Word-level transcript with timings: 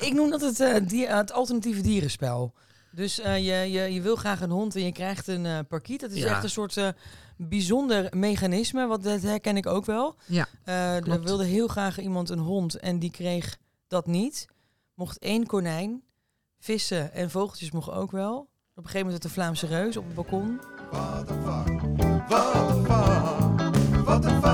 ik 0.00 0.12
noem 0.12 0.30
dat 0.30 0.40
het, 0.40 0.60
eh, 0.60 0.74
die, 0.86 1.06
het 1.06 1.32
alternatieve 1.32 1.80
dierenspel. 1.80 2.52
Dus 2.92 3.20
eh, 3.20 3.36
je, 3.36 3.70
je, 3.72 3.92
je 3.94 4.00
wil 4.00 4.16
graag 4.16 4.40
een 4.40 4.50
hond 4.50 4.74
en 4.76 4.84
je 4.84 4.92
krijgt 4.92 5.26
een 5.26 5.46
eh 5.46 5.58
parkiet. 5.68 6.00
Dat 6.00 6.10
is 6.10 6.22
Ja. 6.22 6.28
echt 6.30 6.42
een 6.42 6.50
soort 6.50 6.76
eh, 6.76 6.88
bijzonder 7.36 8.06
mechanisme, 8.16 8.86
want 8.86 9.02
dat 9.02 9.22
herken 9.22 9.56
ik 9.56 9.66
ook 9.66 9.84
wel. 9.84 10.16
Ja, 10.26 10.46
Eh, 10.64 10.94
er 11.08 11.22
wilde 11.22 11.44
heel 11.44 11.68
graag 11.68 12.00
iemand 12.00 12.28
een 12.30 12.38
hond 12.38 12.74
en 12.78 12.98
die 12.98 13.10
kreeg 13.10 13.56
dat 13.88 14.06
niet. 14.06 14.46
Mocht 14.94 15.18
één 15.18 15.46
konijn, 15.46 16.02
vissen 16.58 17.12
en 17.12 17.30
vogeltjes 17.30 17.70
mochten 17.70 17.94
ook 17.94 18.10
wel. 18.10 18.38
Op 18.38 18.48
een 18.76 18.82
gegeven 18.84 19.04
moment 19.06 19.22
de 19.22 19.28
Vlaamse 19.28 19.66
reus 19.66 19.96
op 19.96 20.04
het 20.04 20.14
balkon. 20.14 20.60
What 20.90 21.26
the 21.26 21.32
fuck? 21.32 21.80
What 22.28 22.68
the 22.68 22.84
fuck? 22.84 24.04
What 24.04 24.22
the 24.22 24.28
fuck? 24.42 24.49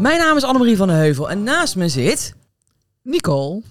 Mijn 0.00 0.18
naam 0.18 0.36
is 0.36 0.44
Annemarie 0.44 0.76
van 0.76 0.88
den 0.88 0.96
Heuvel 0.96 1.30
en 1.30 1.42
naast 1.42 1.76
me 1.76 1.88
zit... 1.88 2.34
Nicole. 3.02 3.62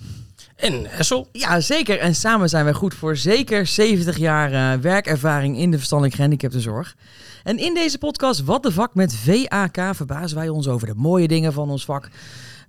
En 0.55 0.85
Hessel. 0.87 1.27
Ja, 1.31 1.59
zeker. 1.59 1.99
En 1.99 2.15
samen 2.15 2.49
zijn 2.49 2.63
wij 2.63 2.73
goed 2.73 2.93
voor 2.93 3.17
zeker 3.17 3.67
70 3.67 4.17
jaar 4.17 4.51
eh, 4.51 4.81
werkervaring 4.81 5.57
in 5.57 5.71
de 5.71 5.77
verstandelijk 5.77 6.15
gehandicaptenzorg. 6.15 6.95
En 7.43 7.57
in 7.57 7.73
deze 7.73 7.97
podcast 7.97 8.43
Wat 8.43 8.63
de 8.63 8.71
Vak 8.71 8.95
met 8.95 9.15
VAK 9.15 9.95
verbazen 9.95 10.37
wij 10.37 10.49
ons 10.49 10.67
over 10.67 10.87
de 10.87 10.95
mooie 10.95 11.27
dingen 11.27 11.53
van 11.53 11.69
ons 11.69 11.85
vak. 11.85 12.09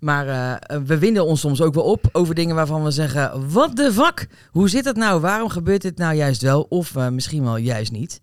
Maar 0.01 0.29
eh, 0.29 0.79
we 0.87 0.99
winden 0.99 1.27
ons 1.27 1.41
soms 1.41 1.61
ook 1.61 1.75
wel 1.75 1.85
op 1.85 2.09
over 2.13 2.35
dingen 2.35 2.55
waarvan 2.55 2.85
we 2.85 2.91
zeggen... 2.91 3.53
Wat 3.53 3.77
de 3.77 3.93
vak? 3.93 4.27
Hoe 4.51 4.69
zit 4.69 4.85
het 4.85 4.97
nou? 4.97 5.21
Waarom 5.21 5.49
gebeurt 5.49 5.83
dit 5.83 5.99
nou 5.99 6.15
juist 6.15 6.43
wel? 6.43 6.67
Of 6.69 6.97
eh, 6.97 7.09
misschien 7.09 7.43
wel 7.43 7.57
juist 7.57 7.93
niet? 7.93 8.21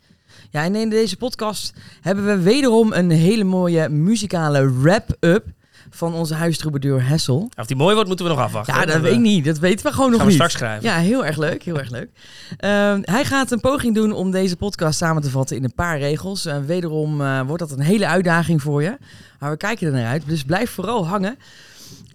Ja, 0.50 0.64
en 0.64 0.76
in 0.76 0.90
deze 0.90 1.18
podcast 1.18 1.74
hebben 2.02 2.26
we 2.26 2.38
wederom 2.42 2.94
een 2.94 3.10
hele 3.10 3.44
mooie 3.44 3.90
muzikale 3.90 4.80
wrap-up... 4.82 5.46
van 5.90 6.14
onze 6.14 6.34
huistroubadeur 6.34 7.08
Hessel. 7.08 7.50
Of 7.58 7.66
die 7.66 7.76
mooi 7.76 7.94
wordt, 7.94 8.08
moeten 8.08 8.26
we 8.26 8.32
nog 8.32 8.42
afwachten. 8.42 8.74
Ja, 8.74 8.86
dat 8.86 9.02
weet 9.02 9.14
ik 9.14 9.20
niet. 9.20 9.46
Dat 9.46 9.60
weten 9.60 9.86
we 9.86 9.92
gewoon 9.92 10.10
nog 10.12 10.20
Gaan 10.20 10.28
we 10.28 10.34
niet. 10.34 10.42
straks 10.42 10.54
schrijven. 10.54 10.90
Ja, 10.90 10.98
heel 10.98 11.26
erg 11.26 11.38
leuk. 11.38 11.64
Heel 11.64 11.78
erg 11.80 11.90
leuk. 11.90 12.10
Ehm, 12.58 13.00
hij 13.04 13.26
gaat 13.26 13.52
een 13.52 13.60
poging 13.60 13.96
doen 13.96 14.12
om 14.12 14.32
deze 14.32 14.56
podcast 14.56 14.98
samen 14.98 15.22
te 15.22 15.30
vatten 15.30 15.56
in 15.56 15.64
een 15.64 15.74
paar 15.76 16.00
regels. 16.00 16.46
En 16.46 16.66
wederom 16.66 17.22
eh, 17.22 17.42
wordt 17.42 17.60
dat 17.68 17.72
een 17.72 17.84
hele 17.84 18.08
uitdaging 18.08 18.62
voor 18.62 18.84
je. 18.84 18.98
Maar 19.40 19.52
we 19.52 19.58
kijken 19.58 19.88
er 19.88 19.94
naar 19.94 20.08
uit. 20.08 20.24
Dus 20.28 20.44
blijf 20.44 20.70
vooral 20.70 21.08
hangen. 21.08 21.38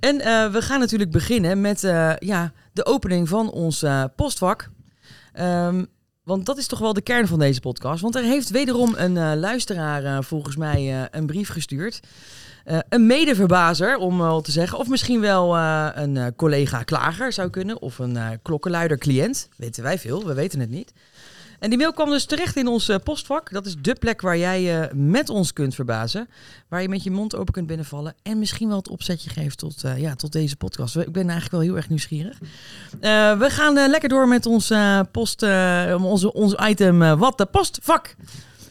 En 0.01 0.21
eh, 0.21 0.53
we 0.53 0.63
gaan 0.63 0.81
natuurlijk 0.81 1.11
beginnen 1.11 1.61
met 1.61 1.85
eh, 1.85 2.13
ja, 2.19 2.53
de 2.73 2.87
opening 2.87 3.29
van 3.29 3.51
ons 3.51 3.83
eh, 3.83 4.05
postvak. 4.17 4.69
Ehm, 5.33 5.85
want 6.25 6.47
dat 6.47 6.59
is 6.59 6.67
toch 6.67 6.79
wel 6.79 6.93
de 6.93 7.01
kern 7.01 7.27
van 7.27 7.39
deze 7.39 7.61
podcast. 7.61 8.03
Want 8.03 8.15
er 8.15 8.23
heeft 8.23 8.51
wederom 8.51 8.95
een 8.97 9.17
eh, 9.17 9.33
luisteraar 9.37 10.05
eh, 10.05 10.19
volgens 10.21 10.57
mij 10.57 10.77
eh, 10.77 11.05
een 11.11 11.27
brief 11.27 11.49
gestuurd. 11.49 12.01
Een 12.89 13.07
medeverbazer, 13.07 13.97
om 13.97 14.19
wel 14.19 14.41
te 14.41 14.51
zeggen. 14.51 14.79
Of 14.79 14.89
misschien 14.89 15.21
wel 15.21 15.57
een 15.57 16.35
collega-klager 16.37 17.33
zou 17.33 17.51
kunnen. 17.51 17.81
Of 17.81 17.99
een 17.99 18.19
klokkenluider-cliënt. 18.43 19.49
Weten 19.57 19.83
wij 19.83 19.99
veel, 19.99 20.27
we 20.27 20.35
weten 20.35 20.61
het 20.61 20.71
niet. 20.71 20.93
En 21.63 21.69
die 21.71 21.79
mail 21.79 21.93
kwam 21.93 22.11
dus 22.11 22.25
terecht 22.25 22.57
in 22.57 22.67
ons 22.67 22.89
eh, 22.89 22.97
postvak. 23.05 23.53
Dat 23.53 23.67
is 23.67 23.75
de 23.83 23.95
plek 23.95 24.21
waar 24.21 24.39
jij 24.39 24.81
eh, 24.83 24.89
met 24.95 25.29
ons 25.29 25.53
kunt 25.53 25.75
verbazen. 25.75 26.29
Waar 26.69 26.83
je 26.83 26.89
met 26.89 27.03
je 27.03 27.11
mond 27.11 27.37
open 27.37 27.53
kunt 27.53 27.67
binnenvallen. 27.67 28.15
En 28.23 28.39
misschien 28.39 28.69
wel 28.69 28.77
het 28.77 28.89
opzetje 28.89 29.31
geeft 29.31 29.59
tot, 29.59 29.85
eh, 29.85 29.99
ja, 29.99 30.15
tot 30.15 30.33
deze 30.33 30.57
podcast. 30.57 30.97
Ik 30.97 31.13
ben 31.13 31.23
eigenlijk 31.23 31.51
wel 31.53 31.61
heel 31.61 31.77
erg 31.77 31.89
nieuwsgierig. 31.89 32.39
We 33.39 33.47
gaan 33.49 33.75
lekker 33.91 34.09
door 34.09 34.29
met 34.29 34.47
ons, 34.47 34.73
post, 35.13 35.43
onze, 36.01 36.33
ons 36.33 36.55
item 36.69 37.19
Wat 37.19 37.39
de 37.39 37.47
Postvak. 37.47 38.15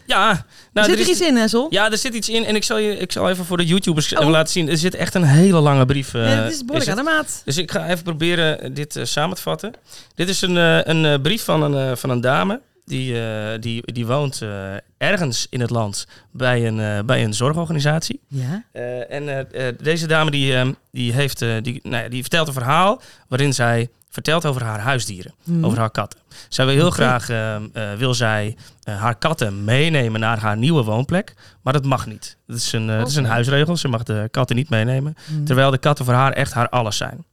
Ja, 0.06 0.46
nou, 0.74 0.88
Zit 0.88 0.96
er 0.96 1.02
er 1.02 1.10
is- 1.10 1.20
iets 1.20 1.28
in, 1.28 1.36
Hessel? 1.36 1.68
Ja, 1.70 1.92
er 1.92 1.98
zit 1.98 2.14
iets 2.14 2.30
in. 2.30 2.46
En 2.46 2.56
ik 2.56 2.64
zal, 2.64 2.78
je, 2.78 2.98
ik 2.98 3.12
zal 3.12 3.30
even 3.30 3.46
voor 3.46 3.58
de 3.58 3.66
YouTubers 3.66 4.16
Oh. 4.16 4.30
laten 4.30 4.52
zien. 4.52 4.70
Er 4.70 4.78
zit 4.78 4.96
echt 4.96 5.14
een 5.16 5.24
hele 5.24 5.60
lange 5.60 5.86
brief. 5.86 6.14
eh, 6.14 6.32
Ja, 6.34 6.46
is 6.46 6.66
behoorlijk 6.66 6.90
aan 6.92 6.98
de 7.06 7.12
maat. 7.12 7.42
Dus 7.46 7.58
ik 7.58 7.72
ga 7.72 7.88
even 7.90 8.04
proberen 8.04 8.74
dit 8.74 9.00
samen 9.04 9.36
te 9.36 9.42
vatten. 9.42 9.74
Dit 10.16 10.30
is 10.30 10.42
een, 10.42 10.56
een 10.90 11.22
brief 11.22 11.44
van 11.44 11.74
een, 11.74 11.98
van 11.98 12.10
een 12.10 12.22
dame. 12.22 12.62
Die, 12.92 13.22
eh, 13.24 13.60
die, 13.60 13.92
die 13.94 14.06
woont 14.06 14.42
eh, 14.42 14.50
ergens 14.98 15.48
in 15.50 15.62
het 15.62 15.70
land 15.70 16.08
bij 16.32 16.68
een, 16.68 16.80
eh, 16.80 17.00
bij 17.06 17.24
een 17.24 17.34
zorgorganisatie. 17.34 18.20
Ja. 18.28 18.64
En 19.10 19.48
deze 19.82 20.08
dame 20.08 20.32
die, 20.32 20.56
eh, 20.58 20.70
die, 20.92 21.14
heeft, 21.14 21.40
die, 21.40 21.80
nou 21.84 22.04
ja, 22.04 22.10
die 22.10 22.22
vertelt 22.22 22.48
een 22.48 22.54
verhaal 22.54 23.02
waarin 23.28 23.54
zij 23.54 23.90
vertelt 24.10 24.46
over 24.46 24.64
haar 24.64 24.80
huisdieren, 24.80 25.34
Mhm. 25.44 25.66
over 25.66 25.78
haar 25.80 25.92
katten. 25.92 26.20
Zij 26.50 26.66
wil 26.66 26.74
heel 26.74 26.90
graag 26.92 27.30
eh, 27.30 27.56
eh, 27.56 27.62
wil 27.98 28.14
zij, 28.14 28.56
haar 28.84 29.16
katten 29.16 29.64
meenemen 29.64 30.20
naar 30.20 30.40
haar 30.40 30.58
nieuwe 30.58 30.84
woonplek, 30.84 31.34
maar 31.62 31.74
dat 31.74 31.86
mag 31.86 32.06
niet. 32.08 32.38
Dat 32.48 32.58
is 32.58 32.72
een, 32.72 32.88
dat 32.88 33.08
is 33.08 33.16
een 33.16 33.26
huisregel, 33.26 33.78
ze 33.78 33.88
mag 33.88 34.04
de 34.04 34.28
katten 34.32 34.56
niet 34.56 34.70
meenemen, 34.70 35.16
Mhm. 35.32 35.44
terwijl 35.44 35.72
de 35.72 35.78
katten 35.78 36.06
voor 36.06 36.14
haar 36.14 36.32
echt 36.34 36.54
haar 36.54 36.70
alles 36.70 36.98
zijn. 36.98 37.26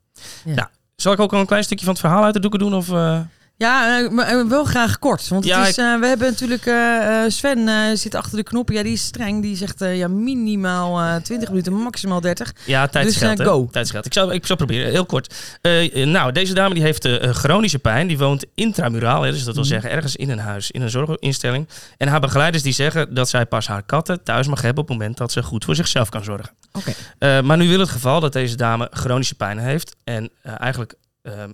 Ja. 0.44 0.52
Ja. 0.54 0.70
Zal 0.96 1.12
ik 1.12 1.20
ook 1.20 1.32
al 1.32 1.40
een 1.40 1.46
klein 1.46 1.64
stukje 1.64 1.84
van 1.84 1.94
het 1.94 2.02
verhaal 2.02 2.24
uit 2.24 2.34
de 2.34 2.40
doeken 2.40 2.58
doen? 2.60 2.74
Of? 2.74 2.88
Ja, 3.58 3.98
eh, 4.04 4.10
maar 4.10 4.26
eh, 4.26 4.46
wel 4.48 4.64
graag 4.64 4.98
kort. 4.98 5.28
Want 5.28 5.44
Ja, 5.44 5.58
het 5.60 5.68
is, 5.68 5.76
eh, 5.76 5.98
we 6.00 6.06
hebben 6.06 6.28
natuurlijk... 6.30 6.62
Sven 7.32 7.98
zit 7.98 8.14
achter 8.14 8.36
de 8.36 8.42
knoppen. 8.42 8.74
Ja, 8.74 8.82
die 8.82 8.92
is 8.92 9.02
streng. 9.04 9.42
Die 9.42 9.56
zegt 9.56 9.78
ja, 9.78 10.08
minimaal 10.08 11.00
eh 11.00 11.16
20 11.22 11.48
minuten, 11.48 11.72
maximaal 11.72 12.20
30. 12.20 12.52
Ja, 12.66 12.86
tijd 12.86 13.04
Dus, 13.04 13.14
is 13.14 13.20
geld, 13.20 13.38
eh, 13.40 13.46
hè? 13.46 13.52
go. 13.52 13.68
Tijd 13.70 13.84
is 13.84 13.90
geld. 13.90 14.06
Ik 14.06 14.12
zal, 14.12 14.32
ik 14.32 14.46
zal 14.46 14.56
proberen, 14.56 14.90
heel 14.90 15.06
kort. 15.06 15.34
Nou, 15.92 16.32
deze 16.32 16.54
dame 16.54 16.74
die 16.74 16.82
heeft 16.82 17.08
chronische 17.20 17.78
pijn. 17.78 18.06
Die 18.06 18.18
woont 18.18 18.44
intramuraal, 18.54 19.22
hè, 19.22 19.30
dus 19.30 19.44
dat 19.44 19.54
wil 19.54 19.62
Mhm. 19.64 19.72
zeggen 19.72 19.90
ergens 19.90 20.16
in 20.16 20.30
een 20.30 20.38
huis, 20.38 20.70
in 20.70 20.82
een 20.82 20.90
zorginstelling. 20.90 21.68
En 21.96 22.08
haar 22.08 22.20
begeleiders 22.20 22.62
die 22.62 22.72
zeggen 22.72 23.14
dat 23.14 23.28
zij 23.28 23.46
pas 23.46 23.66
haar 23.66 23.82
katten 23.82 24.22
thuis 24.22 24.46
mag 24.46 24.62
hebben 24.62 24.82
op 24.82 24.88
het 24.88 24.98
moment 24.98 25.16
dat 25.16 25.32
ze 25.32 25.42
goed 25.42 25.64
voor 25.64 25.74
zichzelf 25.74 26.08
kan 26.08 26.24
zorgen. 26.24 26.50
Oké. 26.72 26.92
Maar 27.42 27.56
nu 27.56 27.68
wil 27.68 27.80
het 27.80 27.88
geval 27.88 28.20
dat 28.20 28.32
deze 28.32 28.56
dame 28.56 28.88
chronische 28.92 29.34
pijn 29.34 29.58
heeft 29.58 29.96
en 30.04 30.30
eigenlijk 30.42 30.94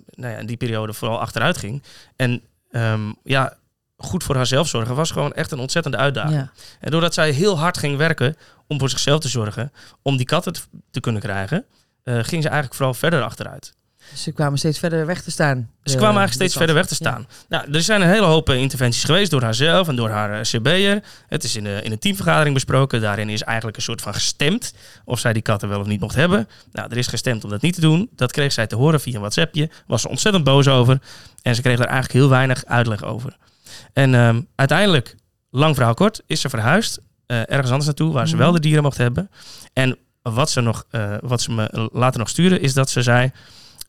nou 0.09 0.33
ja, 0.33 0.37
in 0.37 0.45
die 0.45 0.57
periode 0.57 0.93
vooral 0.93 1.19
achteruit 1.19 1.57
ging. 1.57 1.83
En 2.15 2.41
ehm, 2.71 3.11
ja, 3.23 3.57
goed 3.97 4.23
voor 4.23 4.35
haarzelf 4.35 4.67
zorgen 4.67 4.95
was 4.95 5.11
gewoon 5.11 5.33
echt 5.33 5.51
een 5.51 5.59
ontzettende 5.59 5.97
uitdaging. 5.97 6.35
Ja. 6.35 6.51
En 6.79 6.91
doordat 6.91 7.13
zij 7.13 7.31
heel 7.31 7.59
hard 7.59 7.77
ging 7.77 7.97
werken 7.97 8.35
om 8.67 8.79
voor 8.79 8.89
zichzelf 8.89 9.19
te 9.19 9.27
zorgen, 9.27 9.71
om 10.01 10.17
die 10.17 10.25
katten 10.25 10.53
te, 10.53 10.61
te 10.91 10.99
kunnen 10.99 11.21
krijgen, 11.21 11.65
eh, 12.03 12.13
ging 12.13 12.41
ze 12.41 12.47
eigenlijk 12.47 12.73
vooral 12.73 12.93
verder 12.93 13.23
achteruit. 13.23 13.73
Dus 14.11 14.23
ze 14.23 14.31
kwamen 14.31 14.57
steeds 14.57 14.79
verder 14.79 15.05
weg 15.05 15.21
te 15.21 15.31
staan. 15.31 15.57
Ze 15.57 15.91
De- 15.91 15.97
kwamen 15.97 16.05
eigenlijk 16.17 16.33
steeds 16.33 16.55
verder 16.55 16.75
weg 16.75 16.85
te 16.85 16.95
Ja. 16.99 17.09
staan. 17.09 17.27
Nou, 17.49 17.71
er 17.73 17.81
zijn 17.81 18.01
een 18.01 18.07
hele 18.07 18.25
hoop 18.25 18.49
eh, 18.49 18.55
interventies 18.61 19.03
geweest 19.03 19.31
door 19.31 19.41
haarzelf 19.43 19.87
en 19.87 19.95
door 19.95 20.09
haar 20.09 20.33
eh, 20.33 20.41
CB'er. 20.41 21.03
Het 21.27 21.43
is 21.43 21.55
in, 21.55 21.63
de, 21.63 21.79
in 21.83 21.91
een 21.91 21.99
teamvergadering 21.99 22.53
besproken. 22.53 23.01
Daarin 23.01 23.29
is 23.29 23.41
eigenlijk 23.43 23.77
een 23.77 23.83
soort 23.83 24.01
van 24.01 24.13
gestemd 24.13 24.73
of 25.05 25.19
zij 25.19 25.33
die 25.33 25.41
katten 25.41 25.69
wel 25.69 25.79
of 25.79 25.87
niet 25.87 25.99
mocht 25.99 26.15
hebben. 26.15 26.47
Nou, 26.71 26.89
er 26.91 26.97
is 26.97 27.07
gestemd 27.07 27.43
om 27.43 27.49
dat 27.49 27.61
niet 27.61 27.73
te 27.75 27.81
doen. 27.81 28.09
Dat 28.15 28.31
kreeg 28.31 28.51
zij 28.51 28.67
te 28.67 28.75
horen 28.75 28.99
via 29.01 29.13
een 29.13 29.19
WhatsAppje. 29.19 29.69
Was 29.87 30.01
ze 30.01 30.09
ontzettend 30.09 30.43
boos 30.43 30.67
over. 30.67 30.99
En 31.41 31.55
ze 31.55 31.61
kreeg 31.61 31.77
daar 31.77 31.87
eigenlijk 31.87 32.19
heel 32.19 32.29
weinig 32.29 32.65
uitleg 32.65 33.03
over. 33.03 33.37
En 33.93 34.15
ehm, 34.15 34.41
uiteindelijk, 34.55 35.15
lang 35.49 35.75
verhaal 35.75 35.93
kort, 35.93 36.21
is 36.27 36.41
ze 36.41 36.49
verhuisd. 36.49 36.99
eh, 37.25 37.37
ergens 37.39 37.67
anders 37.69 37.85
naartoe, 37.85 38.13
waar 38.13 38.27
ze 38.27 38.35
Mhm. 38.35 38.43
wel 38.43 38.51
de 38.53 38.59
dieren 38.59 38.83
mocht 38.83 38.97
hebben. 38.97 39.29
En 39.73 39.97
wat 40.21 40.49
ze, 40.49 40.61
nog, 40.61 40.85
eh, 40.91 41.13
wat 41.21 41.41
ze 41.41 41.51
me 41.51 41.89
later 41.93 42.19
nog 42.19 42.29
stuurde, 42.29 42.59
is 42.59 42.73
dat 42.73 42.89
ze 42.89 43.01
zei... 43.01 43.31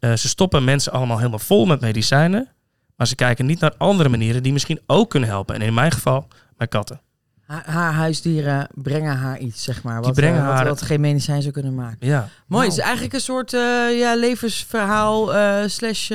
eh, 0.01 0.13
ze 0.13 0.29
stoppen 0.29 0.65
mensen 0.65 0.93
allemaal 0.93 1.17
helemaal 1.17 1.39
vol 1.39 1.67
met 1.67 1.81
medicijnen. 1.81 2.49
Maar 2.97 3.07
ze 3.07 3.15
kijken 3.15 3.47
niet 3.47 3.61
naar 3.61 3.75
andere 3.79 4.09
manieren 4.09 4.43
die 4.43 4.53
misschien 4.53 4.81
ook 4.87 5.11
kunnen 5.11 5.29
helpen. 5.29 5.55
En 5.55 5.61
in 5.63 5.75
mijn 5.75 5.93
geval, 5.93 6.29
mijn 6.57 6.69
katten. 6.71 7.01
Haar, 7.47 7.63
haar 7.67 7.93
huisdieren 7.93 8.69
brengen 8.75 9.17
haar 9.17 9.39
iets, 9.39 9.63
zeg 9.65 9.83
maar. 9.83 10.03
Wat, 10.03 10.15
brengen 10.15 10.47
wat, 10.47 10.55
haar- 10.55 10.65
wat 10.67 10.83
geen 10.83 11.01
medicijn 11.01 11.41
zou 11.43 11.53
kunnen 11.53 11.75
maken. 11.75 12.07
Ja. 12.07 12.19
Mooi, 12.19 12.29
het 12.47 12.49
Nou. 12.49 12.69
is 12.73 12.79
eigenlijk 12.79 13.15
een 13.15 13.21
soort 13.21 13.53
eh, 13.55 13.99
ja, 13.99 14.15
levensverhaal 14.17 15.31
slash... 15.69 16.09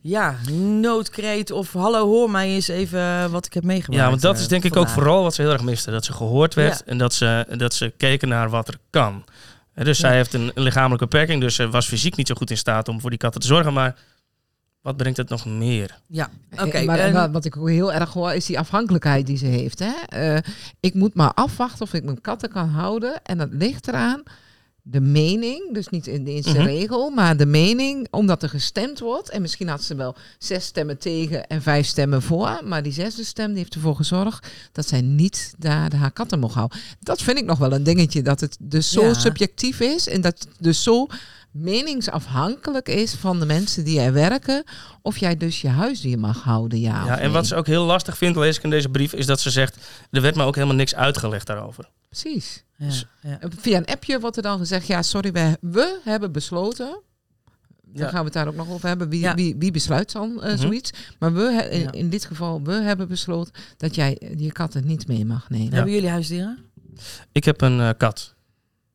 ja, 0.00 0.34
noodkreet 0.80 1.50
of 1.50 1.72
hallo 1.72 2.06
hoor 2.06 2.30
mij 2.30 2.48
eens 2.48 2.68
even 2.68 3.30
wat 3.30 3.46
ik 3.46 3.54
heb 3.54 3.64
meegemaakt. 3.64 4.02
Ja, 4.02 4.08
want 4.08 4.22
dat 4.22 4.38
is 4.38 4.48
denk 4.48 4.64
ik 4.64 4.76
ook 4.76 4.88
vooral 4.88 5.22
wat 5.22 5.34
ze 5.34 5.42
heel 5.42 5.52
erg 5.52 5.62
miste. 5.62 5.90
Dat 5.90 6.04
ze 6.04 6.12
gehoord 6.12 6.54
werd 6.54 6.78
Ja. 6.78 6.84
en 6.92 6.98
dat 6.98 7.14
ze, 7.14 7.46
dat 7.56 7.74
ze 7.74 7.92
keken 7.96 8.28
naar 8.28 8.50
wat 8.50 8.68
er 8.68 8.78
kan. 8.90 9.24
Dus 9.84 9.98
Ja. 9.98 10.08
zij 10.08 10.16
heeft 10.16 10.34
een, 10.34 10.50
een 10.54 10.62
lichamelijke 10.62 11.06
beperking, 11.06 11.40
dus 11.40 11.54
ze 11.54 11.68
was 11.68 11.86
fysiek 11.88 12.16
niet 12.16 12.26
zo 12.28 12.34
goed 12.34 12.50
in 12.50 12.56
staat 12.56 12.88
om 12.88 13.00
voor 13.00 13.10
die 13.10 13.18
katten 13.18 13.40
te 13.40 13.46
zorgen. 13.46 13.72
Maar 13.72 13.96
wat 14.80 14.96
brengt 14.96 15.16
het 15.16 15.28
nog 15.28 15.46
meer? 15.46 15.98
Ja, 16.06 16.30
oké. 16.52 16.68
Eh, 16.78 16.86
maar 16.86 16.98
en- 16.98 17.12
wa- 17.12 17.30
wat 17.30 17.44
ik 17.44 17.56
ook 17.56 17.68
heel 17.68 17.92
erg 17.92 18.12
hoor, 18.12 18.32
is 18.32 18.46
die 18.46 18.58
afhankelijkheid 18.58 19.26
die 19.26 19.36
ze 19.36 19.46
heeft. 19.46 19.78
Hè? 19.78 19.92
Eh, 20.08 20.42
ik 20.80 20.94
moet 20.94 21.14
maar 21.14 21.32
afwachten 21.34 21.82
of 21.82 21.92
ik 21.94 22.04
mijn 22.04 22.20
katten 22.20 22.48
kan 22.50 22.68
houden. 22.68 23.22
En 23.22 23.38
dat 23.38 23.48
ligt 23.50 23.88
eraan 23.88 24.22
de 24.88 25.00
mening, 25.00 25.72
dus 25.74 25.88
niet 25.88 26.06
in 26.06 26.24
de 26.24 26.30
eerste 26.30 26.50
Mhm. 26.58 26.62
regel, 26.66 27.10
maar 27.10 27.36
de 27.36 27.46
mening, 27.46 28.06
omdat 28.10 28.42
er 28.42 28.48
gestemd 28.48 28.98
wordt. 28.98 29.30
En 29.30 29.42
misschien 29.42 29.68
had 29.68 29.82
ze 29.82 29.94
wel 29.94 30.16
zes 30.38 30.64
stemmen 30.64 30.98
tegen 30.98 31.46
en 31.46 31.62
vijf 31.62 31.86
stemmen 31.86 32.22
voor. 32.22 32.60
Maar 32.64 32.82
die 32.82 32.92
zesde 32.92 33.24
stem 33.24 33.48
die 33.48 33.58
heeft 33.58 33.74
ervoor 33.74 33.96
gezorgd 33.96 34.46
dat 34.72 34.88
zij 34.88 35.00
niet 35.00 35.54
daar 35.58 35.90
de 35.90 35.96
haar 35.96 36.10
katten 36.12 36.38
mocht 36.38 36.54
houden. 36.54 36.78
Dat 37.00 37.22
vind 37.22 37.38
ik 37.38 37.44
nog 37.44 37.58
wel 37.58 37.72
een 37.72 37.82
dingetje, 37.82 38.22
dat 38.22 38.40
het 38.40 38.56
dus 38.60 38.90
zo 38.90 39.02
Ja. 39.02 39.14
subjectief 39.14 39.80
is 39.80 40.08
en 40.08 40.20
dat 40.20 40.38
het 40.38 40.48
dus 40.58 40.82
zo 40.82 41.06
meningsafhankelijk 41.56 42.88
is 42.88 43.14
van 43.14 43.38
de 43.40 43.46
mensen 43.46 43.84
die 43.84 44.00
er 44.00 44.12
werken, 44.12 44.64
of 45.02 45.16
jij 45.18 45.36
dus 45.36 45.60
je 45.60 45.68
huisdier 45.68 46.18
mag 46.18 46.42
houden, 46.42 46.80
ja, 46.80 47.04
Ja, 47.04 47.12
of 47.14 47.18
en 47.20 47.32
wat 47.32 47.46
ze 47.46 47.54
ook 47.54 47.66
heel 47.66 47.84
lastig 47.84 48.16
vindt, 48.16 48.38
lees 48.38 48.56
ik 48.56 48.62
in 48.62 48.70
deze 48.70 48.88
brief, 48.88 49.12
is 49.12 49.26
dat 49.26 49.40
ze 49.40 49.50
zegt: 49.50 49.76
er 50.10 50.22
werd 50.22 50.34
me 50.36 50.42
ook 50.44 50.54
helemaal 50.54 50.76
niks 50.76 50.94
uitgelegd 50.94 51.46
daarover. 51.46 51.88
Precies. 52.08 52.64
Ja, 52.76 52.86
ja. 53.22 53.40
En 53.40 53.50
Via 53.58 53.76
een 53.76 53.84
appje 53.86 54.20
wordt 54.20 54.36
er 54.36 54.42
dan 54.42 54.58
gezegd, 54.58 54.86
ja, 54.86 55.02
sorry, 55.02 55.32
we, 55.32 55.58
we 55.60 56.00
hebben 56.04 56.32
besloten. 56.32 57.00
Daar 57.82 58.04
Ja. 58.04 58.10
gaan 58.10 58.18
we 58.18 58.24
het 58.24 58.32
daar 58.32 58.46
ook 58.48 58.54
nog 58.54 58.68
over 58.70 58.88
hebben. 58.88 59.08
Wie, 59.08 59.20
Ja. 59.20 59.34
wie, 59.34 59.56
wie 59.58 59.70
besluit 59.70 60.12
dan 60.12 60.42
eh, 60.42 60.52
Mhm. 60.52 60.60
zoiets? 60.60 60.90
Maar 61.18 61.32
we, 61.32 61.40
he- 61.52 61.68
in, 61.68 61.80
Ja. 61.80 61.92
in 61.92 62.10
dit 62.10 62.24
geval, 62.24 62.62
we 62.62 62.72
hebben 62.72 63.08
besloten 63.08 63.52
dat 63.76 63.94
jij 63.94 64.18
eh, 64.18 64.38
je 64.38 64.52
katten 64.52 64.86
niet 64.86 65.06
mee 65.08 65.24
mag 65.24 65.50
nemen. 65.50 65.72
Hebben 65.74 65.92
jullie 65.92 66.08
huisdieren? 66.08 66.58
Ik 67.32 67.44
heb 67.44 67.60
een 67.60 67.80
eh, 67.80 67.90
kat. 67.96 68.34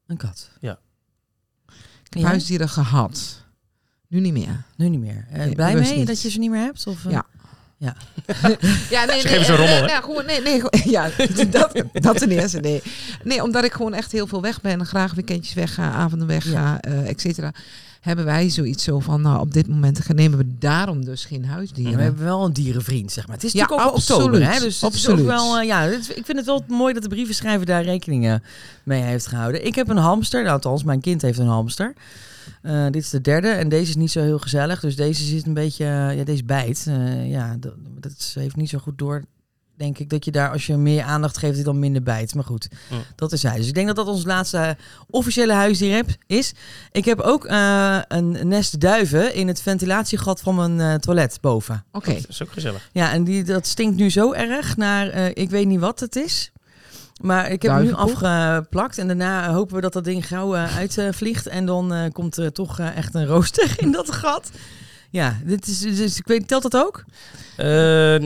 Een 0.08 0.18
kat. 0.18 0.50
Ja. 0.60 0.80
Ja? 2.20 2.28
huisdieren 2.28 2.70
gehad. 2.70 3.46
Nu 4.08 4.20
niet 4.20 4.34
meer. 4.34 4.64
Nu 4.76 4.90
niet 4.90 5.00
meer. 5.00 5.26
Eh, 5.30 5.38
Nee, 5.38 5.56
blij 5.56 5.74
mee 5.76 5.98
niet. 5.98 6.08
dat 6.08 6.22
je 6.22 6.30
ze 6.30 6.40
niet 6.40 6.50
meer 6.50 6.62
hebt? 6.62 6.88
Of, 6.88 7.06
eh? 7.06 7.12
Ja. 7.12 7.26
Ja. 7.82 7.96
Ja, 8.90 9.06
nee, 9.06 9.24
nee, 9.24 9.46
rommel? 9.46 9.88
Ja, 9.88 10.02
gewoon, 10.02 10.26
nee, 10.26 10.42
nee, 10.42 10.56
gewoon- 10.62 10.92
ja, 10.98 11.10
dat, 11.50 11.84
dat 11.94 12.18
ten 12.18 12.30
eerste, 12.30 12.60
nee. 12.60 12.82
Nee, 13.24 13.44
omdat 13.44 13.64
ik 13.64 13.72
gewoon 13.74 13.94
echt 13.94 14.12
heel 14.12 14.28
veel 14.28 14.42
weg 14.42 14.62
ben. 14.62 14.86
Graag 14.86 15.14
weekendjes 15.14 15.54
wegga, 15.54 15.92
avonden 15.92 16.28
wegga, 16.28 16.80
eh 16.82 17.10
et 17.10 17.22
cetera. 17.22 17.52
Hebben 18.02 18.26
wij 18.26 18.50
zoiets 18.50 18.84
zo 18.84 19.00
van, 19.00 19.22
nou, 19.22 19.40
op 19.40 19.54
dit 19.54 19.68
moment 19.68 20.14
nemen 20.14 20.38
we 20.38 20.46
daarom 20.60 21.06
dus 21.06 21.26
geen 21.26 21.42
Ja, 21.44 21.48
huisdieren. 21.50 21.96
we 21.98 22.02
hebben 22.04 22.24
wel 22.24 22.46
een 22.46 22.54
dierenvriend, 22.54 23.12
zeg 23.12 23.28
maar. 23.28 23.36
Het 23.36 23.46
is 23.46 23.52
Ja, 23.52 23.60
natuurlijk 23.62 23.88
ook 23.90 23.96
absoluut. 23.96 24.22
oktober, 24.22 24.46
hè? 24.54 24.60
Dus 24.60 24.82
het 24.82 24.94
is 24.94 25.08
ook 25.08 25.14
Absoluut. 25.14 25.26
wel, 25.26 25.58
eh, 25.60 25.66
ja, 25.68 25.82
het- 25.82 26.10
ik 26.18 26.26
vind 26.26 26.38
het 26.38 26.46
wel 26.46 26.64
mooi 26.68 26.94
dat 26.94 27.04
de 27.04 27.10
brievenschrijver 27.10 27.66
daar 27.66 27.84
rekening 27.84 28.40
mee 28.84 29.02
heeft 29.02 29.28
gehouden. 29.28 29.66
Ik 29.66 29.76
heb 29.76 29.90
een 29.90 29.98
hamster, 29.98 30.42
nou, 30.42 30.54
althans, 30.54 30.84
mijn 30.84 31.02
kind 31.02 31.22
heeft 31.22 31.40
een 31.40 31.48
hamster. 31.48 31.94
Eh, 32.62 32.84
dit 32.86 33.04
is 33.04 33.10
de 33.10 33.22
derde 33.22 33.48
en 33.50 33.70
deze 33.70 33.90
is 33.90 33.96
niet 33.96 34.12
zo 34.12 34.22
heel 34.22 34.40
gezellig. 34.40 34.80
Dus 34.80 34.96
deze 34.96 35.24
zit 35.24 35.46
een 35.46 35.54
beetje, 35.54 35.86
eh, 35.86 36.18
ja, 36.18 36.24
deze 36.24 36.44
bijt. 36.44 36.86
Eh, 36.88 37.30
ja, 37.32 37.56
dat, 37.60 37.74
dat 38.00 38.12
is- 38.18 38.36
heeft 38.40 38.56
niet 38.56 38.70
zo 38.70 38.78
goed 38.78 38.98
door. 38.98 39.24
Denk 39.78 39.98
ik 39.98 40.10
dat 40.10 40.26
je 40.26 40.32
daar, 40.32 40.52
als 40.52 40.66
je 40.66 40.78
meer 40.78 41.04
aandacht 41.04 41.38
geeft, 41.38 41.56
hij 41.56 41.64
dan 41.64 41.80
minder 41.80 42.04
bijt. 42.04 42.36
Maar 42.36 42.44
goed, 42.44 42.68
dat 43.16 43.32
is 43.32 43.44
hij. 43.44 43.58
Dus 43.58 43.68
ik 43.68 43.74
denk 43.74 43.88
dat 43.88 43.96
dat 43.96 44.08
ons 44.08 44.24
laatste 44.26 44.78
officiële 45.10 45.54
huisdier 45.54 45.96
heb- 45.96 46.10
is. 46.28 46.54
Ik 46.92 47.06
heb 47.06 47.20
ook 47.20 47.46
eh, 47.46 48.00
een 48.08 48.48
nest 48.48 48.80
duiven 48.80 49.34
in 49.34 49.48
het 49.48 49.62
ventilatiegat 49.62 50.42
van 50.42 50.56
mijn 50.56 50.80
eh, 50.80 50.94
toilet 50.96 51.38
boven. 51.42 51.84
Oké. 51.92 52.14
Dat 52.14 52.26
is 52.30 52.42
ook 52.44 52.52
gezellig. 52.52 52.90
Ja, 52.92 53.12
en 53.12 53.24
die, 53.24 53.44
dat 53.44 53.68
stinkt 53.68 53.96
nu 53.98 54.10
zo 54.10 54.32
erg 54.34 54.78
naar, 54.78 55.10
eh, 55.10 55.26
ik 55.34 55.50
weet 55.50 55.68
niet 55.68 55.80
wat 55.80 56.00
het 56.00 56.16
is. 56.16 56.51
Maar 57.22 57.52
ik 57.52 57.62
heb 57.62 57.72
hem 57.72 57.84
nu 57.84 57.94
afgeplakt 57.94 58.98
en 58.98 59.08
daarna 59.08 59.54
hopen 59.54 59.76
we 59.76 59.82
dat 59.82 59.94
dat 59.94 60.04
ding 60.04 60.28
gauw 60.28 60.56
eh, 60.56 60.78
uitvliegt. 60.78 61.48
En 61.48 61.66
dan 61.66 61.94
eh, 61.94 62.12
komt 62.12 62.38
er 62.38 62.52
toch 62.52 62.80
eh, 62.80 62.98
echt 62.98 63.16
een 63.16 63.26
rooster 63.26 63.74
in 63.84 63.92
dat 63.92 64.12
gat. 64.12 64.52
Ja, 65.12 65.38
dit 65.44 65.68
is, 65.68 65.80
dus 65.80 66.18
ik 66.18 66.28
weet, 66.28 66.48
telt 66.48 66.62
dat 66.62 66.76
ook? 66.76 67.04
Eh, 67.58 67.66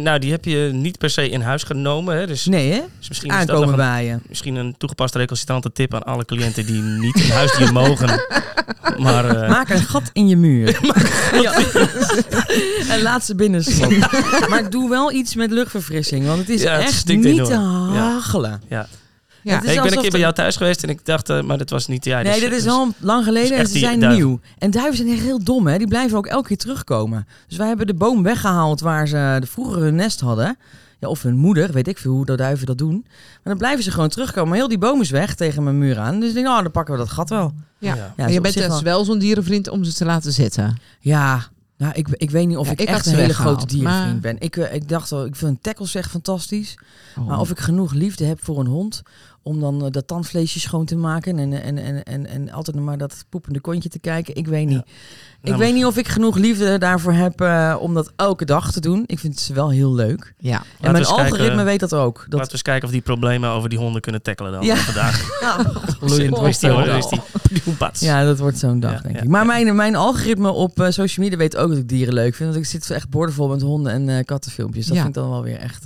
nou, 0.04 0.20
die 0.20 0.32
heb 0.32 0.46
je 0.46 0.70
niet 0.74 0.98
per 0.98 1.10
se 1.10 1.30
in 1.30 1.42
huis 1.42 1.64
genomen. 1.64 2.18
Hè? 2.18 2.28
Dus, 2.28 2.46
Nee 2.46 2.72
hè? 2.72 2.82
dus 3.00 3.08
misschien 3.10 3.32
is 3.40 3.46
dat 3.46 3.62
een, 3.62 4.22
misschien 4.28 4.56
een 4.56 4.76
toegepaste 4.78 5.18
recalcitrante 5.18 5.72
tip 5.72 5.94
aan 5.94 6.04
alle 6.04 6.26
cliënten 6.26 6.66
die 6.66 6.82
niet 6.82 7.16
in 7.16 7.30
huisdier 7.32 7.74
mogen. 7.74 8.10
Maar 8.98 9.26
eh, 9.42 9.50
Maak 9.50 9.70
een 9.70 9.82
gat 9.84 10.10
in 10.14 10.28
je 10.28 10.36
muur. 10.38 10.80
Ja. 11.42 11.54
en 12.94 13.02
laat 13.02 13.26
ze 13.26 13.36
binnen 13.36 13.64
maar 14.50 14.70
doe 14.70 14.90
wel 14.90 15.12
iets 15.12 15.36
met 15.36 15.52
luchtverfrissing, 15.52 16.26
want 16.26 16.40
het 16.40 16.50
is 16.50 16.62
Ja, 16.62 16.72
het 16.76 16.84
echt 16.84 17.08
niet 17.08 17.26
enorm. 17.26 17.46
te 17.46 17.54
Ja. 17.54 18.12
hachelen. 18.12 18.62
ja. 18.70 18.88
Ja. 19.46 19.64
Ik 19.64 19.82
ben 19.82 19.94
een 19.94 20.02
keer 20.02 20.12
bij 20.12 20.20
jou 20.20 20.34
thuis 20.34 20.56
geweest 20.56 20.84
en 20.84 20.90
ik 20.90 21.06
dacht, 21.06 21.30
eh, 21.30 21.42
maar 21.42 21.58
dat 21.58 21.70
was 21.70 21.88
niet 21.88 22.06
jij. 22.06 22.24
Nee, 22.24 22.32
dus- 22.32 22.42
dit 22.42 22.52
is 22.52 22.64
dus- 22.64 22.72
al 22.72 22.88
lang 23.00 23.24
geleden 23.24 23.50
dus 23.50 23.58
en 23.58 23.62
echt 23.64 23.68
ze 23.68 23.74
die 23.74 23.84
zijn 23.84 24.16
nieuw. 24.16 24.40
En 24.58 24.72
duiven 24.72 24.96
zijn 24.96 25.10
echt 25.10 25.22
heel 25.22 25.44
dom, 25.44 25.68
hè? 25.68 25.78
Die 25.78 25.88
blijven 25.88 26.18
ook 26.18 26.26
elke 26.26 26.48
keer 26.48 26.58
terugkomen. 26.58 27.28
Dus 27.48 27.58
wij 27.58 27.68
hebben 27.68 27.88
de 27.88 27.94
boom 27.94 28.24
weggehaald 28.24 28.80
waar 28.80 29.08
ze 29.08 29.38
de 29.40 29.48
vroeger 29.48 29.82
hun 29.82 29.96
nest 29.96 30.20
hadden. 30.20 30.58
Ja, 31.00 31.08
of 31.08 31.22
hun 31.22 31.36
moeder, 31.36 31.72
weet 31.72 31.88
ik 31.88 31.98
veel 31.98 32.12
hoe 32.12 32.26
de 32.26 32.36
duiven 32.36 32.66
dat 32.66 32.78
doen. 32.78 33.06
Maar 33.08 33.40
dan 33.44 33.58
blijven 33.58 33.84
ze 33.84 33.92
gewoon 33.92 34.10
terugkomen. 34.10 34.50
Maar 34.50 34.58
heel 34.58 34.68
die 34.68 34.78
boom 34.78 35.02
is 35.02 35.10
weg 35.10 35.36
tegen 35.36 35.64
mijn 35.64 35.78
muur 35.78 36.00
aan. 36.00 36.20
Dus 36.20 36.30
ik 36.30 36.36
denk, 36.36 36.48
oh, 36.48 36.62
dan 36.62 36.72
pakken 36.72 36.94
we 36.94 37.00
dat 37.00 37.10
gat 37.10 37.30
wel. 37.30 37.54
Ja. 37.78 37.96
Ja. 37.96 38.14
Ja, 38.18 38.26
is 38.26 38.34
je 38.34 38.42
bent 38.42 38.54
dus 38.54 38.82
wel 38.82 39.06
zo'n 39.06 39.20
dierenvriend 39.20 39.70
om 39.70 39.84
ze 39.84 39.94
te 39.94 40.06
laten 40.06 40.32
zitten. 40.32 40.78
Ja, 41.00 41.48
nou, 41.78 41.94
ik, 41.96 42.08
ik 42.12 42.32
weet 42.32 42.48
niet 42.48 42.58
of 42.58 42.66
Ja, 42.66 42.72
ik, 42.72 42.82
echt 42.82 43.06
een 43.06 43.16
hele 43.16 43.34
grote 43.34 43.66
dierenvriend 43.66 44.12
maar- 44.12 44.20
ben. 44.20 44.40
Ik, 44.40 44.58
eh, 44.58 44.74
ik 44.74 44.90
dacht 44.90 45.12
al, 45.12 45.26
ik 45.26 45.36
vind 45.36 45.64
tackles 45.64 45.96
echt 45.96 46.10
fantastisch. 46.10 46.78
Oh. 47.18 47.28
Maar 47.28 47.40
of 47.40 47.50
ik 47.50 47.60
genoeg 47.60 47.94
liefde 47.94 48.26
heb 48.26 48.44
voor 48.44 48.60
een 48.60 48.68
hond 48.68 49.02
om 49.48 49.60
dan 49.60 49.86
eh, 49.86 49.92
dat 49.92 50.08
tandvleesje 50.08 50.60
schoon 50.60 50.86
te 50.86 50.96
maken 50.96 51.40
en, 51.40 51.62
en, 51.62 51.78
en, 51.78 52.04
en, 52.04 52.28
en 52.28 52.52
altijd 52.52 52.76
nog 52.76 52.86
maar 52.86 52.98
dat 52.98 53.26
poepende 53.30 53.60
kontje 53.60 53.90
te 53.90 54.00
kijken, 54.00 54.36
ik 54.36 54.48
weet 54.48 54.68
niet. 54.68 54.84
Ik 55.42 55.52
Nou, 55.52 55.64
weet 55.64 55.74
niet 55.74 55.86
of 55.86 55.98
ik 55.98 56.08
genoeg 56.08 56.36
liefde 56.38 56.78
daarvoor 56.78 57.14
heb 57.14 57.42
eh, 57.42 57.76
om 57.80 57.94
dat 57.94 58.12
elke 58.16 58.46
dag 58.46 58.72
te 58.72 58.80
doen. 58.80 59.04
Ik 59.06 59.20
vind 59.20 59.40
ze 59.40 59.54
wel 59.54 59.70
heel 59.70 59.94
leuk. 59.94 60.34
Ja. 60.38 60.64
En 60.82 60.92
mijn 60.92 61.04
kijken, 61.04 61.24
algoritme 61.24 61.64
weet 61.64 61.80
dat 61.80 61.94
ook. 61.94 62.18
Laten 62.18 62.30
Dat, 62.38 62.46
we 62.46 62.52
eens 62.52 62.62
kijken 62.62 62.86
of 62.86 62.92
die 62.92 63.02
problemen 63.02 63.50
over 63.50 63.70
die 63.70 63.78
honden 63.78 64.02
kunnen 64.02 64.22
tackelen 64.22 64.52
dan 64.52 64.64
Ja. 64.64 64.76
vandaag. 64.76 65.20
Die 66.00 66.30
hoor? 66.30 66.40
Hoe 66.40 66.48
is 66.50 66.60
die? 66.60 67.74
Pats. 67.78 68.00
ja, 68.02 68.24
dat 68.24 68.40
wordt 68.40 68.58
zo'n 68.58 68.80
dag, 68.80 68.92
Ja, 68.92 69.00
denk 69.00 69.16
ja, 69.16 69.22
ik. 69.22 69.28
Maar 69.28 69.42
ja. 69.42 69.48
mijn, 69.48 69.76
mijn 69.76 69.96
algoritme 69.96 70.50
op 70.52 70.80
eh, 70.80 70.90
social 70.90 71.26
media 71.26 71.38
weet 71.38 71.56
ook 71.58 71.70
dat 71.70 71.78
ik 71.78 71.90
dieren 71.90 72.14
leuk 72.14 72.36
vind. 72.36 72.50
Want 72.54 72.62
ik 72.64 72.70
zit 72.72 72.90
echt 72.90 73.10
boordevol 73.10 73.48
met 73.48 73.62
honden 73.62 73.92
en 73.92 74.10
eh, 74.10 74.24
kattenfilmpjes. 74.26 74.86
Dat 74.86 74.96
Ja. 74.96 75.02
vind 75.04 75.16
ik 75.16 75.22
dan 75.22 75.32
wel 75.32 75.44
weer 75.44 75.58
echt 75.58 75.86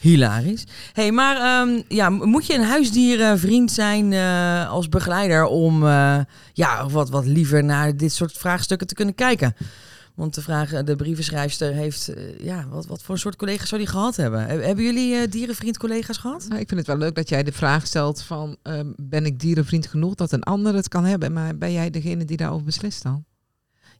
hilarisch. 0.00 0.64
hey, 0.92 1.12
maar 1.12 1.36
ehm, 1.36 1.82
ja, 1.88 2.08
moet 2.10 2.46
je 2.46 2.54
een 2.54 2.64
huisdierenvriend 2.64 3.72
zijn 3.72 4.12
eh, 4.12 4.70
als 4.70 4.88
begeleider 4.88 5.44
om 5.44 5.86
eh, 5.86 6.18
ja, 6.52 6.88
wat, 6.88 7.10
wat 7.10 7.26
liever 7.26 7.64
naar 7.64 7.96
dit 7.96 8.12
soort 8.12 8.32
vraagstukken 8.32 8.86
te 8.86 8.94
kunnen 8.94 9.14
kijken? 9.14 9.54
Want 10.14 10.34
de 10.34 10.42
vraag, 10.42 10.82
de 10.84 10.96
brievenschrijfster 10.96 11.72
heeft, 11.72 12.08
eh, 12.08 12.22
ja, 12.40 12.66
wat, 12.70 12.86
wat 12.86 13.02
voor 13.02 13.18
soort 13.18 13.36
collega's 13.36 13.68
zou 13.68 13.80
die 13.80 13.90
gehad 13.90 14.16
hebben? 14.16 14.46
Heb- 14.46 14.62
Hebben 14.64 14.84
jullie 14.84 15.14
eh, 15.16 15.30
dierenvriend 15.30 15.78
collega's 15.78 16.16
gehad? 16.16 16.46
Nou, 16.48 16.60
ik 16.60 16.68
vind 16.68 16.80
het 16.80 16.88
wel 16.88 16.98
leuk 16.98 17.14
dat 17.14 17.28
jij 17.28 17.42
de 17.42 17.52
vraag 17.52 17.86
stelt 17.86 18.22
van... 18.22 18.56
ehm, 18.62 18.86
ben 18.96 19.26
ik 19.26 19.38
dierenvriend 19.40 19.86
genoeg 19.86 20.14
dat 20.14 20.32
een 20.32 20.42
ander 20.42 20.74
het 20.74 20.88
kan 20.88 21.04
hebben? 21.04 21.32
Maar 21.32 21.56
ben 21.58 21.72
jij 21.72 21.90
degene 21.90 22.24
die 22.24 22.36
daarover 22.36 22.64
beslist 22.64 23.02
dan? 23.02 23.24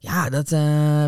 Ja, 0.02 0.29
dat, 0.31 0.52
eh, 0.52 1.05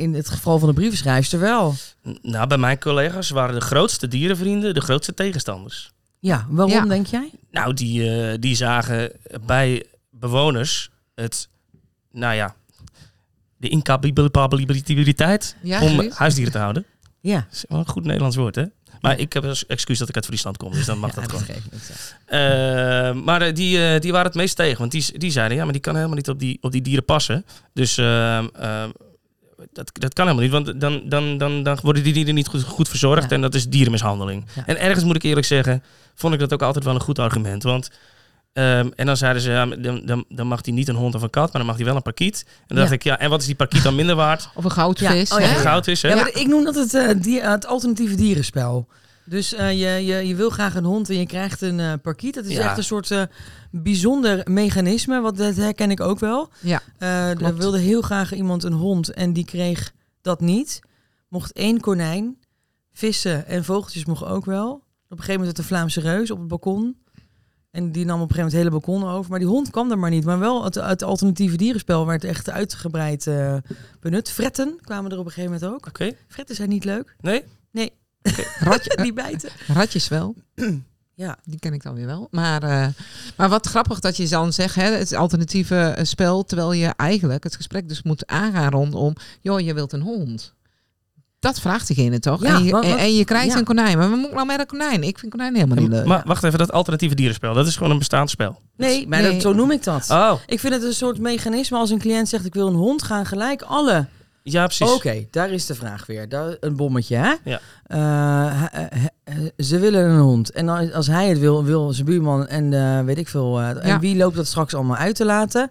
in 0.00 0.14
het 0.14 0.28
geval 0.28 0.58
van 0.58 0.68
de 0.68 0.74
brievenschrijfster 0.74 1.40
wel. 1.40 1.74
Nou, 2.22 2.46
bij 2.46 2.58
mijn 2.58 2.78
collega's 2.78 3.30
waren 3.30 3.54
de 3.54 3.60
grootste 3.60 4.08
dierenvrienden 4.08 4.74
de 4.74 4.80
grootste 4.80 5.14
tegenstanders. 5.14 5.92
Ja, 6.20 6.46
waarom 6.48 6.74
Ja. 6.74 6.84
denk 6.84 7.06
jij? 7.06 7.30
Nou, 7.50 7.74
die, 7.74 8.10
eh, 8.10 8.36
die 8.40 8.54
zagen 8.54 9.12
bij 9.46 9.84
bewoners 10.10 10.90
het, 11.14 11.48
nou 12.12 12.34
ja, 12.34 12.54
de 13.56 13.68
incapabiliteit 13.68 15.56
Ja, 15.62 15.80
om 15.82 16.10
huisdieren 16.14 16.52
te 16.52 16.58
houden. 16.58 16.84
Ja. 17.20 17.34
Dat 17.40 17.52
is 17.52 17.64
wel 17.68 17.78
een 17.78 17.88
goed 17.88 18.04
Nederlands 18.04 18.36
woord, 18.36 18.54
hè? 18.54 18.64
Maar 19.06 19.18
ik 19.18 19.32
heb 19.32 19.44
als 19.44 19.66
excuus 19.66 19.98
dat 19.98 20.08
ik 20.08 20.14
uit 20.14 20.24
Friesland 20.24 20.56
kom, 20.56 20.72
dus 20.72 20.86
dan 20.86 20.98
mag 20.98 21.14
Ja, 21.14 21.20
dat 21.20 21.30
gewoon. 21.30 21.44
geeft 21.44 21.72
niks. 21.72 22.14
Eh, 22.26 23.12
maar 23.12 23.42
eh, 23.42 23.54
die, 23.54 23.86
eh, 23.88 24.00
die 24.00 24.12
waren 24.12 24.26
het 24.26 24.34
meest 24.36 24.56
tegen. 24.56 24.78
Want 24.78 24.90
die, 24.90 25.18
die 25.18 25.30
zeiden, 25.30 25.56
ja, 25.56 25.62
maar 25.64 25.72
die 25.72 25.82
kan 25.82 25.94
helemaal 25.94 26.16
niet 26.16 26.28
op 26.28 26.38
die, 26.38 26.58
op 26.60 26.72
die 26.72 26.82
dieren 26.82 27.04
passen. 27.04 27.44
Dus 27.74 27.98
eh, 27.98 28.38
eh, 28.38 28.44
dat, 29.72 29.90
dat 29.92 30.12
kan 30.14 30.26
helemaal 30.26 30.42
niet. 30.44 30.66
Want 30.66 30.80
dan, 30.80 31.02
dan, 31.08 31.38
dan, 31.38 31.62
dan 31.62 31.78
worden 31.82 32.02
die 32.02 32.12
dieren 32.12 32.34
niet 32.34 32.46
goed, 32.48 32.62
goed 32.62 32.88
verzorgd. 32.88 33.22
Ja. 33.22 33.36
En 33.36 33.40
dat 33.40 33.54
is 33.54 33.68
dierenmishandeling. 33.68 34.44
Ja. 34.54 34.66
En 34.66 34.78
ergens 34.80 35.04
moet 35.04 35.16
ik 35.16 35.22
eerlijk 35.22 35.46
zeggen, 35.46 35.82
vond 36.14 36.34
ik 36.34 36.40
dat 36.40 36.52
ook 36.52 36.62
altijd 36.62 36.84
wel 36.84 36.94
een 36.94 37.00
goed 37.00 37.18
argument. 37.18 37.62
Want, 37.62 37.90
ehm, 38.52 38.88
en 38.96 39.06
dan 39.06 39.16
zeiden 39.16 39.42
ze, 39.42 39.50
ja, 39.50 39.66
dan, 39.66 40.02
dan, 40.06 40.24
dan 40.28 40.46
mag 40.46 40.58
hij 40.64 40.74
niet 40.74 40.88
een 40.88 40.94
hond 40.94 41.14
of 41.14 41.22
een 41.22 41.30
kat, 41.30 41.44
maar 41.44 41.52
dan 41.60 41.66
mag 41.66 41.76
hij 41.76 41.84
wel 41.84 41.96
een 41.96 42.02
parkiet. 42.02 42.44
En 42.46 42.52
dan 42.66 42.76
Ja. 42.76 42.82
dacht 42.82 42.94
ik, 42.94 43.02
ja, 43.02 43.18
en 43.18 43.30
wat 43.30 43.40
is 43.40 43.46
die 43.46 43.54
parkiet 43.54 43.82
dan 43.82 43.94
minder 43.94 44.14
waard? 44.16 44.48
Of 44.54 44.64
een 44.64 44.70
goudvis? 44.70 45.28
Ja, 45.28 45.36
oh 45.36 45.42
ja? 45.42 45.48
Een 45.54 45.60
goudvis, 45.60 46.02
hè? 46.02 46.08
Ja, 46.08 46.14
maar 46.14 46.30
ik 46.34 46.46
noem 46.46 46.64
dat 46.64 46.74
het, 46.74 46.94
eh, 46.94 47.08
die, 47.16 47.40
het 47.40 47.66
alternatieve 47.66 48.14
dierenspel. 48.14 48.88
Dus 49.26 49.54
eh, 49.54 49.70
je, 49.70 50.04
je, 50.04 50.26
je 50.28 50.34
wil 50.34 50.50
graag 50.50 50.74
een 50.74 50.84
hond 50.84 51.08
en 51.10 51.18
je 51.18 51.26
krijgt 51.26 51.60
een 51.60 51.80
eh 51.80 51.92
parkiet. 52.02 52.34
Dat 52.34 52.44
is 52.44 52.56
Ja. 52.56 52.62
echt 52.68 52.76
een 52.78 52.84
soort 52.84 53.10
eh, 53.10 53.22
bijzonder 53.70 54.40
mechanisme, 54.50 55.20
want 55.20 55.36
dat 55.36 55.56
herken 55.56 55.90
ik 55.90 56.00
ook 56.00 56.18
wel. 56.18 56.50
Ja, 56.60 56.82
er 56.98 57.56
wilde 57.56 57.78
heel 57.78 58.02
graag 58.02 58.34
iemand 58.34 58.62
een 58.64 58.72
hond 58.72 59.10
en 59.12 59.32
die 59.32 59.44
kreeg 59.44 59.92
dat 60.20 60.40
niet. 60.40 60.80
Mocht 61.28 61.52
één 61.52 61.80
konijn, 61.80 62.38
vissen 62.92 63.46
en 63.46 63.64
vogeltjes 63.64 64.04
mochten 64.04 64.28
ook 64.28 64.44
wel. 64.44 64.70
Op 64.72 64.82
een 65.08 65.24
gegeven 65.24 65.40
moment 65.40 65.56
werd 65.56 65.68
de 65.68 65.74
Vlaamse 65.74 66.00
reus 66.00 66.30
op 66.30 66.38
het 66.38 66.48
balkon. 66.48 66.96
En 67.70 67.92
die 67.92 68.04
nam 68.04 68.20
op 68.20 68.28
een 68.28 68.34
gegeven 68.34 68.52
moment 68.52 68.52
het 68.52 68.84
hele 68.86 68.98
balkon 69.02 69.16
over. 69.18 69.30
Maar 69.30 69.38
die 69.38 69.48
hond 69.48 69.70
kwam 69.70 69.90
er 69.90 69.98
maar 69.98 70.10
niet. 70.10 70.24
Maar 70.24 70.38
wel 70.38 70.64
het, 70.64 70.74
het 70.74 71.02
alternatieve 71.02 71.56
dierenspel 71.56 72.06
werd 72.06 72.24
echt 72.24 72.50
uitgebreid 72.50 73.30
benut. 74.00 74.30
Fretten 74.30 74.78
kwamen 74.80 75.10
er 75.10 75.18
op 75.18 75.26
een 75.26 75.32
gegeven 75.32 75.52
moment 75.52 75.72
ook. 75.72 75.86
Oké, 75.86 76.12
Fretten 76.28 76.56
zijn 76.56 76.68
niet 76.68 76.84
leuk. 76.84 77.16
nee? 77.70 77.92
Ratje, 78.58 78.98
Die 79.02 79.12
bijten. 79.12 79.50
ratjes 79.66 80.08
wel. 80.08 80.34
Ja. 81.14 81.36
Die 81.44 81.58
ken 81.58 81.72
ik 81.72 81.82
dan 81.82 81.94
weer 81.94 82.06
wel. 82.06 82.28
Maar, 82.30 82.62
eh, 82.62 82.86
maar 83.36 83.48
wat 83.48 83.66
grappig 83.66 84.00
dat 84.00 84.16
je 84.16 84.28
dan 84.28 84.52
zegt, 84.52 84.74
hè, 84.74 84.82
het 84.90 85.12
alternatieve 85.14 85.76
eh, 85.76 86.04
spel, 86.04 86.44
terwijl 86.44 86.72
je 86.72 86.86
eigenlijk 86.96 87.44
het 87.44 87.56
gesprek 87.56 87.88
dus 87.88 88.02
moet 88.02 88.26
aangaan 88.26 88.70
rondom, 88.70 89.14
joh, 89.40 89.60
je 89.60 89.74
wilt 89.74 89.92
een 89.92 90.00
hond. 90.00 90.54
Dat 91.38 91.60
vraagt 91.60 91.86
diegene 91.86 92.18
toch? 92.18 92.42
Ja, 92.42 92.56
en, 92.56 92.64
je, 92.64 92.70
wat- 92.70 92.84
en, 92.84 92.90
wat- 92.90 92.98
en 92.98 93.14
je 93.16 93.24
krijgt 93.24 93.52
ja. 93.52 93.58
een 93.58 93.64
konijn. 93.64 93.98
Maar 93.98 94.08
wat 94.10 94.18
moet 94.18 94.28
ik 94.28 94.34
nou 94.34 94.46
met 94.46 94.60
een 94.60 94.66
konijn? 94.66 95.02
Ik 95.02 95.18
vind 95.18 95.30
konijn 95.32 95.54
helemaal 95.54 95.76
niet 95.76 95.88
leuk. 95.88 96.04
Maar 96.04 96.22
wacht 96.26 96.44
even, 96.44 96.58
dat 96.58 96.72
alternatieve 96.72 97.14
dierenspel, 97.14 97.54
dat 97.54 97.66
is 97.66 97.76
gewoon 97.76 97.92
een 97.92 97.98
bestaand 97.98 98.30
spel. 98.30 98.60
Nee, 98.76 99.08
maar 99.08 99.22
Nee. 99.22 99.32
Dat, 99.32 99.42
zo 99.42 99.52
noem 99.52 99.70
ik 99.70 99.84
dat. 99.84 100.10
Oh, 100.10 100.32
Ik 100.46 100.60
vind 100.60 100.74
het 100.74 100.82
een 100.82 100.94
soort 100.94 101.18
mechanisme 101.18 101.78
als 101.78 101.90
een 101.90 101.98
cliënt 101.98 102.28
zegt 102.28 102.44
ik 102.44 102.54
wil 102.54 102.66
een 102.66 102.74
hond, 102.74 103.02
gaan 103.02 103.26
gelijk 103.26 103.62
alle 103.62 104.06
Ja, 104.48 104.64
precies. 104.64 104.92
Oké, 104.94 105.26
daar 105.30 105.50
is 105.50 105.66
de 105.66 105.74
vraag 105.74 106.06
weer. 106.06 106.28
Daar, 106.28 106.56
een 106.60 106.76
bommetje, 106.76 107.16
hè? 107.16 107.32
Ja. 107.44 107.60
Eh, 107.86 108.62
he- 108.72 108.86
he- 108.98 109.32
he- 109.34 109.64
ze 109.64 109.78
willen 109.78 110.04
een 110.04 110.18
hond. 110.18 110.50
En 110.50 110.92
als 110.92 111.06
hij 111.06 111.28
het 111.28 111.38
wil, 111.38 111.64
wil 111.64 111.92
zijn 111.92 112.06
buurman 112.06 112.46
en 112.46 112.72
eh, 112.72 113.04
weet 113.04 113.18
ik 113.18 113.28
veel. 113.28 113.60
eh, 113.60 113.92
En 113.92 114.00
wie 114.00 114.16
loopt 114.16 114.36
dat 114.36 114.46
straks 114.46 114.74
allemaal 114.74 114.96
uit 114.96 115.14
te 115.16 115.24
laten? 115.24 115.70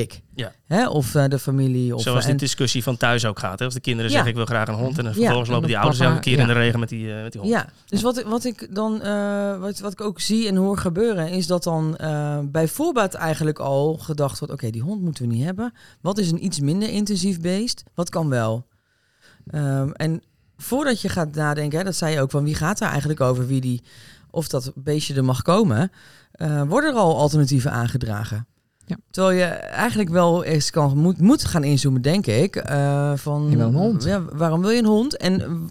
Ik. 0.00 0.20
Ja. 0.34 0.52
Hè? 0.66 0.88
Of 0.88 1.14
eh, 1.14 1.24
de 1.28 1.38
familie. 1.38 1.94
Of, 1.94 2.02
Zoals 2.02 2.24
en- 2.24 2.30
die 2.30 2.38
discussie 2.38 2.82
van 2.82 2.96
thuis 2.96 3.24
ook 3.24 3.38
gaat. 3.38 3.58
Hè? 3.58 3.64
Als 3.64 3.74
de 3.74 3.80
kinderen 3.80 4.10
zeggen 4.10 4.28
ik 4.30 4.36
wil 4.36 4.44
graag 4.44 4.68
een 4.68 4.74
hond. 4.74 4.98
En 4.98 5.04
dan 5.04 5.12
vervolgens 5.14 5.48
En 5.48 5.54
lopen 5.54 5.68
de 5.68 5.74
die 5.74 5.82
ouders 5.82 6.00
elke 6.00 6.20
keer 6.20 6.38
in 6.38 6.46
de 6.46 6.52
regen 6.52 6.80
met 6.80 6.88
die, 6.88 7.14
eh, 7.14 7.22
met 7.22 7.32
die 7.32 7.40
hond. 7.40 7.52
Ja, 7.52 7.68
dus 7.86 8.02
wat, 8.02 8.18
ik- 8.18 8.26
wat 8.26 8.44
ik 8.44 8.74
dan, 8.74 9.02
eh, 9.02 9.58
wat, 9.58 9.78
wat 9.78 9.92
ik 9.92 10.00
ook 10.00 10.20
zie 10.20 10.48
en 10.48 10.56
hoor 10.56 10.78
gebeuren, 10.78 11.28
is 11.28 11.46
dat 11.46 11.62
dan 11.62 11.96
eh, 11.96 12.38
bij 12.44 12.68
voorbaat 12.68 13.14
eigenlijk 13.14 13.58
al 13.58 13.94
gedacht 13.94 14.38
wordt: 14.38 14.54
oké, 14.54 14.70
die 14.70 14.82
hond 14.82 15.02
moeten 15.02 15.28
we 15.28 15.34
niet 15.34 15.44
hebben. 15.44 15.72
Wat 16.00 16.18
is 16.18 16.30
een 16.30 16.44
iets 16.44 16.60
minder 16.60 16.88
intensief 16.88 17.40
beest? 17.40 17.82
Wat 17.94 18.10
kan 18.10 18.28
wel? 18.28 18.66
Ehm, 19.46 19.90
en 19.90 20.22
voordat 20.56 21.00
je 21.00 21.08
gaat 21.08 21.34
nadenken, 21.34 21.78
hè, 21.78 21.84
dat 21.84 21.94
zei 21.96 22.12
je 22.14 22.20
ook, 22.20 22.30
van 22.30 22.44
wie 22.44 22.54
gaat 22.54 22.80
er 22.80 22.88
eigenlijk 22.88 23.20
over 23.20 23.46
wie 23.46 23.60
die, 23.60 23.82
of 24.30 24.48
dat 24.48 24.72
beestje 24.74 25.14
er 25.14 25.24
mag 25.24 25.42
komen, 25.42 25.90
eh, 26.32 26.62
worden 26.62 26.90
er 26.90 26.96
al 26.98 27.16
alternatieven 27.16 27.70
aangedragen. 27.72 28.46
Ja. 28.86 28.96
Terwijl 29.10 29.36
je 29.38 29.44
eigenlijk 29.54 30.08
wel 30.10 30.44
eens 30.44 30.70
kan, 30.70 30.98
moet, 30.98 31.20
moet 31.20 31.44
gaan 31.44 31.64
inzoomen, 31.64 32.02
denk 32.02 32.26
ik. 32.26 32.56
eh, 32.56 33.12
van, 33.16 33.46
Je 33.50 33.56
wil 33.56 33.66
een 33.66 33.74
hond. 33.74 34.04
Ja, 34.04 34.22
waarom 34.32 34.60
wil 34.60 34.70
je 34.70 34.78
een 34.78 34.84
hond? 34.84 35.16
En, 35.16 35.68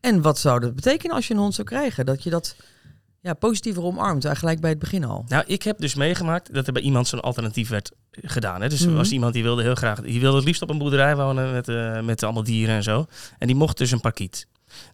en 0.00 0.22
wat 0.22 0.38
zou 0.38 0.60
dat 0.60 0.74
betekenen 0.74 1.16
als 1.16 1.28
je 1.28 1.34
een 1.34 1.40
hond 1.40 1.54
zou 1.54 1.66
krijgen? 1.66 2.06
Dat 2.06 2.22
je 2.22 2.30
dat 2.30 2.56
ja, 3.20 3.34
positiever 3.34 3.82
omarmt, 3.82 4.24
eigenlijk 4.24 4.60
bij 4.60 4.70
het 4.70 4.78
begin 4.78 5.04
al. 5.04 5.24
Nou, 5.28 5.44
ik 5.46 5.62
heb 5.62 5.78
dus 5.78 5.94
meegemaakt 5.94 6.54
dat 6.54 6.66
er 6.66 6.72
bij 6.72 6.82
iemand 6.82 7.08
zo'n 7.08 7.20
alternatief 7.20 7.68
werd 7.68 7.92
gedaan. 8.10 8.62
Hè? 8.62 8.68
Dus 8.68 8.80
er 8.82 8.88
Mhm. 8.88 8.96
was 8.96 9.10
iemand 9.10 9.32
die 9.32 9.42
wilde 9.42 9.62
heel 9.62 9.74
graag, 9.74 10.00
die 10.00 10.20
wilde 10.20 10.36
het 10.36 10.46
liefst 10.46 10.62
op 10.62 10.70
een 10.70 10.78
boerderij 10.78 11.16
wonen 11.16 11.52
met, 11.52 11.68
eh, 11.68 12.00
met 12.00 12.22
allemaal 12.22 12.42
dieren 12.44 12.74
en 12.74 12.82
zo. 12.82 13.06
En 13.38 13.46
die 13.46 13.56
mocht 13.56 13.78
dus 13.78 13.90
een 13.90 14.00
parkiet. 14.00 14.46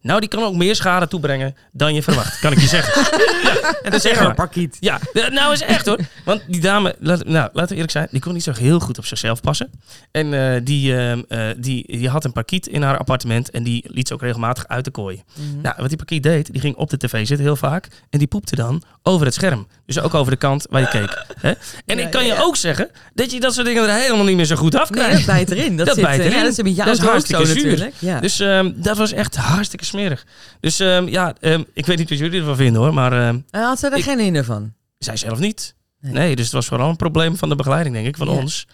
Nou, 0.02 0.20
die 0.20 0.28
kan 0.28 0.42
ook 0.42 0.54
meer 0.54 0.74
schade 0.76 1.08
toebrengen 1.08 1.56
dan 1.72 1.94
je 1.94 2.02
verwacht, 2.02 2.38
kan 2.38 2.52
ik 2.52 2.60
je 2.60 2.66
zeggen. 2.66 3.02
ja, 3.48 3.74
en 3.82 3.90
dat 3.90 4.04
is 4.04 4.10
echt 4.10 4.20
waar. 4.20 4.34
parkiet. 4.34 4.76
Ja, 4.80 5.00
nou 5.30 5.52
is 5.52 5.60
echt 5.62 5.86
hoor. 5.86 5.98
Want 6.24 6.42
die 6.46 6.60
dame, 6.60 6.96
laat, 6.98 7.24
nou, 7.24 7.48
laten 7.52 7.68
we 7.68 7.74
eerlijk 7.74 7.90
zijn, 7.90 8.08
die 8.10 8.20
kon 8.20 8.32
niet 8.32 8.42
zo 8.42 8.52
heel 8.52 8.80
goed 8.80 8.98
op 8.98 9.06
zichzelf 9.06 9.40
passen. 9.40 9.70
En 10.10 10.34
eh, 10.54 10.60
die, 10.64 10.96
ehm, 10.96 11.22
eh, 11.28 11.46
die, 11.58 11.84
die 11.98 12.08
had 12.08 12.24
een 12.24 12.32
parkiet 12.32 12.66
in 12.66 12.82
haar 12.82 12.98
appartement 12.98 13.50
en 13.50 13.62
die 13.62 13.84
liet 13.88 14.08
ze 14.08 14.14
ook 14.14 14.20
regelmatig 14.22 14.66
uit 14.68 14.84
de 14.84 14.90
kooi. 14.90 15.22
Mhm. 15.34 15.60
Nou, 15.60 15.74
wat 15.78 15.88
die 15.88 15.96
parkiet 15.96 16.22
deed, 16.22 16.52
die 16.52 16.60
ging 16.60 16.76
op 16.76 16.90
de 16.90 16.96
tv 16.96 17.26
zitten 17.26 17.46
heel 17.46 17.56
vaak. 17.56 17.88
En 18.10 18.18
die 18.18 18.28
poepte 18.28 18.56
dan 18.56 18.82
over 19.02 19.26
het 19.26 19.34
scherm. 19.34 19.66
Dus 19.86 20.00
ook 20.00 20.14
over 20.14 20.32
de 20.32 20.38
kant 20.38 20.66
waar 20.70 20.80
je 20.80 20.88
keek. 20.88 21.24
Hè? 21.40 21.52
En 21.86 21.98
Ja, 21.98 22.04
ik 22.04 22.10
kan 22.10 22.20
ja, 22.24 22.28
je 22.28 22.34
ja. 22.34 22.42
ook 22.42 22.56
zeggen 22.56 22.90
dat 23.14 23.30
je 23.32 23.40
dat 23.40 23.54
soort 23.54 23.66
dingen 23.66 23.82
er 23.88 23.94
helemaal 23.94 24.24
niet 24.24 24.36
meer 24.36 24.44
zo 24.44 24.56
goed 24.56 24.72
Nee, 24.72 24.80
afkrijgt. 24.80 25.16
dat 25.16 25.26
bijt 25.26 25.50
erin. 25.50 25.76
Dat, 25.76 25.86
Dat 25.86 25.94
zit, 25.94 26.04
bijt 26.04 26.20
eh, 26.20 26.26
erin. 26.26 26.36
Ja, 26.38 26.42
dat 26.42 26.52
is 26.52 26.58
een 26.58 26.64
beetje 26.64 26.84
Dat 26.84 26.98
is 26.98 27.04
hartstikke 27.04 27.46
zuur. 27.46 27.90
Dus 28.20 28.40
ehm, 28.40 28.72
dat 28.74 28.96
was 28.96 29.12
echt 29.12 29.36
hartstikke 29.36 29.67
smerig. 29.76 30.26
Dus 30.60 30.80
ehm, 30.80 31.08
ja, 31.08 31.34
ehm, 31.40 31.62
ik 31.72 31.86
weet 31.86 31.98
niet 31.98 32.08
wat 32.08 32.18
jullie 32.18 32.40
ervan 32.40 32.56
vinden 32.56 32.82
hoor. 32.82 32.94
Maar 32.94 33.12
ehm, 33.12 33.40
En 33.50 33.62
had 33.62 33.78
ze 33.78 33.86
er 33.90 33.96
Ik- 33.96 34.04
geen 34.04 34.18
hinder 34.18 34.44
van? 34.44 34.72
zij 34.98 35.16
zelf 35.16 35.38
niet. 35.38 35.74
Nee. 36.00 36.12
Nee. 36.12 36.36
dus 36.36 36.44
het 36.44 36.54
was 36.54 36.66
vooral 36.66 36.88
een 36.88 36.96
probleem 36.96 37.36
van 37.36 37.48
de 37.48 37.56
begeleiding, 37.56 37.94
denk 37.94 38.06
ik, 38.06 38.16
van 38.16 38.28
Ja. 38.28 38.32
ons. 38.34 38.66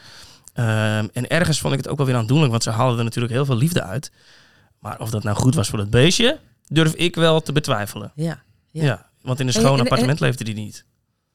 En 1.13 1.29
ergens 1.29 1.59
vond 1.61 1.73
ik 1.73 1.79
het 1.79 1.89
ook 1.89 1.97
wel 1.97 2.07
weer 2.07 2.17
aandoenlijk, 2.17 2.51
want 2.51 2.63
ze 2.63 2.71
haalden 2.71 2.99
er 2.99 3.05
natuurlijk 3.05 3.33
heel 3.35 3.45
veel 3.45 3.57
liefde 3.57 3.83
uit. 3.83 4.11
Maar 4.79 5.01
of 5.01 5.11
dat 5.11 5.23
nou 5.23 5.37
goed 5.37 5.55
was 5.55 5.69
voor 5.69 5.79
het 5.79 5.91
beestje, 5.91 6.39
durf 6.67 6.95
ik 6.95 7.15
wel 7.15 7.41
te 7.43 7.53
betwijfelen. 7.53 8.13
Ja. 8.15 8.43
Ja. 8.71 8.83
Ja. 8.85 9.11
want 9.23 9.41
in 9.41 9.49
een 9.49 9.55
En- 9.55 9.61
schoon 9.61 9.73
en- 9.73 9.79
en- 9.79 9.85
appartement 9.85 10.21
leefde 10.21 10.45
die 10.45 10.55
niet. 10.55 10.85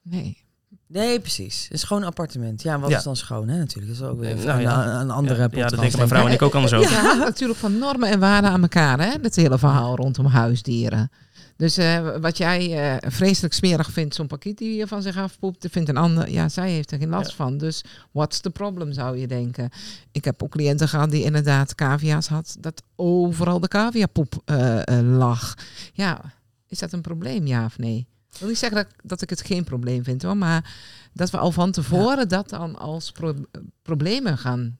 Nee. 0.03 0.43
Nee, 0.91 1.19
precies. 1.19 1.67
Een 1.71 1.79
schoon 1.79 2.03
appartement. 2.03 2.61
Ja, 2.61 2.79
wat 2.79 2.89
Ja. 2.89 2.97
is 2.97 3.03
dan 3.03 3.15
schoon, 3.15 3.47
hè, 3.47 3.57
natuurlijk. 3.57 3.97
Dat 3.97 4.01
is 4.07 4.13
ook 4.13 4.19
weer 4.19 4.29
Eh, 4.31 4.39
een, 4.39 4.45
nou 4.45 4.61
ja. 4.61 4.85
een, 4.85 4.99
een 4.99 5.11
andere 5.11 5.39
ja, 5.41 5.47
ja, 5.51 5.67
dat 5.67 5.79
denken 5.79 5.97
mijn 5.97 6.09
vrouw 6.09 6.27
en 6.27 6.33
ik 6.33 6.41
ook 6.41 6.53
anders 6.55 6.73
over. 6.73 6.91
Ja, 6.91 7.13
natuurlijk 7.13 7.59
van 7.59 7.77
normen 7.77 8.09
en 8.09 8.19
waarden 8.19 8.49
aan 8.49 8.61
elkaar, 8.61 8.99
hè? 8.99 9.19
Dat 9.21 9.35
hele 9.35 9.57
verhaal 9.57 9.95
rondom 9.95 10.25
huisdieren. 10.25 11.11
Dus 11.57 11.77
eh, 11.77 12.15
wat 12.21 12.37
jij 12.37 12.91
eh, 12.99 13.09
vreselijk 13.11 13.53
smerig 13.53 13.91
vindt, 13.91 14.15
zo'n 14.15 14.27
pakiet 14.27 14.57
die 14.57 14.75
je 14.77 14.87
van 14.87 15.01
zich 15.01 15.17
afpoept, 15.17 15.61
dat 15.61 15.71
vindt 15.71 15.89
een 15.89 15.97
ander, 15.97 16.29
ja, 16.31 16.49
zij 16.49 16.71
heeft 16.71 16.91
er 16.91 16.97
geen 16.97 17.09
last 17.09 17.29
Ja. 17.29 17.35
van. 17.35 17.57
Dus 17.57 17.83
what's 18.11 18.39
the 18.39 18.49
problem, 18.49 18.91
zou 18.93 19.17
je 19.17 19.27
denken. 19.27 19.69
Ik 20.11 20.25
heb 20.25 20.43
ook 20.43 20.51
cliënten 20.51 20.87
gehad 20.87 21.11
die 21.11 21.23
inderdaad 21.23 21.75
cavia's 21.75 22.27
had, 22.27 22.55
dat 22.59 22.83
overal 22.95 23.59
de 23.59 23.67
caviapoep 23.67 24.41
eh, 24.45 24.87
eh, 24.87 25.17
lag. 25.17 25.53
Ja, 25.93 26.21
is 26.67 26.79
dat 26.79 26.91
een 26.93 27.01
probleem, 27.01 27.47
ja 27.47 27.65
of 27.65 27.77
nee? 27.77 28.07
Ik 28.39 28.45
wil 28.45 28.47
niet 28.47 28.57
zeggen 28.57 28.77
dat, 28.77 28.87
dat 29.03 29.21
ik 29.21 29.29
het 29.29 29.41
geen 29.45 29.63
probleem 29.63 30.03
vind, 30.03 30.21
hoor, 30.23 30.37
maar 30.37 30.73
dat 31.13 31.29
we 31.29 31.37
al 31.37 31.51
van 31.51 31.71
tevoren 31.71 32.27
dat 32.27 32.49
dan 32.49 32.75
als 32.77 33.11
pro- 33.11 33.45
problemen 33.81 34.37
gaan 34.37 34.77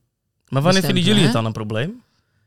Maar 0.48 0.62
wanneer 0.62 0.82
vinden 0.82 1.02
jullie 1.02 1.22
het 1.22 1.32
dan 1.32 1.44
een 1.44 1.52
probleem? 1.52 2.02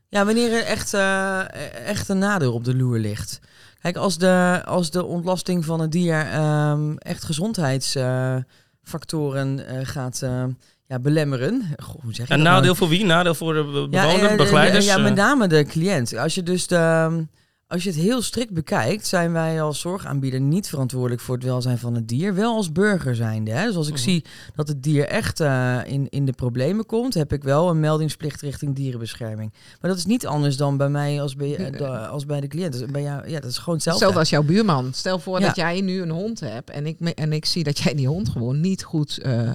Ja, 0.09 0.25
wanneer 0.25 0.53
er 0.53 0.63
echt, 0.63 0.93
eh, 0.93 1.53
echt 1.87 2.09
een 2.09 2.17
nadeel 2.17 2.53
op 2.53 2.63
de 2.63 2.75
loer 2.75 2.99
ligt. 2.99 3.39
Kijk, 3.81 3.95
als 3.95 4.17
de, 4.17 4.61
als 4.65 4.91
de 4.91 5.03
ontlasting 5.05 5.65
van 5.65 5.79
het 5.79 5.91
dier 5.91 6.19
ehm, 6.19 6.95
echt 6.97 7.23
gezondheidsfactoren 7.23 9.67
eh, 9.67 9.79
gaat 9.85 10.21
eh, 10.21 10.43
ja, 10.85 10.99
belemmeren. 10.99 11.61
Goh, 11.83 12.01
hoe 12.01 12.13
zeg 12.13 12.27
je 12.27 12.33
Een 12.33 12.39
dat 12.39 12.47
nou? 12.47 12.55
nadeel 12.59 12.75
voor 12.75 12.89
wie? 12.89 13.05
Nadeel 13.05 13.35
voor 13.35 13.53
de 13.53 13.63
be- 13.63 13.87
bewoner, 13.89 14.29
eh, 14.29 14.37
begeleiders? 14.37 14.85
Ja, 14.85 14.97
met 14.97 15.15
name 15.15 15.47
de 15.47 15.63
cliënt. 15.65 16.17
Als 16.17 16.35
je 16.35 16.43
dus 16.43 16.67
de, 16.67 17.25
als 17.67 17.83
je 17.83 17.89
het 17.89 17.99
heel 17.99 18.21
strikt 18.21 18.53
bekijkt, 18.53 19.07
zijn 19.07 19.31
wij 19.31 19.61
als 19.61 19.79
zorgaanbieder 19.79 20.41
niet 20.41 20.67
verantwoordelijk 20.69 21.21
voor 21.21 21.35
het 21.35 21.43
welzijn 21.43 21.77
van 21.77 21.95
het 21.95 22.07
dier. 22.07 22.33
Wel 22.35 22.55
als 22.55 22.71
burger 22.71 23.15
zijnde. 23.15 23.51
Hè? 23.51 23.65
Dus 23.65 23.75
als 23.75 23.87
ik 23.87 23.93
Mhm. 23.93 24.03
zie 24.03 24.25
dat 24.55 24.67
het 24.67 24.83
dier 24.83 25.07
echt 25.07 25.39
eh, 25.39 25.79
in, 25.85 26.09
in 26.09 26.25
de 26.25 26.31
problemen 26.31 26.85
komt, 26.85 27.13
heb 27.13 27.33
ik 27.33 27.43
wel 27.43 27.69
een 27.69 27.79
meldingsplicht 27.79 28.41
richting 28.41 28.75
dierenbescherming. 28.75 29.53
Maar 29.81 29.89
dat 29.89 29.99
is 29.99 30.05
niet 30.05 30.25
anders 30.27 30.57
dan 30.57 30.77
bij 30.77 30.89
mij 30.89 31.21
als 31.21 31.35
bij, 31.35 31.55
eh, 31.55 31.77
da- 31.79 32.05
als 32.05 32.25
bij 32.25 32.41
de 32.41 32.47
cliënt. 32.47 32.73
Dus 32.79 32.85
bij 32.91 33.01
jou, 33.01 33.29
ja, 33.29 33.39
dat 33.39 33.49
is 33.49 33.57
gewoon 33.57 33.75
hetzelfde. 33.75 34.05
Hetzelfde 34.05 34.19
als 34.19 34.29
jouw 34.29 34.43
buurman. 34.55 34.93
Stel 34.93 35.19
voor 35.19 35.39
Ja. 35.39 35.45
dat 35.45 35.55
jij 35.55 35.81
nu 35.81 36.01
een 36.01 36.09
hond 36.11 36.39
hebt 36.39 36.69
en 36.69 36.85
ik, 36.85 36.99
me- 36.99 37.13
en 37.13 37.33
ik 37.33 37.45
zie 37.45 37.63
dat 37.63 37.77
jij 37.79 37.93
die 37.93 38.07
hond 38.07 38.29
gewoon 38.29 38.59
niet 38.61 38.83
goed 38.83 39.17
eh, 39.17 39.51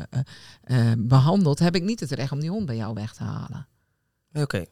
behandelt, 0.99 1.59
heb 1.59 1.75
ik 1.75 1.83
niet 1.83 2.01
het 2.01 2.11
recht 2.11 2.33
om 2.33 2.41
die 2.41 2.51
hond 2.51 2.67
bij 2.67 2.77
jou 2.77 2.95
weg 2.95 3.15
te 3.15 3.23
halen. 3.23 3.67
Oké. 4.33 4.65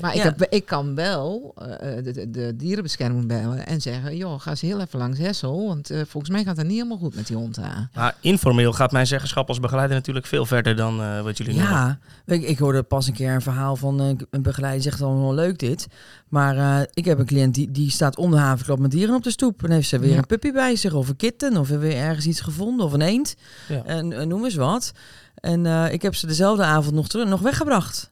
Maar 0.00 0.10
ik, 0.10 0.16
Ja. 0.16 0.22
heb, 0.22 0.42
ik 0.42 0.66
kan 0.66 0.94
wel 0.94 1.54
eh, 1.56 2.04
de, 2.04 2.10
de, 2.12 2.30
de 2.30 2.56
dierenbescherming 2.56 3.26
bellen 3.26 3.66
en 3.66 3.80
zeggen, 3.80 4.16
joh, 4.16 4.40
ga 4.40 4.50
eens 4.50 4.60
heel 4.60 4.80
even 4.80 4.98
langs 4.98 5.18
Hessel, 5.18 5.66
want 5.66 5.90
eh, 5.90 6.00
volgens 6.06 6.32
mij 6.32 6.44
gaat 6.44 6.56
het 6.56 6.66
niet 6.66 6.76
helemaal 6.76 6.98
goed 6.98 7.14
met 7.14 7.26
die 7.26 7.36
hond 7.36 7.58
aan. 7.58 7.90
Maar 7.94 8.16
informeel 8.20 8.72
gaat 8.72 8.92
mijn 8.92 9.06
zeggenschap 9.06 9.48
als 9.48 9.60
begeleider 9.60 9.96
natuurlijk 9.96 10.26
veel 10.26 10.46
verder 10.46 10.76
dan 10.76 11.02
eh, 11.02 11.22
wat 11.22 11.36
jullie 11.38 11.54
noemen. 11.54 11.72
Ja, 11.72 11.98
ik, 12.26 12.42
ik 12.42 12.58
hoorde 12.58 12.82
pas 12.82 13.06
een 13.06 13.12
keer 13.14 13.32
een 13.34 13.42
verhaal 13.42 13.76
van 13.76 14.00
eh, 14.00 14.06
een 14.30 14.42
begeleider 14.42 14.82
zegt 14.82 14.98
dan 14.98 15.20
wel 15.20 15.34
leuk 15.34 15.58
dit. 15.58 15.86
Maar 16.28 16.56
eh, 16.56 16.86
ik 16.92 17.04
heb 17.04 17.18
een 17.18 17.26
cliënt 17.26 17.54
die, 17.54 17.70
die 17.70 17.90
staat 17.90 18.16
om 18.16 18.30
de 18.30 18.36
havenklap 18.36 18.78
met 18.78 18.90
dieren 18.90 19.14
op 19.14 19.22
de 19.22 19.30
stoep. 19.30 19.64
En 19.64 19.70
heeft 19.70 19.88
ze 19.88 19.98
weer 19.98 20.10
Ja. 20.10 20.16
een 20.18 20.26
puppy 20.26 20.52
bij 20.52 20.76
zich 20.76 20.92
of 20.92 21.08
een 21.08 21.16
kitten 21.16 21.56
of 21.56 21.68
weer 21.68 21.96
ergens 21.96 22.26
iets 22.26 22.40
gevonden 22.40 22.86
of 22.86 22.92
een 22.92 23.00
eend. 23.00 23.34
Ja. 23.68 23.84
En 23.84 24.12
eh, 24.12 24.26
noem 24.26 24.44
eens 24.44 24.54
wat. 24.54 24.92
En 25.34 25.66
eh, 25.66 25.92
ik 25.92 26.02
heb 26.02 26.14
ze 26.14 26.26
dezelfde 26.26 26.62
avond 26.64 26.94
nog, 26.94 27.08
terug, 27.08 27.28
nog 27.28 27.40
weggebracht. 27.40 28.10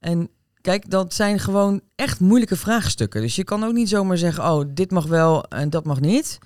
En 0.00 0.28
kijk, 0.60 0.90
dat 0.90 1.14
zijn 1.14 1.38
gewoon 1.38 1.80
echt 1.96 2.20
moeilijke 2.20 2.56
vraagstukken. 2.56 3.20
Dus 3.20 3.36
je 3.36 3.44
kan 3.44 3.64
ook 3.64 3.72
niet 3.72 3.88
zomaar 3.88 4.18
zeggen, 4.18 4.44
oh, 4.44 4.64
dit 4.68 4.90
mag 4.90 5.06
wel 5.06 5.44
en 5.44 5.70
dat 5.70 5.84
mag 5.84 6.00
niet. 6.00 6.38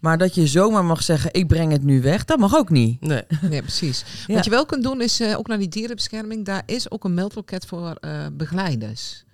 Maar 0.00 0.18
dat 0.18 0.34
je 0.34 0.46
zomaar 0.46 0.84
mag 0.84 1.02
zeggen, 1.02 1.32
ik 1.32 1.46
breng 1.46 1.72
het 1.72 1.82
nu 1.82 2.02
weg, 2.02 2.24
dat 2.24 2.38
mag 2.38 2.56
ook 2.56 2.70
niet. 2.70 3.00
Nee. 3.00 3.22
Nee, 3.40 3.62
precies. 3.62 4.04
Ja. 4.26 4.34
Wat 4.34 4.44
je 4.44 4.50
wel 4.50 4.66
kunt 4.66 4.82
doen 4.82 5.00
is 5.00 5.20
eh, 5.20 5.38
ook 5.38 5.46
naar 5.46 5.58
die 5.58 5.68
dierenbescherming. 5.68 6.44
Daar 6.44 6.62
is 6.66 6.90
ook 6.90 7.04
een 7.04 7.14
meldloket 7.14 7.66
voor 7.66 7.94
eh, 8.00 8.26
begeleiders. 8.32 9.24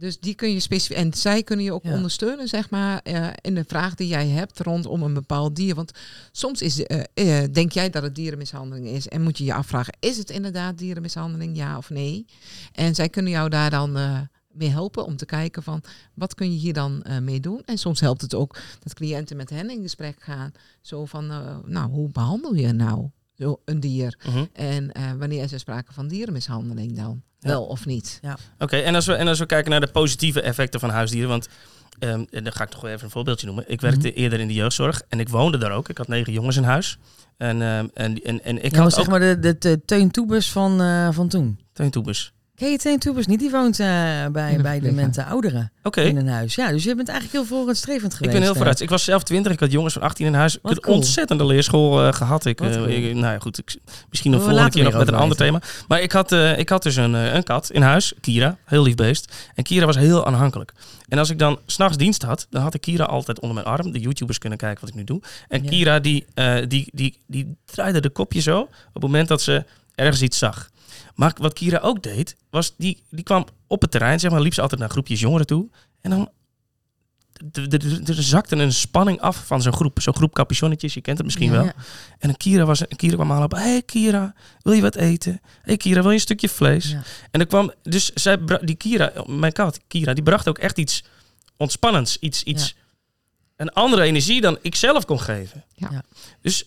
Dus 0.00 0.20
die 0.20 0.34
kun 0.34 0.52
je 0.52 0.60
specifiek. 0.60 0.96
En 0.96 1.14
zij 1.14 1.42
kunnen 1.42 1.64
je 1.64 1.72
ook 1.72 1.84
Ja. 1.84 1.94
ondersteunen, 1.94 2.48
zeg 2.48 2.70
maar, 2.70 2.98
eh, 3.02 3.28
in 3.40 3.54
de 3.54 3.64
vraag 3.66 3.94
die 3.94 4.08
jij 4.08 4.28
hebt 4.28 4.60
rondom 4.60 5.02
een 5.02 5.14
bepaald 5.14 5.56
dier. 5.56 5.74
Want 5.74 5.92
soms 6.32 6.62
is, 6.62 6.82
eh, 6.84 7.44
denk 7.52 7.72
jij 7.72 7.90
dat 7.90 8.02
het 8.02 8.14
dierenmishandeling 8.14 8.86
is. 8.86 9.08
En 9.08 9.22
moet 9.22 9.38
je 9.38 9.44
je 9.44 9.54
afvragen: 9.54 9.96
is 10.00 10.16
het 10.16 10.30
inderdaad 10.30 10.78
dierenmishandeling, 10.78 11.56
ja 11.56 11.76
of 11.76 11.90
nee? 11.90 12.24
En 12.72 12.94
zij 12.94 13.08
kunnen 13.08 13.32
jou 13.32 13.48
daar 13.48 13.70
dan 13.70 13.92
mee 14.52 14.68
helpen 14.68 15.04
om 15.04 15.16
te 15.16 15.26
kijken 15.26 15.62
van 15.62 15.82
wat 16.14 16.34
kun 16.34 16.52
je 16.52 16.58
hier 16.58 16.72
dan 16.72 17.02
eh, 17.02 17.18
mee 17.18 17.40
doen. 17.40 17.62
En 17.64 17.78
soms 17.78 18.00
helpt 18.00 18.20
het 18.20 18.34
ook 18.34 18.58
dat 18.78 18.94
cliënten 18.94 19.36
met 19.36 19.50
hen 19.50 19.70
in 19.70 19.82
gesprek 19.82 20.22
gaan. 20.22 20.52
Zo 20.80 21.04
van, 21.04 21.26
nou, 21.66 21.90
hoe 21.90 22.10
behandel 22.10 22.54
je 22.54 22.72
nou 22.72 23.10
zo 23.34 23.60
een 23.64 23.80
dier? 23.80 24.18
Mhm. 24.26 24.44
En 24.52 24.92
wanneer 25.18 25.42
is 25.42 25.52
er 25.52 25.58
sprake 25.60 25.92
van 25.92 26.08
dierenmishandeling 26.08 26.96
dan? 26.96 27.22
Ja. 27.40 27.48
Wel 27.48 27.64
of 27.64 27.86
niet? 27.86 28.20
Oké, 28.58 28.76
en, 28.76 28.94
als 28.94 29.06
we, 29.06 29.14
en 29.14 29.28
als 29.28 29.38
we 29.38 29.46
kijken 29.46 29.70
naar 29.70 29.80
de 29.80 29.86
positieve 29.90 30.40
effecten 30.40 30.80
van 30.80 30.90
huisdieren, 30.90 31.28
want 31.28 31.48
ehm, 31.98 32.24
en 32.30 32.44
dan 32.44 32.52
ga 32.52 32.64
ik 32.64 32.70
toch 32.70 32.80
wel 32.80 32.90
even 32.90 33.04
een 33.04 33.10
voorbeeldje 33.10 33.46
noemen. 33.46 33.64
Ik 33.66 33.80
werkte 33.80 34.08
Mhm. 34.08 34.18
eerder 34.18 34.40
in 34.40 34.48
de 34.48 34.54
jeugdzorg 34.54 35.02
en 35.08 35.20
ik 35.20 35.28
woonde 35.28 35.58
daar 35.58 35.72
ook. 35.72 35.88
Ik 35.88 35.98
had 35.98 36.08
negen 36.08 36.32
jongens 36.32 36.56
in 36.56 36.62
huis. 36.62 36.98
En, 37.36 37.62
ehm, 37.62 37.86
en, 37.94 38.22
en, 38.22 38.44
en 38.44 38.64
ik 38.64 38.74
Ja, 38.74 38.82
had 38.82 38.92
zeg 38.92 39.04
ook... 39.04 39.10
maar 39.10 39.20
de, 39.20 39.38
de, 39.38 39.58
de 39.58 39.80
Teun 39.84 40.10
Toebus 40.10 40.50
van, 40.52 40.80
eh, 40.82 41.08
van 41.12 41.28
toen. 41.28 41.58
Teun 41.72 41.90
Toebus. 41.90 42.32
Teen 42.78 42.98
Toepers 42.98 43.26
niet? 43.26 43.38
Die 43.38 43.50
woont 43.50 43.80
eh, 43.80 43.86
bij, 44.32 44.56
de 44.56 44.62
bij 44.62 44.80
de 44.80 44.92
mente 44.92 45.24
ouderen 45.24 45.72
in 45.94 46.16
een 46.16 46.28
huis. 46.28 46.54
Ja, 46.54 46.70
dus 46.70 46.84
je 46.84 46.94
bent 46.94 47.08
eigenlijk 47.08 47.38
heel 47.38 47.56
vooruitstrevend 47.56 48.12
Ik 48.12 48.16
geweest. 48.18 48.32
ben 48.32 48.42
heel 48.42 48.50
eh. 48.50 48.56
vooruit. 48.56 48.80
Ik 48.80 48.88
was 48.90 49.04
zelf 49.04 49.22
20, 49.22 49.52
ik 49.52 49.60
had 49.60 49.72
jongens 49.72 49.92
van 49.92 50.02
18 50.02 50.26
in 50.26 50.34
huis. 50.34 50.54
Ik 50.54 50.58
Wat 50.62 50.70
heb 50.72 50.80
een 50.80 50.84
cool. 50.88 50.96
ontzettende 50.96 51.46
leerschool 51.46 52.06
eh, 52.06 52.12
gehad. 52.12 52.44
Ik, 52.44 52.56
cool. 52.56 52.88
ik- 52.88 53.14
nou 53.14 53.32
ja, 53.32 53.38
goed, 53.38 53.58
ik, 53.58 53.76
misschien 54.08 54.32
een 54.32 54.38
We 54.38 54.44
volgende 54.44 54.70
keer 54.70 54.84
nog 54.84 54.92
met 54.94 55.08
een 55.08 55.14
ander 55.14 55.36
thema. 55.36 55.60
Maar 55.88 56.00
ik 56.00 56.12
had, 56.12 56.32
ik 56.32 56.68
had 56.68 56.82
dus 56.82 56.96
een, 56.96 57.12
een 57.12 57.42
kat 57.42 57.70
in 57.70 57.82
huis, 57.82 58.12
Kira, 58.20 58.56
heel 58.64 58.82
lief 58.82 58.94
beest. 58.94 59.34
En 59.54 59.62
Kira 59.64 59.86
was 59.86 59.96
heel 59.96 60.26
aanhankelijk. 60.26 60.72
En 61.08 61.18
als 61.18 61.30
ik 61.30 61.38
dan 61.38 61.58
s'nachts 61.66 61.96
dienst 61.96 62.22
had, 62.22 62.46
dan 62.50 62.62
had 62.62 62.74
ik 62.74 62.80
Kira 62.80 63.04
altijd 63.04 63.40
onder 63.40 63.54
mijn 63.54 63.66
arm. 63.76 63.92
De 63.92 63.98
YouTubers 64.00 64.38
kunnen 64.38 64.58
kijken 64.58 64.80
wat 64.80 64.90
ik 64.90 64.96
nu 64.96 65.04
doe. 65.04 65.20
En 65.48 65.62
Ja. 65.62 65.68
Kira 65.68 65.98
die, 66.00 66.26
die, 66.68 66.88
die, 66.92 67.18
die 67.26 67.56
draaide 67.64 68.00
de 68.00 68.10
kopje 68.10 68.40
zo 68.40 68.60
op 68.60 68.68
het 68.92 69.02
moment 69.02 69.28
dat 69.28 69.42
ze 69.42 69.64
ergens 69.94 70.22
iets 70.22 70.38
zag. 70.38 70.70
Maar 71.14 71.34
wat 71.40 71.52
Kira 71.52 71.78
ook 71.78 72.02
deed, 72.02 72.36
was 72.50 72.74
die, 72.76 73.02
die 73.10 73.24
kwam 73.24 73.46
op 73.66 73.80
het 73.80 73.90
terrein, 73.90 74.20
zeg 74.20 74.30
maar, 74.30 74.40
liep 74.40 74.54
ze 74.54 74.60
altijd 74.60 74.80
naar 74.80 74.90
groepjes 74.90 75.20
jongeren 75.20 75.46
toe. 75.46 75.68
En 76.00 76.10
dan 76.10 76.30
er 78.04 78.22
zakte 78.22 78.56
een 78.56 78.72
spanning 78.72 79.20
af 79.20 79.46
van 79.46 79.62
zo'n 79.62 79.72
groep. 79.72 80.00
Zo'n 80.00 80.14
groep 80.14 80.34
capuchonnetjes, 80.34 80.94
je 80.94 81.00
kent 81.00 81.16
het 81.16 81.26
misschien 81.26 81.50
Ja, 81.50 81.52
wel. 81.52 81.64
ja. 81.64 81.74
En 82.18 82.28
een 82.28 82.36
Kira, 82.36 82.64
was, 82.64 82.80
een 82.80 82.96
Kira 82.96 83.14
kwam 83.14 83.32
aanlopen. 83.32 83.58
Hé 83.58 83.68
hey 83.70 83.82
Kira, 83.82 84.34
wil 84.62 84.72
je 84.72 84.80
wat 84.82 84.94
eten? 84.94 85.32
Hé 85.42 85.48
hey 85.62 85.76
Kira, 85.76 86.00
wil 86.00 86.10
je 86.10 86.14
een 86.14 86.20
stukje 86.20 86.48
vlees? 86.48 86.90
Ja. 86.90 87.02
En 87.30 87.40
er 87.40 87.46
kwam, 87.46 87.72
dus 87.82 88.12
zij, 88.12 88.38
die 88.62 88.74
Kira, 88.74 89.12
mijn 89.26 89.52
kat 89.52 89.80
Kira, 89.86 90.14
die 90.14 90.22
bracht 90.22 90.48
ook 90.48 90.58
echt 90.58 90.78
iets 90.78 91.04
ontspannends. 91.56 92.18
Iets, 92.18 92.42
iets, 92.42 92.74
een 93.56 93.72
andere 93.72 94.02
energie 94.02 94.40
dan 94.40 94.58
ik 94.62 94.74
zelf 94.74 95.04
kon 95.04 95.20
geven. 95.20 95.64
Ja. 95.74 95.88
Ja. 95.90 96.02
Dus 96.42 96.64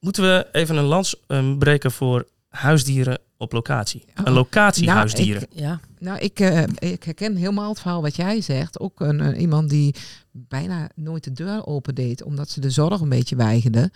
moeten 0.00 0.22
we 0.22 0.46
even 0.52 0.76
een 0.76 0.84
lans 0.84 1.16
eh, 1.26 1.56
breken 1.58 1.92
voor 1.92 2.26
huisdieren 2.48 3.18
op 3.38 3.52
locatie. 3.52 4.04
Oh. 4.16 4.26
Een 4.26 4.32
locatie 4.32 4.86
Nou. 4.86 5.08
Ja. 5.50 5.80
Nou, 5.98 6.18
ik, 6.18 6.40
eh, 6.40 6.62
ik 6.78 7.04
herken 7.04 7.36
helemaal 7.36 7.68
het 7.68 7.80
verhaal 7.80 8.02
wat 8.02 8.16
jij 8.16 8.40
zegt. 8.40 8.80
Ook 8.80 9.00
een, 9.00 9.20
eh, 9.20 9.40
iemand 9.40 9.70
die 9.70 9.94
bijna 10.30 10.88
nooit 10.94 11.24
de 11.24 11.32
deur 11.32 11.66
opendeed, 11.66 12.22
omdat 12.22 12.50
ze 12.50 12.60
de 12.60 12.70
zorg 12.70 13.00
een 13.00 13.08
beetje 13.08 13.36
weigerde. 13.36 13.90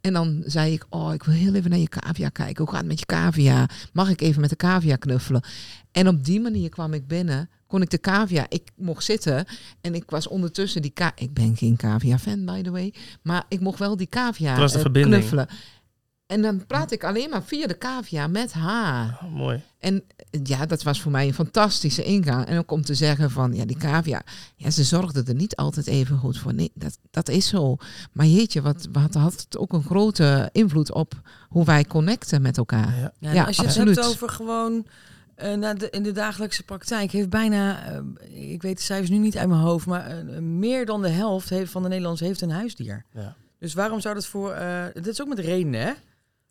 En 0.00 0.12
dan 0.12 0.42
zei 0.46 0.72
ik, 0.72 0.86
oh, 0.88 1.14
ik 1.14 1.22
wil 1.22 1.34
heel 1.34 1.54
even 1.54 1.70
naar 1.70 1.78
je 1.78 1.88
cavia 1.88 2.28
kijken. 2.28 2.64
Hoe 2.64 2.72
gaat 2.72 2.80
het 2.80 2.88
met 2.88 2.98
je 2.98 3.06
cavia? 3.06 3.68
Mag 3.92 4.10
ik 4.10 4.20
even 4.20 4.40
met 4.40 4.50
de 4.50 4.56
cavia 4.56 4.96
knuffelen? 4.96 5.42
En 5.92 6.08
op 6.08 6.24
die 6.24 6.40
manier 6.40 6.68
kwam 6.68 6.92
ik 6.92 7.06
binnen, 7.06 7.50
kon 7.66 7.82
ik 7.82 7.90
de 7.90 8.00
cavia, 8.00 8.46
ik 8.48 8.70
mocht 8.76 9.04
zitten. 9.04 9.44
En 9.80 9.94
ik 9.94 10.10
was 10.10 10.28
ondertussen 10.28 10.82
die 10.82 10.90
ka 10.90 11.12
Ik 11.14 11.34
ben 11.34 11.56
geen 11.56 11.76
cavia-fan, 11.76 12.44
by 12.44 12.62
the 12.62 12.70
way. 12.70 12.94
Maar 13.22 13.44
ik 13.48 13.60
mocht 13.60 13.78
wel 13.78 13.96
die 13.96 14.06
cavia 14.06 14.68
verbinding. 14.68 15.14
knuffelen. 15.14 15.48
En 16.28 16.42
dan 16.42 16.66
praat 16.66 16.90
ik 16.92 17.04
alleen 17.04 17.30
maar 17.30 17.42
via 17.42 17.66
de 17.66 17.78
cavia 17.78 18.26
met 18.26 18.52
haar. 18.52 19.18
Oh, 19.22 19.34
mooi. 19.34 19.62
En 19.78 20.02
ja, 20.42 20.66
dat 20.66 20.82
was 20.82 21.00
voor 21.00 21.12
mij 21.12 21.26
een 21.26 21.34
fantastische 21.34 22.04
ingang. 22.04 22.46
En 22.46 22.58
ook 22.58 22.70
om 22.70 22.82
te 22.82 22.94
zeggen 22.94 23.30
van, 23.30 23.54
ja, 23.54 23.64
die 23.64 23.76
cavia, 23.76 24.22
ja, 24.56 24.70
ze 24.70 24.84
zorgde 24.84 25.22
er 25.26 25.34
niet 25.34 25.56
altijd 25.56 25.86
even 25.86 26.18
goed 26.18 26.38
voor. 26.38 26.54
Nee, 26.54 26.70
dat, 26.74 26.98
dat 27.10 27.28
is 27.28 27.48
zo. 27.48 27.76
Maar 28.12 28.26
jeetje, 28.26 28.62
wat, 28.62 28.88
wat 28.92 29.14
had 29.14 29.32
het 29.40 29.58
ook 29.58 29.72
een 29.72 29.82
grote 29.82 30.48
invloed 30.52 30.92
op 30.92 31.14
hoe 31.48 31.64
wij 31.64 31.84
connecten 31.84 32.42
met 32.42 32.56
elkaar. 32.56 32.96
Ja. 32.98 33.12
Ja, 33.18 33.28
en 33.28 33.34
Ja, 33.34 33.44
als 33.44 33.56
je 33.56 33.62
absoluut. 33.62 33.96
het 33.96 34.04
hebt 34.04 34.14
over 34.14 34.28
gewoon 34.28 34.86
eh, 35.34 35.70
de, 35.76 35.90
in 35.90 36.02
de 36.02 36.12
dagelijkse 36.12 36.62
praktijk, 36.62 37.10
heeft 37.10 37.30
bijna, 37.30 37.86
eh, 37.86 38.52
ik 38.52 38.62
weet 38.62 38.76
de 38.76 38.82
cijfers 38.82 39.10
nu 39.10 39.18
niet 39.18 39.36
uit 39.36 39.48
mijn 39.48 39.60
hoofd, 39.60 39.86
maar 39.86 40.06
eh, 40.06 40.38
meer 40.38 40.86
dan 40.86 41.02
de 41.02 41.08
helft 41.08 41.48
heeft, 41.48 41.70
van 41.70 41.82
de 41.82 41.88
Nederlanders 41.88 42.28
heeft 42.28 42.40
een 42.40 42.50
huisdier. 42.50 43.04
Ja. 43.12 43.34
Dus 43.58 43.74
waarom 43.74 44.00
zou 44.00 44.14
dat 44.14 44.26
voor, 44.26 44.52
eh 44.52 44.84
dit 44.94 45.06
is 45.06 45.20
ook 45.20 45.28
met 45.28 45.38
redenen 45.38 45.80
hè? 45.80 45.92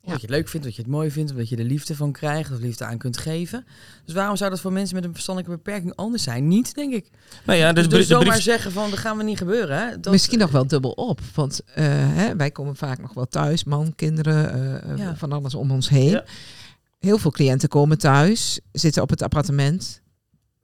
Omdat 0.08 0.22
je 0.22 0.28
het 0.28 0.36
leuk 0.36 0.48
vindt, 0.48 0.66
dat 0.66 0.76
je 0.76 0.82
het 0.82 0.92
mooi 0.92 1.12
vindt, 1.12 1.32
omdat 1.32 1.50
je 1.50 1.56
er 1.56 1.64
liefde 1.64 1.96
van 1.96 2.12
krijgt 2.12 2.52
of 2.52 2.60
liefde 2.60 2.86
aan 2.86 2.98
kunt 2.98 3.18
geven. 3.18 3.66
Dus 4.06 4.14
waarom 4.14 4.36
zou 4.36 4.50
dat 4.50 4.60
voor 4.60 4.72
mensen 4.72 4.96
met 4.96 5.04
een 5.04 5.14
verstandelijke 5.14 5.58
beperking 5.58 5.96
anders 5.96 6.24
zijn? 6.24 6.48
Niet, 6.48 6.74
denk 6.76 6.94
ik. 6.94 7.10
Nou 7.46 7.60
ja, 7.60 7.74
dus, 7.74 7.90
Dus, 7.90 8.08
zomaar 8.08 8.28
brief, 8.28 8.42
zeggen 8.42 8.72
van, 8.72 8.90
dat 8.90 9.00
gaan 9.00 9.18
we 9.18 9.24
niet 9.24 9.38
gebeuren. 9.38 9.78
Hè? 9.78 10.00
Dat, 10.00 10.12
Misschien 10.14 10.40
nog 10.40 10.52
wel 10.52 10.68
dubbel 10.68 10.92
op. 10.92 11.22
Want 11.34 11.62
eh, 11.64 11.86
hè, 11.90 12.36
wij 12.36 12.52
komen 12.52 12.76
vaak 12.76 13.02
nog 13.02 13.14
wel 13.14 13.26
thuis, 13.26 13.64
man, 13.64 13.96
kinderen, 13.96 14.54
eh, 14.54 14.92
eh, 14.92 14.98
Ja. 14.98 15.16
van 15.16 15.32
alles 15.32 15.56
om 15.56 15.72
ons 15.72 15.90
heen. 15.90 16.10
Ja. 16.10 16.24
Heel 17.00 17.18
veel 17.18 17.32
cliënten 17.32 17.70
komen 17.70 17.98
thuis, 17.98 18.60
zitten 18.72 19.02
op 19.02 19.10
het 19.10 19.22
appartement 19.22 20.02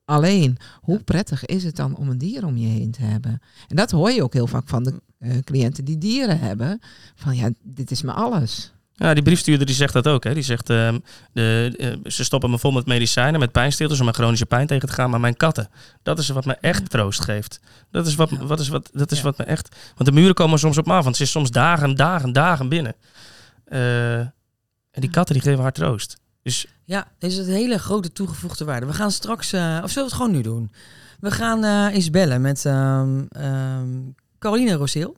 alleen. 0.06 0.58
Hoe 0.82 1.00
prettig 1.04 1.46
is 1.46 1.64
het 1.64 1.76
dan 1.76 1.96
om 1.96 2.10
een 2.10 2.18
dier 2.18 2.46
om 2.46 2.58
je 2.58 2.68
heen 2.68 2.92
te 2.92 3.02
hebben? 3.02 3.42
En 3.68 3.76
dat 3.76 3.92
hoor 3.92 4.12
je 4.12 4.24
ook 4.24 4.34
heel 4.34 4.48
vaak 4.48 4.68
van 4.68 4.84
de 4.84 5.02
eh, 5.20 5.38
cliënten 5.44 5.86
die 5.86 5.98
dieren 5.98 6.40
hebben. 6.40 6.80
Van 7.16 7.36
ja, 7.36 7.50
dit 7.62 7.92
is 7.92 8.02
me 8.02 8.12
alles. 8.12 8.73
Ja, 8.96 9.14
die 9.14 9.24
briefstuurder 9.24 9.66
die 9.66 9.76
zegt 9.76 9.94
dat 9.94 10.08
ook. 10.08 10.24
Hè. 10.24 10.34
Die 10.34 10.44
zegt, 10.44 10.70
ehm, 10.70 11.00
de, 11.34 11.74
eh, 11.78 12.12
ze 12.12 12.24
stoppen 12.24 12.50
me 12.50 12.60
vol 12.60 12.72
met 12.72 12.86
medicijnen, 12.86 13.40
met 13.40 13.52
pijnstillers 13.52 14.00
om 14.00 14.06
mijn 14.06 14.18
chronische 14.18 14.46
pijn 14.46 14.68
tegen 14.68 14.88
te 14.88 14.94
gaan. 14.94 15.10
Maar 15.10 15.20
mijn 15.20 15.38
katten, 15.38 15.70
dat 16.04 16.20
is 16.20 16.30
wat 16.30 16.46
me 16.46 16.54
echt 16.54 16.90
troost 16.90 17.22
geeft. 17.24 17.60
Dat 17.92 18.08
is 18.08 18.16
wat, 18.16 18.30
wat, 18.30 18.60
is 18.60 18.68
wat, 18.68 18.90
dat 18.94 19.12
is 19.12 19.18
Ja. 19.18 19.24
wat 19.24 19.38
me 19.38 19.44
echt... 19.44 19.76
Want 19.96 20.10
de 20.10 20.16
muren 20.16 20.34
komen 20.34 20.60
soms 20.60 20.78
op 20.78 20.86
me 20.86 20.94
af, 20.94 21.04
want 21.04 21.16
ze 21.16 21.24
is 21.24 21.32
soms 21.32 21.52
dagen, 21.52 21.96
dagen, 21.96 22.34
dagen 22.34 22.70
binnen. 22.70 22.96
Eh, 23.66 24.18
en 24.18 25.02
die 25.02 25.10
katten 25.10 25.34
die 25.36 25.44
geven 25.44 25.62
haar 25.62 25.72
troost. 25.72 26.18
Dus 26.44 26.66
Ja, 26.86 27.08
is 27.20 27.38
het 27.38 27.48
hele 27.48 27.78
grote 27.80 28.12
toegevoegde 28.12 28.66
waarde. 28.66 28.86
We 28.86 28.94
gaan 28.94 29.12
straks, 29.12 29.54
eh, 29.54 29.80
of 29.84 29.90
zullen 29.92 29.94
we 29.94 30.02
het 30.02 30.14
gewoon 30.14 30.32
nu 30.32 30.42
doen? 30.42 30.72
We 31.20 31.32
gaan 31.32 31.90
eens 31.90 32.10
bellen 32.10 32.42
met 32.42 32.66
ehm 32.66 33.22
ehm, 33.30 33.88
Caroline 34.40 34.74
Roseel. 34.74 35.18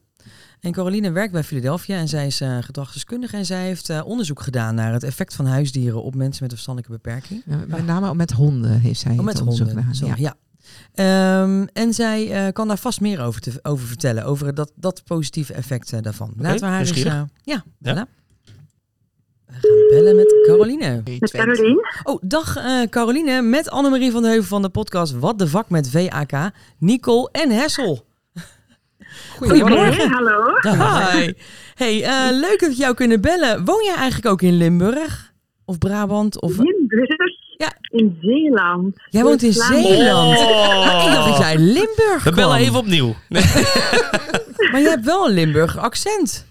En 0.65 0.71
Caroline 0.71 1.12
werkt 1.12 1.32
bij 1.34 1.43
Philadelphia 1.43 1.97
en 1.97 2.08
zij 2.08 2.25
is 2.25 2.41
eh 2.41 2.58
gedragsdeskundige. 2.62 3.36
En 3.38 3.45
zij 3.45 3.65
heeft 3.65 3.89
eh, 3.89 4.01
onderzoek 4.06 4.41
gedaan 4.41 4.75
naar 4.75 4.93
het 4.93 5.04
effect 5.04 5.34
van 5.34 5.45
huisdieren 5.45 6.04
op 6.04 6.15
mensen 6.15 6.43
met 6.43 6.51
een 6.51 6.58
verstandelijke 6.58 6.91
beperking. 7.04 7.41
Ja, 7.45 7.60
Met 7.67 7.86
name 7.86 8.13
met 8.15 8.32
honden 8.32 8.80
heeft 8.80 8.99
zij 8.99 9.12
Oh, 9.12 9.17
het 9.17 9.25
met 9.25 9.39
onderzoek 9.39 9.65
honden. 9.65 9.84
gedaan. 9.84 9.95
Sorry, 9.95 10.21
Ja. 10.21 10.36
ja. 10.95 11.43
Ehm, 11.43 11.65
en 11.73 11.93
zij 11.93 12.32
eh, 12.45 12.54
kan 12.54 12.67
daar 12.67 12.78
vast 12.78 13.01
meer 13.01 13.21
over, 13.21 13.41
te, 13.41 13.60
over 13.62 13.88
vertellen, 13.88 14.25
over 14.25 14.54
dat, 14.54 14.71
dat 14.75 15.04
positieve 15.04 15.54
effect 15.54 16.04
daarvan. 16.04 16.34
Laten 16.38 16.60
we 16.60 16.65
haar 16.65 16.80
eens... 16.80 17.04
ja, 17.43 17.63
bellen. 17.78 18.08
We 19.45 19.54
gaan 19.54 19.88
bellen 19.89 20.15
met 20.15 20.36
Caroline. 20.45 21.01
Met 21.19 21.32
Caroline. 21.32 21.99
Oh, 22.04 22.21
dag 22.21 22.56
eh, 22.58 22.82
Caroline, 22.89 23.41
met 23.41 23.69
Annemarie 23.69 24.12
van 24.12 24.21
de 24.21 24.28
Heuvel 24.28 24.47
van 24.47 24.62
de 24.62 24.69
podcast 24.69 25.13
Wat 25.19 25.39
de 25.39 25.47
Vak 25.47 25.69
met 25.69 25.89
VAK, 25.89 26.51
Nicole 26.78 27.30
en 27.32 27.49
Hessel. 27.51 28.06
Goedemorgen. 29.38 30.10
hallo. 30.12 30.54
Hi. 30.62 31.34
Hey, 31.75 32.04
eh, 32.04 32.39
leuk 32.39 32.60
dat 32.60 32.69
we 32.69 32.75
jou 32.75 32.95
kunnen 32.95 33.21
bellen. 33.21 33.65
Woon 33.65 33.84
jij 33.84 33.95
eigenlijk 33.95 34.28
ook 34.28 34.41
in 34.41 34.58
Limburg? 34.58 35.34
Of 35.65 35.78
Brabant? 35.78 36.41
Of... 36.41 36.58
Limburg. 36.58 37.34
Ja. 37.58 37.73
In 37.89 38.17
Zeeland. 38.21 38.95
Jij 39.10 39.23
woont 39.23 39.43
in. 39.43 39.54
Zeeland. 39.54 40.39
Oh. 40.39 41.04
Ik 41.06 41.12
dacht 41.13 41.28
dat 41.30 41.38
jij 41.38 41.58
Limburg 41.58 42.23
we 42.23 42.32
bellen 42.32 42.56
kwam. 42.56 42.62
even 42.67 42.80
opnieuw. 42.80 43.15
Maar 44.71 44.82
je 44.82 44.89
hebt 44.89 45.06
wel 45.06 45.28
een 45.28 45.34
Limburg 45.34 45.78
accent. 45.78 46.47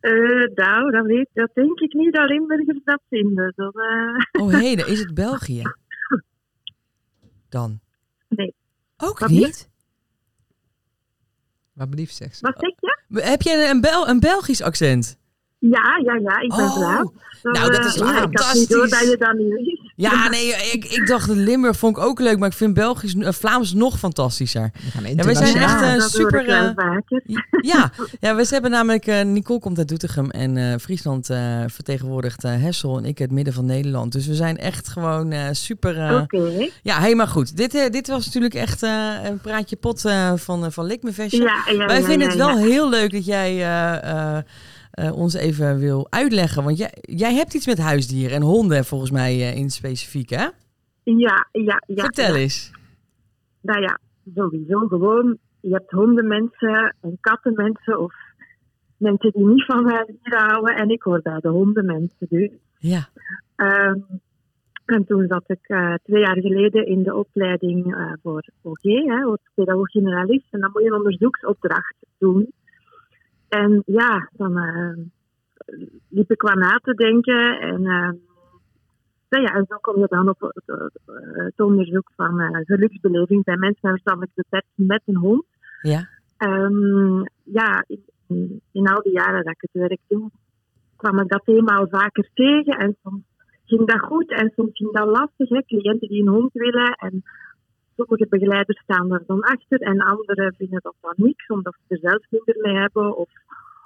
Eh, 0.00 0.12
nou, 0.54 0.90
dat, 0.90 1.04
weet, 1.06 1.28
dat 1.32 1.50
denk 1.54 1.80
ik 1.80 1.92
niet 1.92 2.14
dat 2.14 2.28
Limburgers 2.28 2.78
dat 2.84 3.00
vinden. 3.08 3.52
Dat, 3.56 3.74
eh, 3.74 4.42
Oh 4.42 4.52
heden, 4.52 4.86
is 4.86 4.98
het 4.98 5.14
België? 5.14 5.62
Dan? 7.48 7.80
Nee. 8.28 8.54
Ook 8.96 9.18
Wat 9.18 9.30
niet? 9.30 9.70
Wat 11.72 11.90
belief 11.90 12.12
zegt 12.12 12.36
ze. 12.36 12.46
wat 12.46 12.54
zeg 12.58 12.72
je? 12.80 13.20
Heb 13.22 13.42
je 13.42 13.68
een, 13.70 13.80
Bel 13.80 14.08
een 14.08 14.20
Belgisch 14.20 14.62
accent? 14.62 15.16
Ja, 15.70 16.00
ja, 16.04 16.14
ja, 16.14 16.40
ik 16.40 16.54
ben 16.56 16.70
Oh. 17.44 17.52
Nou, 17.52 17.70
dat 17.70 17.84
is 17.84 17.96
eh, 17.96 18.06
ja, 18.06 18.12
Ik 18.12 18.14
had 18.14 18.22
fantastisch. 18.22 18.60
niet 18.60 18.68
door 18.68 18.88
dat 18.88 19.00
je 19.00 19.34
niet 19.36 19.52
wist. 19.52 19.92
Ja, 19.96 20.28
nee, 20.28 20.46
ik, 20.72 20.84
ik 20.84 21.06
dacht 21.06 21.26
dat 21.28 21.36
Limburg 21.36 21.76
vond 21.76 21.96
ik 21.96 22.02
ook 22.02 22.20
leuk, 22.20 22.38
maar 22.38 22.48
ik 22.48 22.54
vind 22.54 22.74
Belgisch, 22.74 23.14
eh, 23.14 23.32
Vlaams 23.32 23.72
nog 23.72 23.98
fantastischer. 23.98 24.70
We 24.72 24.90
gaan 24.90 25.16
Ja, 25.16 25.24
wij 25.24 25.34
zijn 25.34 25.56
echt 25.56 25.80
hoor 25.80 26.00
super. 26.00 26.40
ik 26.40 26.46
ja, 27.72 27.90
ja, 28.20 28.34
we 28.34 28.46
hebben 28.50 28.70
namelijk 28.70 29.06
eh, 29.06 29.24
Nicole 29.24 29.58
komt 29.60 29.78
uit 29.78 29.88
Doetinchem 29.88 30.30
en 30.30 30.56
eh, 30.56 30.78
Friesland 30.80 31.30
eh, 31.30 31.60
vertegenwoordigt 31.66 32.44
eh, 32.44 32.52
Hessel 32.62 32.98
en 32.98 33.04
ik 33.04 33.18
het 33.18 33.30
midden 33.30 33.54
van 33.54 33.64
Nederland. 33.64 34.12
Dus 34.12 34.26
we 34.26 34.34
zijn 34.34 34.58
echt 34.58 34.88
gewoon 34.88 35.32
eh, 35.32 35.48
super. 35.52 36.20
Oké. 36.22 36.68
Ja, 36.82 36.98
helemaal 36.98 37.26
goed. 37.26 37.56
Dit, 37.56 37.74
eh, 37.74 37.90
dit 37.90 38.08
was 38.08 38.24
natuurlijk 38.26 38.54
echt 38.54 38.82
eh, 38.82 39.14
een 39.24 39.38
praatje 39.38 39.76
pot 39.76 40.04
eh, 40.04 40.32
van, 40.36 40.64
uh, 40.64 40.70
van 40.70 40.84
Likmevestje. 40.86 41.42
Ja, 41.42 41.72
ja, 41.72 41.86
Wij 41.86 42.00
ja, 42.00 42.04
vinden 42.06 42.26
ja, 42.30 42.34
het 42.34 42.36
wel 42.46 42.58
ja. 42.58 42.64
heel 42.64 42.88
leuk 42.88 43.12
dat 43.12 43.24
jij 43.24 43.54
eh, 44.92 45.16
ons 45.16 45.34
even 45.34 45.78
wil 45.78 46.06
uitleggen. 46.10 46.64
Want 46.64 46.78
jij, 46.78 46.92
jij 47.00 47.34
hebt 47.34 47.54
iets 47.54 47.66
met 47.66 47.78
huisdieren 47.78 48.36
en 48.36 48.42
honden 48.42 48.84
volgens 48.84 49.10
mij 49.10 49.32
eh, 49.32 49.56
in 49.56 49.70
specifiek, 49.70 50.30
hè? 50.30 50.46
Ja, 51.02 51.46
ja, 51.52 51.82
ja. 51.86 52.02
Vertel 52.02 52.34
ja. 52.34 52.40
eens. 52.40 52.70
Nou 53.60 53.80
ja, 53.80 53.98
sowieso 54.34 54.86
gewoon. 54.86 55.38
Je 55.60 55.72
hebt 55.72 55.90
hondenmensen 55.90 56.96
en 57.00 57.18
kattenmensen 57.20 58.00
of 58.00 58.14
mensen 58.96 59.32
die 59.32 59.46
niet 59.46 59.64
van 59.64 59.90
huisdieren 59.90 60.48
houden. 60.48 60.76
En 60.76 60.90
ik 60.90 61.02
hoor 61.02 61.20
bij 61.22 61.40
de 61.40 61.48
hondenmensen 61.48 62.26
dus. 62.28 62.50
Ja. 62.78 63.08
Ehm, 63.56 63.98
en 64.84 65.04
toen 65.06 65.26
zat 65.28 65.44
ik 65.46 65.60
eh, 65.62 65.94
twee 66.02 66.20
jaar 66.20 66.40
geleden 66.40 66.86
in 66.86 67.02
de 67.02 67.14
opleiding 67.14 67.94
voor 68.22 68.44
OG, 68.62 68.82
hè, 68.82 69.22
als 69.24 69.40
pedagoog 69.54 69.90
generalist. 69.90 70.46
En 70.50 70.60
dan 70.60 70.70
moet 70.72 70.82
je 70.82 70.88
een 70.88 70.96
onderzoeksopdracht 70.96 71.96
doen. 72.18 72.52
En 73.60 73.82
ja, 73.86 74.28
dan 74.32 74.58
eh, 74.58 74.96
liep 76.08 76.30
ik 76.30 76.42
wat 76.42 76.54
na 76.54 76.80
te 76.82 76.94
denken. 76.94 77.60
En, 77.60 77.86
ehm, 77.86 78.14
Nou 79.28 79.44
ja, 79.44 79.54
en 79.54 79.64
zo 79.68 79.76
kom 79.80 79.98
je 79.98 80.06
dan 80.08 80.28
op 80.28 80.40
het, 80.40 80.62
eh, 80.66 81.44
het 81.44 81.60
onderzoek 81.60 82.10
van 82.16 82.40
eh, 82.40 82.60
geluksbeleving 82.64 83.44
bij 83.44 83.56
mensen 83.56 83.80
met 83.82 83.92
verstandelijke 83.92 84.34
beperking 84.42 84.88
met 84.88 85.02
een 85.06 85.16
hond. 85.16 85.44
Ja, 85.82 86.08
Ehm, 86.42 87.22
ja, 87.44 87.84
in, 88.26 88.60
in 88.72 88.88
al 88.88 89.02
die 89.02 89.12
jaren 89.12 89.44
dat 89.44 89.54
ik 89.54 89.60
het 89.60 89.82
werk 89.88 90.00
doe, 90.08 90.30
kwam 90.96 91.18
ik 91.18 91.28
dat 91.28 91.44
thema 91.44 91.74
al 91.74 91.88
vaker 91.88 92.28
tegen. 92.34 92.78
En 92.78 92.96
soms 93.02 93.22
ging 93.64 93.86
dat 93.86 94.00
goed 94.00 94.30
en 94.30 94.52
soms 94.56 94.70
ging 94.72 94.92
dat 94.92 95.06
lastig. 95.06 95.48
Hè. 95.48 95.62
Cliënten 95.62 96.08
die 96.08 96.22
een 96.22 96.28
hond 96.28 96.52
willen 96.52 96.92
en 96.92 97.22
sommige 97.96 98.26
begeleiders 98.28 98.80
staan 98.82 99.12
er 99.12 99.22
dan 99.26 99.40
achter 99.40 99.80
en 99.80 99.98
anderen 100.00 100.54
vinden 100.58 100.80
dat 100.82 100.94
dan 101.00 101.14
niks, 101.16 101.46
omdat 101.46 101.74
ze 101.86 101.94
er 101.94 102.10
zelf 102.10 102.22
minder 102.30 102.56
mee 102.60 102.74
hebben. 102.80 103.16
Of, 103.16 103.30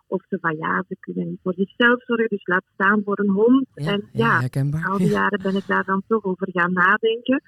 of 0.06 0.22
ze 0.28 0.38
van 0.40 0.56
ja, 0.56 0.84
ze 0.88 0.96
kunnen 1.00 1.28
niet 1.28 1.40
voor 1.42 1.54
zichzelf 1.54 2.02
zorgen, 2.04 2.28
dus 2.28 2.46
laat 2.46 2.64
staan 2.74 3.02
voor 3.04 3.18
een 3.18 3.30
hond. 3.30 3.66
ja, 3.74 3.92
en 3.92 4.08
ja, 4.12 4.48
al 4.88 4.98
die 4.98 5.10
jaren 5.10 5.42
ben 5.42 5.56
ik 5.56 5.66
daar 5.66 5.84
dan 5.84 6.02
toch 6.06 6.24
over 6.24 6.48
gaan 6.52 6.72
nadenken. 6.72 7.42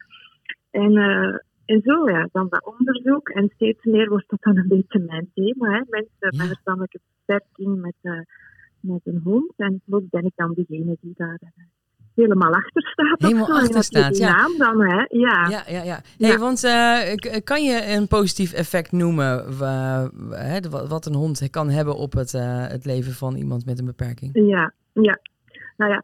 En, 0.70 0.96
eh, 0.96 1.36
en 1.64 1.80
zo, 1.84 2.10
ja, 2.10 2.28
dan 2.32 2.46
dat 2.48 2.64
onderzoek. 2.78 3.28
En 3.28 3.50
steeds 3.54 3.84
meer 3.84 4.08
wordt 4.08 4.28
dat 4.28 4.42
dan 4.42 4.56
een 4.56 4.68
beetje 4.68 4.98
mijn 4.98 5.30
thema. 5.34 5.70
Hè? 5.70 5.82
Mensen 5.88 6.16
Ja. 6.18 6.38
met 6.38 6.46
verstandelijke 6.46 7.00
beperking 7.26 7.80
met, 7.80 7.94
eh, 8.00 8.20
met 8.80 9.00
een 9.04 9.20
hond. 9.24 9.52
En 9.56 9.80
plots 9.84 10.08
ben 10.10 10.24
ik 10.24 10.32
dan 10.34 10.52
degene 10.54 10.96
die 11.00 11.14
daar 11.16 11.38
eh, 11.40 11.64
helemaal 12.22 12.52
achter 12.52 12.82
staat. 12.82 13.22
Helemaal 13.22 13.50
achter 13.60 13.82
staat, 13.82 14.16
ja. 14.16 14.36
naam 14.36 14.58
dan, 14.58 14.80
hè? 14.80 15.04
Ja. 15.08 15.48
Ja, 15.48 15.62
ja, 15.66 15.82
ja. 15.82 16.00
Hey, 16.18 16.30
Ja. 16.30 16.38
want 16.38 16.64
eh, 16.64 17.14
k- 17.14 17.44
kan 17.44 17.62
je 17.64 17.94
een 17.96 18.08
positief 18.08 18.52
effect 18.52 18.92
noemen 18.92 19.58
wat 20.88 21.06
een 21.06 21.14
hond 21.14 21.50
kan 21.50 21.68
hebben 21.70 21.94
op 21.96 22.12
het, 22.12 22.34
eh, 22.34 22.66
het 22.66 22.84
leven 22.84 23.12
van 23.12 23.34
iemand 23.34 23.66
met 23.66 23.78
een 23.78 23.84
beperking? 23.86 24.30
Ja, 24.48 24.72
ja. 24.92 25.18
Nou 25.76 25.92
ja, 25.92 26.02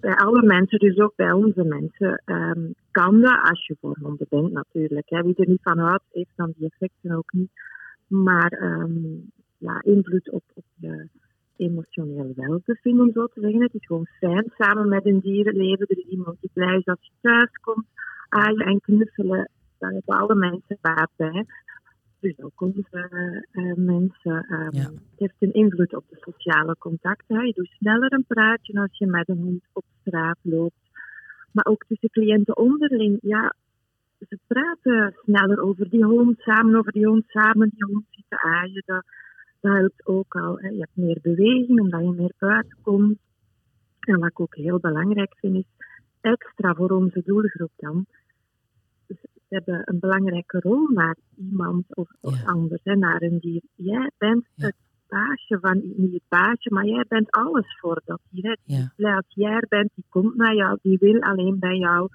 bij 0.00 0.14
alle 0.14 0.42
mensen, 0.42 0.78
dus 0.78 0.98
ook 0.98 1.12
bij 1.16 1.32
onze 1.32 1.64
mensen, 1.64 2.22
ehm, 2.24 2.60
kan 2.90 3.20
dat 3.20 3.38
als 3.50 3.66
je 3.66 3.76
voor 3.80 3.96
honden 4.02 4.26
bent 4.28 4.52
natuurlijk. 4.52 5.08
Hè. 5.08 5.22
Wie 5.22 5.34
er 5.36 5.48
niet 5.48 5.62
van 5.62 5.78
houdt, 5.78 6.04
heeft 6.12 6.32
dan 6.36 6.52
die 6.56 6.70
effecten 6.70 7.16
ook 7.16 7.32
niet. 7.32 7.50
Maar 8.06 8.50
ehm, 8.50 8.92
ja, 9.58 9.82
invloed 9.82 10.30
op, 10.30 10.42
op 10.54 10.64
je 10.74 11.08
emotioneel 11.68 12.32
welbevinden, 12.36 13.04
om 13.06 13.12
zo 13.12 13.26
te 13.26 13.40
zeggen. 13.40 13.62
Het 13.62 13.74
is 13.74 13.86
gewoon 13.86 14.06
fijn 14.18 14.52
samen 14.58 14.88
met 14.88 15.06
een 15.06 15.20
dier 15.20 15.52
leven. 15.52 15.86
Er 15.86 15.98
is 15.98 16.04
iemand 16.10 16.36
die 16.40 16.50
blij 16.52 16.76
is 16.76 16.86
als 16.86 16.98
je 17.00 17.12
thuis 17.20 17.50
komt. 17.60 17.86
Aaien 18.28 18.66
en 18.66 18.80
knuffelen, 18.80 19.48
daar 19.78 19.90
hebben 19.92 20.16
alle 20.18 20.34
mensen 20.34 20.78
baat 20.80 21.10
bij. 21.16 21.46
Dus 22.20 22.40
ook 22.40 22.60
onze 22.60 22.84
eh, 23.52 23.72
mensen. 23.76 24.46
ehm, 24.48 24.76
Ja. 24.76 24.82
Het 24.82 25.18
heeft 25.18 25.34
een 25.38 25.52
invloed 25.52 25.94
op 25.94 26.04
de 26.08 26.16
sociale 26.20 26.76
contacten. 26.78 27.36
hè. 27.36 27.42
Je 27.42 27.52
doet 27.52 27.74
sneller 27.78 28.12
een 28.12 28.24
praatje 28.26 28.80
als 28.80 28.98
je 28.98 29.06
met 29.06 29.28
een 29.28 29.38
hond 29.42 29.62
op 29.72 29.84
straat 30.00 30.38
loopt. 30.42 30.80
Maar 31.52 31.64
ook 31.64 31.84
tussen 31.88 32.10
cliënten 32.10 32.56
onderling. 32.56 33.18
Ja, 33.22 33.54
ze 34.28 34.38
praten 34.46 35.14
sneller 35.24 35.60
over 35.60 35.88
die 35.90 36.04
hond, 36.04 36.38
samen 36.40 36.74
over 36.74 36.92
die 36.92 37.06
hond, 37.06 37.24
samen 37.28 37.68
die 37.74 37.84
hond 37.84 38.04
zitten 38.10 38.38
aaien. 38.38 38.82
Dat, 38.86 39.04
dat 39.62 39.72
helpt 39.72 40.06
ook 40.06 40.34
al. 40.34 40.58
Hè. 40.58 40.68
Je 40.68 40.78
hebt 40.78 40.96
meer 40.96 41.18
beweging, 41.22 41.80
omdat 41.80 42.00
je 42.00 42.12
meer 42.12 42.34
buiten 42.38 42.76
komt. 42.82 43.18
En 44.00 44.18
wat 44.18 44.28
ik 44.30 44.40
ook 44.40 44.54
heel 44.56 44.78
belangrijk 44.78 45.34
vind, 45.36 45.54
is 45.56 45.66
extra 46.20 46.74
voor 46.74 46.90
onze 46.90 47.22
doelgroep 47.24 47.70
dan. 47.76 48.06
Dus 49.06 49.16
ze 49.20 49.28
hebben 49.48 49.82
een 49.84 49.98
belangrijke 49.98 50.60
rol 50.60 50.88
naar 50.88 51.16
iemand 51.36 51.96
of, 51.96 52.10
of 52.20 52.36
Ja. 52.40 52.44
anders, 52.44 52.80
hè, 52.84 52.94
naar 52.96 53.22
een 53.22 53.38
dier. 53.38 53.62
Jij 53.74 54.10
bent 54.18 54.46
Ja. 54.54 54.66
het 54.66 54.74
baasje 55.08 55.58
van, 55.60 55.82
niet 55.96 56.12
het 56.12 56.22
baasje, 56.28 56.72
maar 56.72 56.86
jij 56.86 57.04
bent 57.08 57.30
alles 57.30 57.78
voor 57.80 58.02
dat 58.04 58.20
dier. 58.30 58.56
Ja. 58.64 59.14
als 59.16 59.26
jij 59.28 59.52
er 59.52 59.66
bent, 59.68 59.90
die 59.94 60.04
komt 60.08 60.36
naar 60.36 60.54
jou, 60.54 60.78
die 60.82 60.98
wil 60.98 61.20
alleen 61.20 61.58
bij 61.58 61.76
jou, 61.76 62.08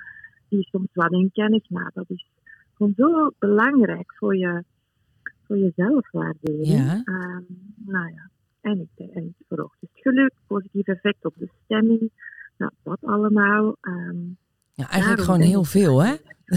die 0.49 0.59
is 0.59 0.69
soms 0.69 0.87
wat 0.93 1.11
in 1.11 1.29
kennis. 1.33 1.65
Nou, 1.69 1.89
dat 1.93 2.09
is 2.09 2.25
gewoon 2.73 2.93
zo 2.95 3.29
belangrijk 3.39 4.13
voor 4.17 4.35
je, 4.35 4.63
voor 5.47 5.57
je 5.57 5.71
zelfwaardering. 5.75 6.67
Ja. 6.67 7.01
Ehm, 7.03 7.41
nou 7.85 8.07
ja, 8.13 8.29
en, 8.61 8.79
ik, 8.79 9.07
en 9.13 9.23
het 9.23 9.47
verhoogt 9.47 9.77
het 9.79 9.89
geluk, 9.93 10.31
positief 10.47 10.87
effect 10.87 11.25
op 11.25 11.33
de 11.37 11.49
stemming. 11.63 12.11
Nou, 12.57 12.71
dat 12.83 12.97
allemaal. 13.01 13.75
ehm, 13.81 14.15
Ja, 14.73 14.89
eigenlijk 14.89 15.21
gewoon 15.21 15.39
heel 15.39 15.63
veel, 15.63 16.03
hè? 16.03 16.13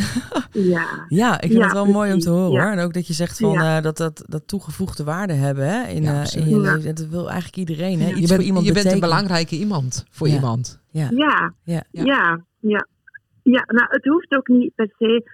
ja, 0.53 1.05
Ja, 1.09 1.35
ik 1.35 1.41
vind 1.49 1.53
Ja, 1.53 1.63
het 1.65 1.73
wel 1.73 1.87
mooi 1.87 2.13
om 2.13 2.19
te 2.19 2.31
horen. 2.31 2.53
ja. 2.53 2.63
hoor. 2.63 2.73
En 2.73 2.85
ook 2.85 2.93
dat 2.93 3.07
je 3.07 3.13
zegt 3.13 3.39
van, 3.39 3.53
Ja. 3.53 3.77
eh, 3.77 3.83
dat, 3.83 3.97
dat 3.97 4.25
dat 4.29 4.49
toegevoegde 4.49 5.05
waarde 5.05 5.33
hebben 5.33 5.65
hè, 5.69 5.89
in, 5.89 6.03
Ja, 6.03 6.23
eh, 6.25 6.43
in 6.43 6.49
je 6.49 6.61
Ja. 6.61 6.75
leven. 6.75 6.95
Dat 6.95 7.07
wil 7.09 7.27
eigenlijk 7.31 7.57
iedereen. 7.57 8.01
Hè? 8.01 8.07
Ja. 8.07 8.11
Iets 8.11 8.21
je 8.21 8.27
voor 8.27 8.37
bent, 8.37 8.49
iemand 8.49 8.67
je 8.67 8.73
bent 8.73 8.93
een 8.93 9.01
belangrijke 9.01 9.57
iemand 9.57 10.05
voor 10.11 10.29
Ja. 10.29 10.35
iemand. 10.35 10.81
Ja, 10.91 11.09
ja, 11.11 11.53
ja. 11.63 11.83
Ja. 11.91 12.03
ja, 12.05 12.45
ja. 12.61 12.87
Ja, 13.43 13.65
nou, 13.67 13.87
het 13.91 14.05
hoeft 14.05 14.37
ook 14.37 14.49
niet 14.49 14.75
per 14.75 14.95
se 14.99 15.31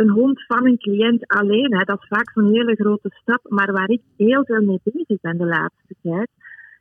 een 0.00 0.10
hond 0.10 0.44
van 0.46 0.66
een 0.66 0.78
cliënt 0.78 1.26
alleen. 1.26 1.74
Hè. 1.76 1.84
Dat 1.84 2.00
is 2.02 2.08
vaak 2.08 2.30
zo'n 2.30 2.52
hele 2.52 2.74
grote 2.74 3.10
stap. 3.20 3.46
Maar 3.48 3.72
waar 3.72 3.90
ik 3.90 4.02
heel 4.16 4.44
veel 4.44 4.62
mee 4.62 4.80
bezig 4.84 5.20
ben 5.20 5.38
de 5.38 5.46
laatste 5.46 5.94
tijd, 6.02 6.28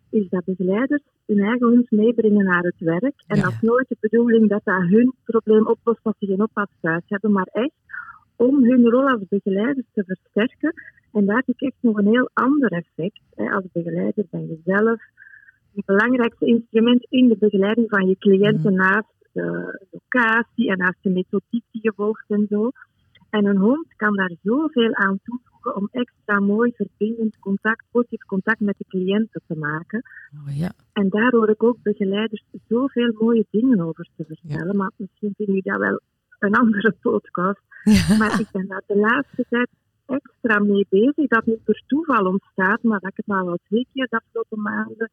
is 0.10 0.30
dat 0.30 0.46
begeleiders 0.46 1.04
hun 1.26 1.40
eigen 1.40 1.68
hond 1.68 1.92
meebrengen 1.92 2.46
naar 2.46 2.64
het 2.64 2.80
werk. 2.80 3.24
En 3.28 3.38
Ja. 3.38 3.44
dat 3.44 3.52
is 3.52 3.62
nooit 3.62 3.88
de 3.90 3.98
bedoeling 4.00 4.50
dat 4.50 4.62
dat 4.64 4.82
hun 4.82 5.14
probleem 5.24 5.68
oplost 5.68 6.00
als 6.04 6.16
ze 6.20 6.26
geen 6.26 6.42
oppas 6.42 6.68
thuis 6.82 7.04
hebben, 7.08 7.32
maar 7.32 7.50
echt 7.52 7.74
om 8.36 8.64
hun 8.64 8.90
rol 8.90 9.08
als 9.08 9.22
begeleiders 9.30 9.88
te 9.94 10.04
versterken. 10.04 10.74
En 11.14 11.26
daar 11.26 11.36
heb 11.36 11.48
ik 11.48 11.62
echt 11.62 11.78
nog 11.80 11.98
een 11.98 12.08
heel 12.08 12.30
ander 12.34 12.72
effect. 12.72 13.22
Hè. 13.36 13.50
Als 13.50 13.66
begeleider 13.72 14.26
ben 14.30 14.48
je 14.48 14.60
zelf 14.66 15.02
het 15.76 15.86
belangrijkste 15.86 16.46
instrument 16.46 17.06
in 17.10 17.28
de 17.28 17.38
begeleiding 17.40 17.90
van 17.90 18.08
je 18.08 18.18
cliënten 18.18 18.74
naast 18.74 19.16
de 19.32 19.80
locatie 19.92 20.70
en 20.70 20.78
naast 20.78 20.98
de 21.02 21.10
methodiek 21.10 21.64
die 21.72 21.82
je 21.82 21.94
volgt 21.96 22.26
en 22.28 22.46
zo. 22.50 22.72
En 23.30 23.46
een 23.46 23.58
hond 23.58 23.96
kan 23.96 24.16
daar 24.16 24.36
zoveel 24.44 24.94
aan 24.94 25.20
toevoegen 25.24 25.76
om 25.76 25.88
extra 25.92 26.40
mooi 26.40 26.72
verbindend 26.76 27.40
contact, 27.40 27.86
positief 27.92 28.26
contact 28.26 28.60
met 28.60 28.76
de 28.78 28.86
cliënten 28.88 29.42
te 29.48 29.58
maken. 29.58 30.04
Oh, 30.34 30.58
ja. 30.58 30.72
En 30.94 31.10
daar 31.10 31.32
hoor 31.32 31.50
ik 31.50 31.64
ook 31.64 31.78
begeleiders 31.82 32.44
zoveel 32.68 33.14
mooie 33.20 33.46
dingen 33.50 33.82
over 33.82 34.08
te 34.16 34.26
vertellen. 34.26 34.76
Maar 34.76 34.92
misschien 34.96 35.34
vinden 35.36 35.56
jullie 35.56 35.72
dat 35.72 35.80
wel 35.80 36.00
een 36.40 36.56
andere 36.56 36.96
podcast. 37.02 37.60
Ja. 37.84 38.18
Maar 38.18 38.40
ik 38.40 38.48
ben 38.52 38.68
daar 38.68 38.84
de 38.88 38.98
laatste 38.98 39.46
tijd 39.50 39.70
extra 40.06 40.60
mee 40.60 40.86
bezig. 40.90 41.28
Dat 41.28 41.46
niet 41.46 41.64
per 41.64 41.84
toeval 41.88 42.26
ontstaat, 42.26 42.84
maar 42.84 43.00
dat 43.00 43.12
ik 43.12 43.18
het 43.18 43.28
nou 43.28 43.50
al 43.50 43.60
twee 43.64 43.88
keer 43.94 44.08
de 44.10 44.16
afgelopen 44.16 44.62
maanden 44.62 45.12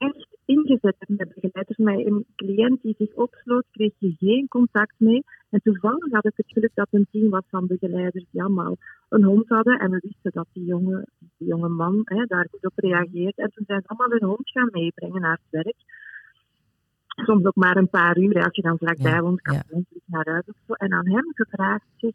echt 0.00 0.26
ingezet 0.44 0.96
heb 0.98 1.08
met 1.08 1.34
begeleiders. 1.34 1.78
Een 1.78 2.24
cliënt 2.36 2.82
die 2.82 2.94
zich 2.98 3.14
opsloot, 3.14 3.64
kreeg 3.70 3.92
je 3.98 4.14
geen 4.18 4.48
contact 4.48 4.94
mee. 4.96 5.24
En 5.50 5.60
toevallig 5.62 6.12
had 6.12 6.24
ik 6.26 6.36
het 6.36 6.52
geluk 6.52 6.70
dat 6.74 6.88
een 6.90 7.06
team 7.10 7.30
was 7.30 7.44
van 7.48 7.66
begeleiders 7.66 8.24
die 8.30 8.42
allemaal 8.42 8.76
een 9.08 9.24
hond 9.24 9.48
hadden. 9.48 9.78
En 9.78 9.90
we 9.90 9.98
wisten 10.02 10.30
dat 10.32 10.46
die 10.52 10.64
jonge, 10.64 11.06
die 11.38 11.48
jonge 11.48 11.68
man 11.68 12.02
hè, 12.04 12.24
daar 12.24 12.46
goed 12.50 12.64
op 12.64 12.72
reageerde. 12.78 13.42
En 13.42 13.50
toen 13.54 13.64
zijn 13.66 13.80
ze 13.82 13.88
allemaal 13.88 14.18
hun 14.18 14.28
hond 14.28 14.50
gaan 14.50 14.68
meebrengen 14.72 15.20
naar 15.20 15.40
het 15.42 15.64
werk. 15.64 15.76
Soms 17.26 17.44
ook 17.44 17.54
maar 17.54 17.76
een 17.76 17.88
paar 17.88 18.18
uur, 18.18 18.44
als 18.44 18.56
je 18.56 18.62
dan 18.62 18.78
vlakbij 18.78 19.12
Ja, 19.12 19.20
woont, 19.20 19.40
kan 19.40 19.54
ja. 19.54 19.62
je 19.68 19.84
terug 19.88 20.02
naar 20.06 20.28
huis 20.28 20.46
of 20.46 20.56
zo. 20.66 20.72
En 20.72 20.92
aan 20.92 21.08
hem 21.08 21.32
gevraagd, 21.34 21.84
zeg, 21.96 22.12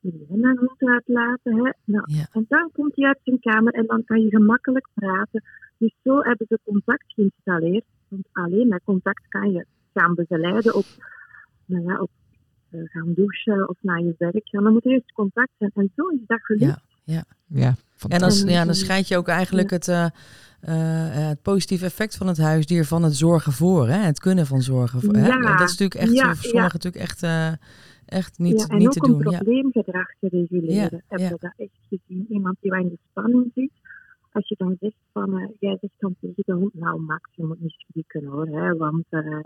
wil 0.00 0.12
jij 0.28 0.36
mijn 0.38 0.58
hond 0.58 0.82
uitlaten? 0.82 1.54
Hè? 1.56 1.70
Nou, 1.84 2.04
Ja. 2.06 2.26
En 2.32 2.44
dan 2.48 2.70
komt 2.72 2.96
hij 2.96 3.06
uit 3.06 3.20
zijn 3.24 3.40
kamer 3.40 3.72
en 3.72 3.86
dan 3.86 4.04
kan 4.04 4.20
je 4.20 4.28
gemakkelijk 4.28 4.88
praten. 4.94 5.42
Dus 5.80 5.94
zo 6.02 6.16
hebben 6.22 6.46
ze 6.48 6.58
contact 6.64 7.04
geïnstalleerd. 7.06 7.84
Want 8.08 8.28
alleen 8.32 8.68
met 8.68 8.82
contact 8.84 9.28
kan 9.28 9.52
je 9.52 9.66
gaan 9.94 10.14
begeleiden 10.14 10.74
op, 10.74 10.84
nou 11.64 11.84
ja, 11.84 12.00
op 12.00 12.10
eh, 12.70 12.80
gaan 12.84 13.12
douchen 13.14 13.68
of 13.68 13.76
naar 13.80 14.00
je 14.00 14.14
werk 14.18 14.48
gaan. 14.48 14.62
Dan 14.64 14.72
moet 14.72 14.84
er 14.84 14.92
eerst 14.92 15.12
contact 15.12 15.50
zijn. 15.58 15.70
En 15.74 15.92
zo 15.96 16.08
is 16.08 16.26
dat 16.26 16.44
gelukt. 16.44 16.80
Ja. 17.04 17.24
Ja, 17.54 17.68
En 17.68 17.76
fantastisch. 17.96 18.44
dan, 18.44 18.52
ja, 18.52 18.64
dan 18.64 18.74
scheid 18.74 19.08
je 19.08 19.16
ook 19.16 19.28
eigenlijk 19.28 19.70
het, 19.70 19.88
eh, 19.88 20.04
eh, 20.60 21.28
het 21.28 21.42
positieve 21.42 21.84
effect 21.84 22.16
van 22.16 22.26
het 22.26 22.38
huisdier 22.38 22.84
van 22.84 23.02
het 23.02 23.16
zorgen 23.16 23.52
voor. 23.52 23.88
Hè? 23.88 23.98
Het 23.98 24.20
kunnen 24.20 24.46
van 24.46 24.62
zorgen 24.62 25.00
voor. 25.00 25.14
Hè? 25.14 25.26
Ja, 25.26 25.34
En 25.34 25.42
dat 25.42 25.68
is 25.68 25.78
natuurlijk 25.78 25.94
echt 25.94 26.12
ja, 26.12 26.24
voor 26.24 26.34
sommigen 26.34 26.62
ja. 26.62 26.72
natuurlijk 26.72 27.04
echt, 27.04 27.22
eh, 27.22 27.52
echt 28.06 28.38
niet, 28.38 28.60
ja, 28.60 28.66
en 28.66 28.78
niet 28.78 28.86
ook 28.86 28.92
te 28.92 29.12
om 29.12 29.22
doen. 29.22 29.32
Ja. 29.32 29.38
probleemgedrag 29.38 30.08
te 30.20 30.28
reguleren. 30.28 30.74
Ja, 30.74 31.02
Hebben 31.08 31.28
ja. 31.28 31.32
we 31.32 31.36
dat 31.40 31.52
echt 31.56 31.78
gezien? 31.88 32.26
Iemand 32.28 32.56
die 32.60 32.70
wat 32.70 32.80
in 32.80 32.88
de 32.88 32.98
spanning 33.10 33.50
zit. 33.54 33.70
Als 34.32 34.48
je 34.48 34.54
dan 34.58 34.76
zegt 34.80 34.96
van, 35.12 35.38
eh, 35.38 35.48
jij 35.58 35.76
zegt 35.80 35.94
dan 35.98 36.14
tegen 36.20 36.42
de 36.46 36.52
hond, 36.52 36.74
nou 36.74 37.00
Max, 37.00 37.30
je 37.34 37.44
moet 37.44 37.60
niet 37.60 37.84
schrikken 37.88 38.24
hoor, 38.24 38.46
hè, 38.46 38.76
want 38.76 39.04
eh, 39.08 39.44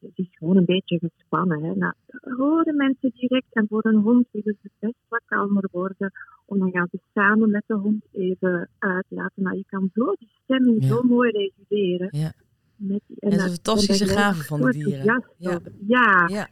het 0.00 0.12
is 0.14 0.28
gewoon 0.30 0.56
een 0.56 0.64
beetje 0.64 0.98
gespannen. 0.98 1.62
Hè. 1.62 1.74
Nou, 1.74 1.92
horen 2.36 2.76
mensen 2.76 3.10
direct 3.14 3.54
en 3.54 3.66
voor 3.68 3.84
een 3.84 4.00
hond 4.02 4.26
willen 4.30 4.58
ze 4.62 4.70
best 4.78 4.94
wat 5.08 5.22
kalmer 5.26 5.68
worden. 5.72 6.12
Om 6.44 6.58
dan 6.58 6.70
gaan 6.70 6.88
ze 6.90 6.98
samen 7.14 7.50
met 7.50 7.62
de 7.66 7.74
hond 7.74 8.04
even 8.12 8.68
uitlaten. 8.78 9.42
Nou, 9.42 9.56
je 9.56 9.64
kan 9.66 9.90
zo 9.94 10.14
die 10.18 10.30
stemming 10.42 10.82
Ja. 10.82 10.88
zo 10.88 11.02
mooi 11.02 11.30
reguleren. 11.30 12.08
Ja. 12.10 12.32
Met, 12.82 13.00
dat 13.08 13.32
is 13.32 13.42
een 13.42 13.50
fantastische 13.50 14.06
gave 14.06 14.42
van 14.44 14.60
de 14.60 14.70
dieren. 14.72 15.04
Ja. 15.04 15.22
Ja, 15.36 15.58
Ja. 15.86 16.28
ja, 16.28 16.28
Ja. 16.28 16.48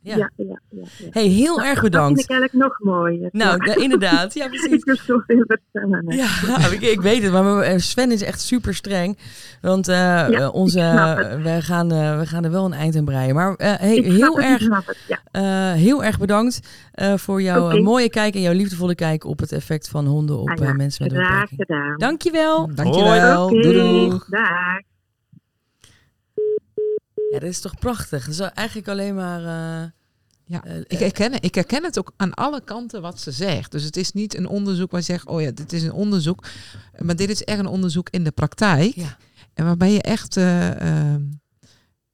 ja, 0.00 0.16
ja, 0.16 0.30
ja, 0.36 0.60
ja. 0.68 0.84
Hey, 1.10 1.26
heel 1.26 1.56
Dat- 1.56 1.64
erg 1.64 1.74
Dat 1.74 1.80
vind 1.80 1.92
bedankt. 1.92 2.20
ik 2.20 2.30
eigenlijk 2.30 2.62
nog 2.64 2.78
mooier. 2.78 3.28
Nou, 3.32 3.64
ja. 3.66 3.76
inderdaad. 3.76 4.34
Ja, 4.34 4.48
precies. 4.54 4.72
ik 4.72 4.84
heb 4.84 4.96
zoveel 4.96 5.44
vertellen. 5.46 6.04
Ja, 6.16 6.26
ik, 6.76 6.80
ik 6.80 7.00
weet 7.00 7.22
het, 7.22 7.32
maar 7.32 7.44
mijn- 7.44 7.80
Sven 7.80 8.12
is 8.12 8.22
echt 8.22 8.40
super 8.40 8.74
streng. 8.74 9.18
Want 9.60 9.88
eh, 9.88 10.42
eh, 10.42 10.54
onze, 10.54 10.78
wij, 11.42 11.60
gaan, 11.60 11.92
eh, 11.92 12.18
we 12.18 12.26
gaan 12.26 12.44
er 12.44 12.50
wel 12.50 12.64
een 12.64 12.72
eind 12.72 12.96
aan 12.96 13.04
breien. 13.04 13.34
Maar 13.34 13.54
eh, 13.54 13.74
hey, 13.74 13.96
heel, 13.96 14.40
erg, 14.40 14.60
het, 14.68 15.20
eh, 15.30 15.72
heel 15.72 16.04
erg 16.04 16.18
bedankt 16.18 16.60
eh, 16.92 17.16
voor 17.16 17.42
jouw 17.42 17.70
eh, 17.70 17.82
mooie 17.82 18.10
kijk 18.10 18.34
en 18.34 18.40
jouw 18.40 18.52
liefdevolle 18.52 18.94
kijk 18.94 19.24
op 19.24 19.38
het 19.38 19.52
effect 19.52 19.88
van 19.88 20.06
honden 20.06 20.38
op 20.38 20.48
Ah, 20.48 20.56
ja. 20.56 20.64
eh, 20.64 20.74
mensen 20.76 21.02
met 21.04 21.12
een 21.12 21.24
Graag 21.24 21.50
beperking. 21.50 21.60
gedaan. 21.60 21.96
Dankjewel. 21.96 22.70
Dankjewel. 22.74 23.48
Doei 23.48 23.62
doei. 23.72 24.08
dag. 24.08 24.80
Ja, 27.30 27.38
dat 27.38 27.48
is 27.48 27.60
toch 27.60 27.78
prachtig. 27.78 28.24
Dat 28.24 28.34
is 28.34 28.40
eigenlijk 28.40 28.88
alleen 28.88 29.14
maar... 29.14 29.40
eh, 29.40 29.90
Ja, 30.44 30.64
eh, 30.64 30.76
ik 30.86 30.98
herken, 30.98 31.42
ik 31.42 31.54
herken 31.54 31.84
het 31.84 31.98
ook 31.98 32.12
aan 32.16 32.34
alle 32.34 32.60
kanten 32.64 33.02
wat 33.02 33.20
ze 33.20 33.30
zegt. 33.30 33.72
Dus 33.72 33.82
het 33.84 33.96
is 33.96 34.12
niet 34.12 34.36
een 34.36 34.46
onderzoek 34.48 34.90
waar 34.90 35.00
je 35.00 35.06
zegt, 35.06 35.26
oh 35.26 35.40
ja, 35.40 35.50
dit 35.50 35.72
is 35.72 35.82
een 35.82 35.92
onderzoek. 35.92 36.44
Maar 36.98 37.16
dit 37.16 37.30
is 37.30 37.44
echt 37.44 37.58
een 37.58 37.66
onderzoek 37.66 38.08
in 38.10 38.24
de 38.24 38.30
praktijk. 38.30 38.94
Ja. 38.94 39.16
En 39.54 39.64
waarbij 39.64 39.92
je 39.92 40.02
echt, 40.02 40.36
eh, 40.36 40.80
ehm, 40.80 41.22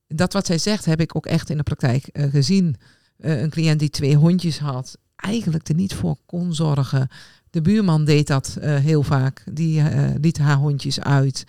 dat 0.06 0.32
wat 0.32 0.46
zij 0.46 0.58
zegt, 0.58 0.84
heb 0.84 1.00
ik 1.00 1.16
ook 1.16 1.26
echt 1.26 1.50
in 1.50 1.56
de 1.56 1.62
praktijk 1.62 2.08
gezien. 2.12 2.76
Een 3.18 3.50
cliënt 3.50 3.78
die 3.78 3.90
twee 3.90 4.16
hondjes 4.16 4.58
had, 4.58 4.96
eigenlijk 5.16 5.68
er 5.68 5.74
niet 5.74 5.94
voor 5.94 6.16
kon 6.26 6.54
zorgen. 6.54 7.08
De 7.50 7.62
buurman 7.62 8.04
deed 8.04 8.26
dat 8.26 8.56
heel 8.60 9.02
vaak. 9.02 9.44
Die 9.52 9.82
liet 10.20 10.38
haar 10.38 10.56
hondjes 10.56 11.00
uit. 11.00 11.44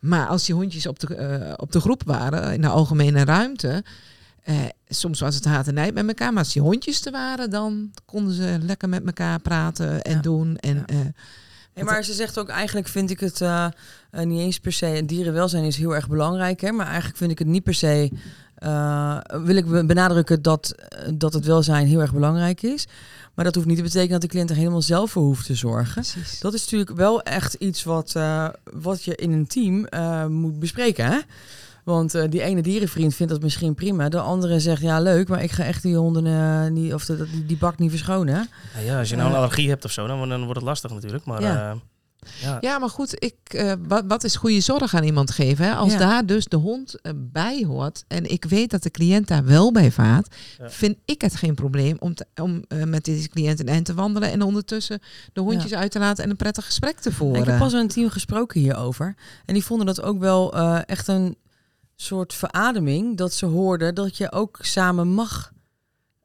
Maar 0.00 0.26
als 0.26 0.46
die 0.46 0.54
hondjes 0.54 0.86
op 0.86 0.98
de, 0.98 1.14
eh, 1.14 1.52
op 1.56 1.72
de 1.72 1.80
groep 1.80 2.02
waren, 2.04 2.52
in 2.54 2.60
de 2.60 2.68
algemene 2.68 3.24
ruimte, 3.24 3.84
eh, 4.42 4.56
soms 4.88 5.20
was 5.20 5.34
het 5.34 5.44
haat 5.44 5.68
en 5.68 5.74
nijd 5.74 5.94
met 5.94 6.08
elkaar, 6.08 6.32
maar 6.32 6.42
als 6.44 6.52
die 6.52 6.62
hondjes 6.62 7.06
er 7.06 7.12
waren, 7.12 7.50
dan 7.50 7.90
konden 8.04 8.34
ze 8.34 8.58
lekker 8.62 8.88
met 8.88 9.06
elkaar 9.06 9.40
praten 9.40 10.02
en 10.02 10.14
Ja. 10.14 10.20
doen. 10.20 10.56
En, 10.56 10.76
Ja. 10.86 11.12
eh, 11.74 11.84
maar 11.84 12.04
ze 12.04 12.12
zegt 12.12 12.38
ook, 12.38 12.48
eigenlijk 12.48 12.88
vind 12.88 13.10
ik 13.10 13.20
het 13.20 13.40
niet 14.10 14.40
eens 14.40 14.60
per 14.60 14.72
se... 14.72 15.02
Dierenwelzijn 15.06 15.64
is 15.64 15.76
heel 15.76 15.94
erg 15.94 16.08
belangrijk, 16.08 16.60
hè, 16.60 16.70
maar 16.72 16.86
eigenlijk 16.86 17.16
vind 17.16 17.30
ik 17.30 17.38
het 17.38 17.48
niet 17.48 17.62
per 17.62 17.74
se... 17.74 18.10
eh, 18.60 19.18
wil 19.44 19.56
ik 19.56 19.66
be- 19.66 19.84
benadrukken 19.84 20.42
dat, 20.42 20.74
dat 21.14 21.32
het 21.32 21.44
welzijn 21.44 21.86
heel 21.86 22.00
erg 22.00 22.12
belangrijk 22.12 22.62
is. 22.62 22.86
Maar 23.34 23.44
dat 23.44 23.54
hoeft 23.54 23.66
niet 23.66 23.76
te 23.76 23.82
betekenen 23.82 24.10
dat 24.12 24.20
de 24.20 24.26
cliënt 24.26 24.50
er 24.50 24.56
helemaal 24.56 24.82
zelf 24.82 25.10
voor 25.10 25.22
hoeft 25.22 25.46
te 25.46 25.54
zorgen. 25.54 25.92
precies. 26.02 26.40
Dat 26.40 26.54
is 26.54 26.62
natuurlijk 26.62 26.96
wel 26.96 27.22
echt 27.22 27.54
iets 27.54 27.84
wat, 27.84 28.12
eh, 28.16 28.48
wat 28.72 29.04
je 29.04 29.14
in 29.16 29.32
een 29.32 29.46
team 29.46 29.84
eh, 29.84 30.26
moet 30.26 30.58
bespreken. 30.58 31.06
Hè? 31.06 31.18
Want 31.84 32.14
eh, 32.14 32.28
die 32.30 32.42
ene 32.42 32.62
dierenvriend 32.62 33.14
vindt 33.14 33.32
dat 33.32 33.42
misschien 33.42 33.74
prima. 33.74 34.08
De 34.08 34.20
andere 34.20 34.60
zegt, 34.60 34.82
ja 34.82 35.00
leuk, 35.00 35.28
maar 35.28 35.42
ik 35.42 35.50
ga 35.50 35.64
echt 35.64 35.82
die 35.82 35.96
honden 35.96 36.26
eh, 36.26 36.70
niet, 36.70 36.94
of 36.94 37.04
de, 37.04 37.30
die, 37.30 37.46
die 37.46 37.56
bak 37.56 37.78
niet 37.78 37.90
verschonen. 37.90 38.48
ja, 38.84 38.98
als 38.98 39.08
je 39.08 39.16
nou 39.16 39.30
een 39.30 39.36
allergie 39.36 39.68
hebt 39.68 39.84
of 39.84 39.90
zo, 39.90 40.06
dan, 40.06 40.28
dan 40.28 40.40
wordt 40.40 40.54
het 40.56 40.64
lastig 40.68 40.90
natuurlijk. 40.92 41.24
Maar 41.24 41.40
Ja. 41.42 41.52
ja, 41.52 41.76
ja. 42.40 42.58
Ja, 42.60 42.78
maar 42.78 42.88
goed, 42.88 43.22
ik, 43.24 43.34
eh, 43.44 43.72
wat, 43.88 44.04
wat 44.06 44.24
is 44.24 44.36
goede 44.36 44.60
zorg 44.60 44.94
aan 44.94 45.04
iemand 45.04 45.30
geven? 45.30 45.64
Hè? 45.64 45.74
Als 45.74 45.92
Ja. 45.92 45.98
daar 45.98 46.26
dus 46.26 46.44
de 46.44 46.56
hond 46.56 47.00
eh, 47.00 47.12
bij 47.16 47.64
hoort 47.64 48.04
en 48.08 48.30
ik 48.30 48.44
weet 48.44 48.70
dat 48.70 48.82
de 48.82 48.90
cliënt 48.90 49.28
daar 49.28 49.44
wel 49.44 49.72
bij 49.72 49.90
vaart, 49.90 50.34
Ja. 50.58 50.70
vind 50.70 50.96
ik 51.04 51.20
het 51.20 51.34
geen 51.36 51.54
probleem 51.54 51.96
om, 51.98 52.14
te, 52.14 52.26
om 52.42 52.64
eh, 52.68 52.82
met 52.84 53.04
deze 53.04 53.28
cliënt 53.28 53.60
een 53.60 53.68
eind 53.68 53.84
te 53.84 53.94
wandelen 53.94 54.30
en 54.30 54.42
ondertussen 54.42 55.00
de 55.32 55.40
hondjes 55.40 55.74
uit 55.74 55.90
te 55.90 55.98
laten 55.98 56.24
en 56.24 56.30
een 56.30 56.36
prettig 56.36 56.64
gesprek 56.64 56.98
te 56.98 57.12
voeren. 57.12 57.40
Ik 57.42 57.48
heb 57.48 57.58
pas 57.58 57.72
een 57.72 57.88
team 57.88 58.10
gesproken 58.10 58.60
hierover. 58.60 59.14
En 59.44 59.54
die 59.54 59.64
vonden 59.64 59.86
dat 59.86 60.02
ook 60.02 60.18
wel 60.18 60.54
echt 60.84 61.08
een 61.08 61.36
soort 61.96 62.34
verademing. 62.34 63.16
Dat 63.16 63.32
ze 63.34 63.46
hoorden 63.46 63.94
dat 63.94 64.16
je 64.16 64.32
ook 64.32 64.58
samen 64.60 65.08
mag 65.08 65.52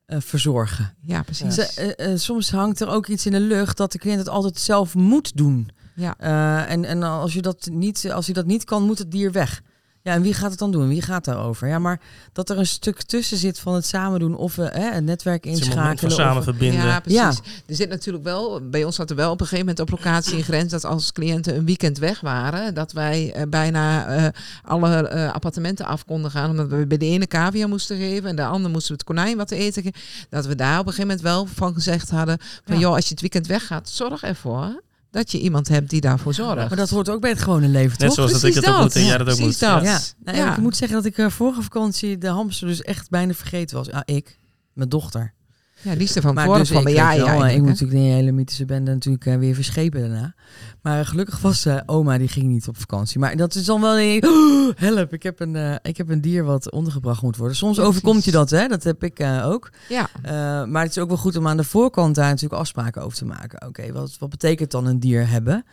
verzorgen. 0.08 0.94
Ja, 1.02 1.24
precies. 1.24 1.54
Ze, 1.56 2.14
soms 2.18 2.52
hangt 2.52 2.80
er 2.80 2.88
ook 2.88 3.08
iets 3.08 3.26
in 3.26 3.32
de 3.32 3.40
lucht 3.40 3.78
dat 3.78 3.92
de 3.92 3.98
cliënt 3.98 4.20
het 4.20 4.30
altijd 4.30 4.60
zelf 4.60 4.96
moet 4.96 5.38
doen. 5.38 5.70
Ja. 5.96 6.16
Eh, 6.18 6.72
en 6.72 6.86
en 6.86 7.04
als, 7.04 7.34
je 7.34 7.42
dat 7.42 7.68
niet, 7.72 8.12
als 8.12 8.26
hij 8.26 8.34
dat 8.34 8.46
niet 8.46 8.64
kan, 8.64 8.84
moet 8.84 8.98
het 9.00 9.12
dier 9.12 9.32
weg. 9.32 9.62
Ja, 10.02 10.14
en 10.14 10.22
wie 10.22 10.34
gaat 10.34 10.50
het 10.50 10.60
dan 10.60 10.72
doen? 10.72 10.88
Wie 10.88 11.02
gaat 11.02 11.26
daarover? 11.26 11.68
Ja, 11.68 11.80
maar 11.80 12.00
dat 12.34 12.50
er 12.50 12.58
een 12.58 12.66
stuk 12.68 13.02
tussen 13.02 13.38
zit 13.38 13.60
van 13.60 13.74
het 13.74 13.86
samen 13.86 14.20
doen 14.20 14.36
of 14.36 14.58
uh, 14.58 14.66
hè, 14.70 14.92
het 14.92 15.04
netwerk 15.04 15.44
Het 15.44 15.54
inschakelen. 15.54 16.12
samen 16.12 16.38
of, 16.38 16.44
verbinden. 16.44 16.86
Ja, 16.86 17.00
precies. 17.00 17.40
Er 17.66 17.76
zit 17.76 17.90
natuurlijk 17.90 18.24
wel, 18.24 18.70
bij 18.70 18.84
ons 18.84 18.96
zat 18.96 19.10
er 19.10 19.16
wel 19.16 19.32
op 19.32 19.42
een 19.42 19.48
gegeven 19.48 19.66
moment 19.66 19.92
op 19.92 20.00
locatie 20.00 20.38
een 20.38 20.44
grens 20.44 20.72
dat 20.72 20.84
als 20.86 21.12
cliënten 21.12 21.56
een 21.56 21.66
weekend 21.66 21.98
weg 21.98 22.20
waren, 22.20 22.74
dat 22.74 22.92
wij 22.92 23.34
eh, 23.34 23.44
bijna 23.50 24.06
eh, 24.08 24.26
alle 24.64 25.08
eh, 25.08 25.32
appartementen 25.34 25.86
af 25.86 26.06
konden 26.06 26.32
gaan, 26.32 26.50
omdat 26.50 26.68
we 26.68 26.88
bij 26.88 26.98
de 26.98 27.06
ene 27.06 27.28
cavia 27.28 27.68
moesten 27.68 27.98
geven 27.98 28.30
en 28.30 28.36
de 28.36 28.46
andere 28.46 28.74
moesten 28.74 28.92
we 28.92 28.98
het 28.98 29.16
konijn 29.16 29.38
wat 29.38 29.48
te 29.48 29.56
eten 29.56 29.84
geven. 29.84 30.02
Dat 30.30 30.46
we 30.46 30.56
daar 30.56 30.80
op 30.80 30.88
een 30.88 30.94
gegeven 30.94 31.08
moment 31.08 31.22
wel 31.22 31.46
van 31.56 31.74
gezegd 31.74 32.10
hadden 32.10 32.38
van 32.66 32.76
Ja. 32.76 32.82
joh, 32.82 32.94
als 32.96 33.04
je 33.06 33.12
het 33.12 33.22
weekend 33.22 33.48
weggaat, 33.48 33.90
zorg 33.90 34.24
ervoor 34.24 34.84
dat 35.16 35.32
je 35.32 35.40
iemand 35.40 35.68
hebt 35.68 35.90
die 35.90 36.02
daarvoor 36.02 36.34
zorgt. 36.34 36.56
maar 36.56 36.76
dat 36.78 36.90
hoort 36.90 37.10
ook 37.10 37.22
bij 37.22 37.30
het 37.30 37.40
gewone 37.42 37.68
leven, 37.68 37.90
Net 38.00 38.00
toch? 38.00 38.14
zoals 38.14 38.32
dat 38.32 38.44
ik 38.44 38.54
dat 38.54 38.66
ook 38.68 38.82
moet 38.82 38.96
en 38.96 39.06
jij 39.06 39.18
dat 39.18 39.20
ook 39.30 39.36
Precies 39.36 39.46
moet. 39.46 39.70
dat. 39.70 39.84
Ja. 39.84 39.92
Ja, 39.92 40.00
nou, 40.24 40.38
Ja. 40.38 40.52
ik 40.52 40.58
moet 40.58 40.78
zeggen 40.78 40.98
dat 40.98 41.06
ik 41.06 41.18
eh, 41.18 41.30
vorige 41.30 41.62
vakantie 41.62 42.18
de 42.18 42.28
hamster 42.28 42.68
dus 42.68 42.82
echt 42.82 43.10
bijna 43.10 43.34
vergeten 43.34 43.78
was. 43.78 43.88
Ja, 43.88 44.02
ik, 44.06 44.40
mijn 44.74 44.90
dochter. 44.90 45.34
Ja, 45.86 45.94
liefste 45.94 46.22
van 46.22 46.34
Maar 46.34 46.46
voor 46.46 46.58
dus 46.58 46.70
van 46.70 46.82
je 46.82 46.94
wel, 46.94 47.06
eigenlijk, 47.06 47.52
ik 47.52 47.58
moet 47.58 47.66
hè? 47.66 47.72
natuurlijk 47.72 48.00
die 48.00 48.12
hele 48.12 48.32
mythische 48.32 48.66
bende 48.66 48.92
natuurlijk 48.92 49.26
eh, 49.26 49.38
weer 49.38 49.56
verschepen 49.56 50.00
daarna. 50.00 50.34
Maar 50.82 51.06
gelukkig 51.06 51.40
was 51.42 51.66
eh, 51.66 51.78
oma, 51.86 52.18
die 52.18 52.28
ging 52.28 52.46
niet 52.46 52.68
op 52.68 52.78
vakantie. 52.78 53.20
Maar 53.20 53.36
dat 53.36 53.56
is 53.56 53.66
dan 53.66 53.82
wel 53.82 54.00
een, 54.00 54.26
oh, 54.26 54.70
help, 54.88 55.14
ik 55.14 55.24
heb 55.24 55.40
een, 55.40 55.56
eh, 55.56 55.76
ik 55.82 55.98
heb 55.98 56.10
een 56.10 56.22
dier 56.22 56.44
wat 56.44 56.72
ondergebracht 56.72 57.22
moet 57.22 57.38
worden. 57.38 57.58
Soms 57.58 57.78
Ja, 57.78 57.84
overkomt 57.84 58.26
je 58.26 58.32
dat, 58.32 58.50
hè? 58.50 58.68
dat 58.68 58.84
heb 58.84 59.04
ik 59.04 59.20
eh, 59.20 59.48
ook. 59.48 59.70
Ja, 59.90 60.10
Eh, 60.22 60.32
maar 60.66 60.82
het 60.82 60.92
is 60.92 60.98
ook 60.98 61.08
wel 61.08 61.18
goed 61.18 61.36
om 61.36 61.48
aan 61.48 61.58
de 61.58 61.64
voorkant 61.64 62.16
daar 62.16 62.30
natuurlijk 62.30 62.62
afspraken 62.62 63.02
over 63.02 63.18
te 63.18 63.26
maken. 63.26 63.68
Oké, 63.68 63.92
wat, 63.92 64.16
wat 64.20 64.30
betekent 64.30 64.72
dan 64.72 64.86
een 64.86 65.00
dier 65.00 65.30
hebben? 65.30 65.66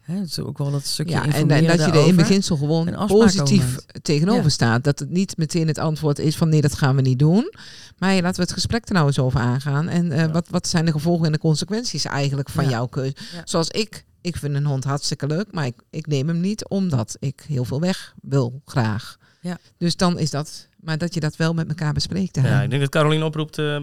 Hè, 0.00 0.14
dat 0.18 0.26
is 0.26 0.38
ook 0.38 0.58
wel 0.58 0.70
dat 0.70 0.84
stukje 0.84 1.12
Ja, 1.14 1.24
en, 1.32 1.48
dat 1.48 1.58
je 1.78 1.84
er 1.90 2.06
in 2.06 2.16
beginsel 2.16 2.56
gewoon 2.56 3.06
positief 3.06 3.62
over 3.64 3.84
tegenover 4.02 4.42
Ja. 4.42 4.48
staat. 4.48 4.84
Dat 4.84 4.98
het 4.98 5.10
niet 5.10 5.36
meteen 5.36 5.66
het 5.66 5.78
antwoord 5.78 6.18
is 6.18 6.36
van 6.36 6.48
nee, 6.48 6.60
dat 6.60 6.74
gaan 6.74 6.96
we 6.96 7.02
niet 7.02 7.18
doen. 7.18 7.52
Maar 7.98 8.14
laten 8.14 8.34
we 8.34 8.42
het 8.42 8.52
gesprek 8.52 8.88
er 8.88 8.94
nou 8.94 9.06
eens 9.06 9.18
over 9.18 9.40
aangaan. 9.40 9.88
En 9.88 10.12
eh, 10.12 10.18
Ja. 10.18 10.30
wat, 10.30 10.48
wat 10.48 10.66
zijn 10.68 10.84
de 10.84 10.92
gevolgen 10.92 11.26
en 11.26 11.32
de 11.32 11.38
consequenties 11.38 12.04
eigenlijk 12.04 12.48
van 12.48 12.64
Ja. 12.64 12.70
jouw 12.70 12.86
keuze? 12.86 13.14
Ja. 13.34 13.42
Zoals 13.44 13.68
ik, 13.68 14.04
ik 14.20 14.36
vind 14.36 14.54
een 14.54 14.66
hond 14.66 14.84
hartstikke 14.84 15.26
leuk, 15.26 15.46
maar 15.50 15.66
ik, 15.66 15.74
ik 15.90 16.06
neem 16.06 16.28
hem 16.28 16.40
niet 16.40 16.68
omdat 16.68 17.16
ik 17.18 17.44
heel 17.48 17.64
veel 17.64 17.80
weg 17.80 18.14
wil 18.22 18.60
graag. 18.64 19.16
Ja. 19.40 19.58
Dus 19.78 19.96
dan 19.96 20.18
is 20.18 20.30
dat, 20.30 20.68
maar 20.80 20.98
dat 20.98 21.14
je 21.14 21.20
dat 21.20 21.36
wel 21.36 21.54
met 21.54 21.68
elkaar 21.68 21.92
bespreekt. 21.92 22.36
hè. 22.36 22.48
Ja, 22.48 22.62
ik 22.62 22.70
denk 22.70 22.82
dat 22.82 22.90
Caroline 22.90 23.24
oproept. 23.24 23.58
eh 23.58 23.78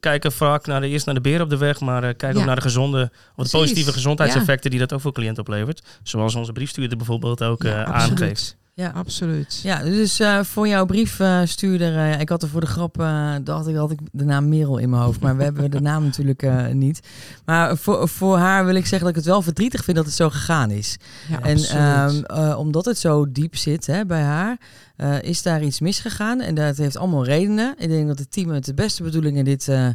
kijken 0.00 0.32
vaak 0.32 0.66
naar 0.66 0.80
de, 0.80 0.88
eerst 0.88 1.06
naar 1.06 1.14
de 1.14 1.20
beer 1.20 1.40
op 1.40 1.50
de 1.50 1.56
weg, 1.56 1.80
maar 1.80 2.02
eh 2.04 2.14
kijk 2.16 2.34
Ja. 2.34 2.40
ook 2.40 2.46
naar 2.46 2.54
de 2.56 2.60
gezonde, 2.62 3.02
of 3.02 3.08
de 3.08 3.32
Precies. 3.34 3.52
positieve 3.52 3.92
gezondheidseffecten 3.92 4.70
die 4.70 4.78
dat 4.80 4.92
ook 4.92 5.00
voor 5.00 5.12
cliënten 5.12 5.42
oplevert. 5.42 5.82
Zoals 6.02 6.34
onze 6.34 6.52
briefstuurder 6.52 6.96
bijvoorbeeld 6.96 7.42
ook 7.42 7.62
Ja, 7.62 7.84
eh, 7.84 7.92
aangeeft. 7.94 8.56
Ja. 8.78 8.90
Absoluut. 8.94 9.60
Ja, 9.62 9.82
dus 9.82 10.20
eh, 10.20 10.42
voor 10.42 10.68
jouw 10.68 10.84
briefstuurder, 10.84 11.96
eh 11.96 12.20
ik 12.20 12.28
had 12.28 12.42
er 12.42 12.48
voor 12.48 12.60
de 12.60 12.66
grap, 12.66 13.00
eh, 13.00 13.34
dacht 13.42 13.66
ik, 13.66 13.76
had 13.76 13.90
ik 13.90 13.98
de 14.12 14.24
naam 14.24 14.48
Merel 14.48 14.78
in 14.78 14.90
mijn 14.90 15.02
hoofd. 15.02 15.20
Maar 15.20 15.36
we 15.36 15.42
hebben 15.42 15.70
de 15.70 15.80
naam 15.80 16.04
natuurlijk 16.10 16.42
eh, 16.42 16.66
niet. 16.66 17.00
Maar 17.44 17.76
voor, 17.76 18.08
voor 18.08 18.38
haar 18.38 18.64
wil 18.64 18.74
ik 18.74 18.86
zeggen 18.86 19.00
dat 19.00 19.08
ik 19.08 19.14
het 19.14 19.24
wel 19.24 19.42
verdrietig 19.42 19.84
vind 19.84 19.96
dat 19.96 20.06
het 20.06 20.14
zo 20.14 20.30
gegaan 20.30 20.70
is. 20.70 20.96
Ja, 21.28 21.40
en 21.40 21.58
ehm, 21.58 22.22
eh, 22.22 22.58
omdat 22.58 22.84
het 22.84 22.98
zo 22.98 23.32
diep 23.32 23.56
zit 23.56 23.86
hè, 23.86 24.06
bij 24.06 24.22
haar, 24.22 24.56
eh, 24.98 25.22
is 25.22 25.42
daar 25.42 25.62
iets 25.62 25.80
misgegaan. 25.80 26.40
En 26.40 26.54
dat 26.54 26.76
heeft 26.76 26.96
allemaal 26.96 27.24
redenen. 27.24 27.74
Ik 27.78 27.88
denk 27.88 28.06
dat 28.06 28.18
het 28.18 28.32
team 28.32 28.48
met 28.48 28.64
de 28.64 28.74
beste 28.74 29.02
bedoelingen 29.02 29.44
dit, 29.44 29.68
eh, 29.68 29.88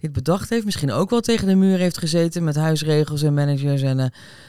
dit 0.00 0.12
bedacht 0.12 0.50
heeft. 0.50 0.64
Misschien 0.64 0.92
ook 0.92 1.10
wel 1.10 1.20
tegen 1.20 1.46
de 1.46 1.54
muur 1.54 1.78
heeft 1.78 1.98
gezeten 1.98 2.44
met 2.44 2.56
huisregels 2.56 3.22
en 3.22 3.34
managers. 3.34 3.82
En 3.82 4.00
eh, 4.00 4.06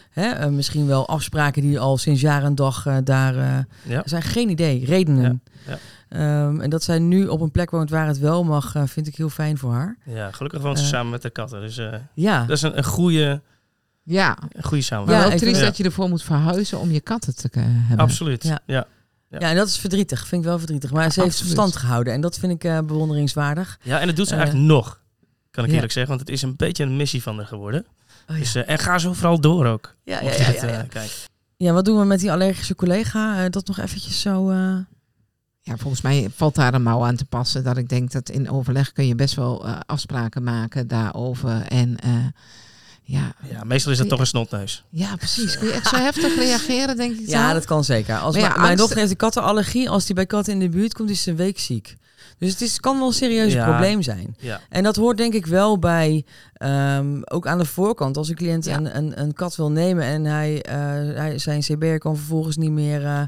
hè, 0.09 0.29
eh, 0.29 0.49
misschien 0.49 0.87
wel 0.87 1.07
afspraken 1.07 1.61
die 1.61 1.79
al 1.79 1.97
sinds 1.97 2.21
jaar 2.21 2.43
en 2.43 2.55
dag 2.55 2.85
eh, 2.85 2.97
daar... 3.03 3.35
eh, 3.35 3.57
Ja. 3.91 3.97
er 4.03 4.09
zijn 4.09 4.21
geen 4.21 4.49
idee, 4.49 4.85
redenen. 4.85 5.43
Ja, 5.67 5.77
Ehm, 6.09 6.59
en 6.61 6.69
dat 6.69 6.83
zij 6.83 6.99
nu 6.99 7.27
op 7.27 7.41
een 7.41 7.51
plek 7.51 7.69
woont 7.69 7.89
waar 7.89 8.07
het 8.07 8.19
wel 8.19 8.43
mag, 8.43 8.75
eh, 8.75 8.83
vind 8.85 9.07
ik 9.07 9.15
heel 9.15 9.29
fijn 9.29 9.57
voor 9.57 9.73
haar. 9.73 9.97
ja, 10.05 10.31
gelukkig 10.31 10.61
woont 10.61 10.79
ze 10.79 10.85
samen 10.85 11.11
met 11.11 11.21
de 11.21 11.29
katten. 11.29 11.61
Dus 11.61 11.77
eh, 11.77 11.93
Ja, 12.13 12.39
dat 12.45 12.55
is 12.55 12.61
een, 12.61 12.77
een 12.77 12.83
goede, 12.83 13.41
ja, 14.03 14.37
een 14.41 14.63
goede 14.63 14.75
maar 14.75 14.83
samenwerking. 14.83 15.23
Ja, 15.23 15.29
wel 15.29 15.31
ik 15.31 15.37
triest 15.43 15.61
dat 15.61 15.77
je 15.77 15.83
ervoor 15.83 16.09
moet 16.09 16.23
verhuizen 16.23 16.79
om 16.79 16.91
je 16.91 16.99
katten 17.01 17.35
te 17.35 17.49
hebben. 17.53 17.97
Absoluut. 18.05 18.43
Ja. 18.43 18.59
Ja. 18.65 18.85
Ja. 19.29 19.39
ja. 19.39 19.49
en 19.49 19.55
dat 19.55 19.67
is 19.67 19.77
verdrietig. 19.77 20.27
Vind 20.27 20.41
ik 20.41 20.47
wel 20.47 20.57
verdrietig. 20.57 20.91
Maar 20.91 21.11
ze 21.11 21.21
heeft 21.21 21.31
absoluut. 21.33 21.53
verstand 21.53 21.75
gehouden. 21.83 22.13
En 22.13 22.21
dat 22.21 22.39
vind 22.39 22.51
ik 22.51 22.63
eh, 22.63 22.79
bewonderingswaardig. 22.85 23.79
ja, 23.83 23.99
en 23.99 24.07
dat 24.07 24.15
doet 24.15 24.27
ze 24.27 24.33
Eh. 24.33 24.39
eigenlijk 24.39 24.69
nog. 24.69 25.01
Kan 25.51 25.63
ik 25.63 25.69
Ja. 25.69 25.75
eerlijk 25.75 25.93
zeggen, 25.93 26.15
want 26.15 26.27
het 26.27 26.35
is 26.35 26.41
een 26.41 26.55
beetje 26.55 26.83
een 26.83 26.95
missie 26.97 27.21
van 27.21 27.37
haar 27.37 27.45
geworden. 27.45 27.85
Oh, 28.29 28.37
Dus, 28.37 28.55
eh, 28.55 28.69
en 28.69 28.79
ga 28.79 28.97
zo 28.99 29.13
vooral 29.13 29.39
door 29.41 29.65
ook. 29.65 29.95
ja, 30.03 30.21
ja, 30.21 30.31
ja, 30.31 30.53
eh, 30.53 31.03
ja. 31.57 31.73
wat 31.73 31.85
doen 31.85 31.99
we 31.99 32.05
met 32.05 32.19
die 32.19 32.31
allergische 32.31 32.75
collega? 32.75 33.43
Eh, 33.43 33.49
dat 33.49 33.67
nog 33.67 33.79
eventjes 33.79 34.21
zo... 34.21 34.49
eh, 34.49 34.75
Ja, 35.61 35.77
volgens 35.77 36.01
mij 36.01 36.27
valt 36.35 36.55
daar 36.55 36.73
een 36.73 36.83
mouw 36.83 37.05
aan 37.05 37.15
te 37.15 37.25
passen. 37.25 37.63
Dat 37.63 37.77
ik 37.77 37.89
denk 37.89 38.11
dat 38.11 38.29
in 38.29 38.49
overleg 38.49 38.91
kun 38.91 39.07
je 39.07 39.15
best 39.15 39.35
wel 39.35 39.67
afspraken 39.67 40.43
maken 40.43 40.87
daarover. 40.87 41.61
En 41.67 41.97
eh, 41.99 42.11
Ja, 43.03 43.33
Ja, 43.51 43.63
meestal 43.63 43.91
is 43.91 43.97
dat 43.97 44.05
Ja. 44.05 44.11
toch 44.11 44.21
een 44.21 44.27
snotneus. 44.27 44.83
ja, 44.89 45.15
precies. 45.15 45.55
Kun 45.59 45.67
je 45.67 45.73
echt 45.73 45.87
zo 45.87 45.95
heftig 45.95 46.35
reageren, 46.35 46.97
denk 46.97 47.19
ik 47.19 47.27
Ja, 47.29 47.47
zo? 47.47 47.53
dat 47.53 47.65
kan 47.65 47.83
zeker. 47.83 48.17
Als 48.17 48.35
ja, 48.35 48.41
mijn- 48.41 48.53
mijn 48.53 48.63
angst- 48.65 48.77
dochter 48.79 48.97
heeft 48.97 49.11
een 49.11 49.17
kattenallergie. 49.17 49.89
Als 49.89 50.05
die 50.05 50.15
bij 50.15 50.25
katten 50.25 50.53
in 50.53 50.59
de 50.59 50.69
buurt 50.69 50.93
komt, 50.93 51.09
is 51.09 51.23
ze 51.23 51.29
een 51.29 51.35
week 51.35 51.59
ziek. 51.59 51.97
Dus 52.39 52.51
het 52.51 52.61
is, 52.61 52.79
kan 52.79 52.97
wel 52.97 53.07
een 53.07 53.13
serieus 53.13 53.53
Ja. 53.53 53.65
probleem 53.69 54.01
zijn. 54.01 54.35
Ja. 54.39 54.59
En 54.69 54.83
dat 54.83 54.95
hoort 54.95 55.17
denk 55.17 55.33
ik 55.33 55.45
wel 55.45 55.79
bij, 55.79 56.25
ehm, 56.53 57.19
ook 57.23 57.47
aan 57.47 57.57
de 57.57 57.65
voorkant. 57.65 58.17
Als 58.17 58.29
een 58.29 58.35
cliënt 58.35 58.65
Ja. 58.65 58.75
een, 58.77 58.97
een, 58.97 59.21
een 59.21 59.33
kat 59.33 59.55
wil 59.55 59.71
nemen 59.71 60.03
en 60.03 60.25
hij, 60.25 60.61
eh, 60.61 60.75
hij, 61.15 61.37
zijn 61.37 61.61
CBR 61.61 61.97
kan 61.97 62.15
vervolgens 62.17 62.57
niet 62.57 62.71
meer 62.71 63.05
eh, 63.05 63.21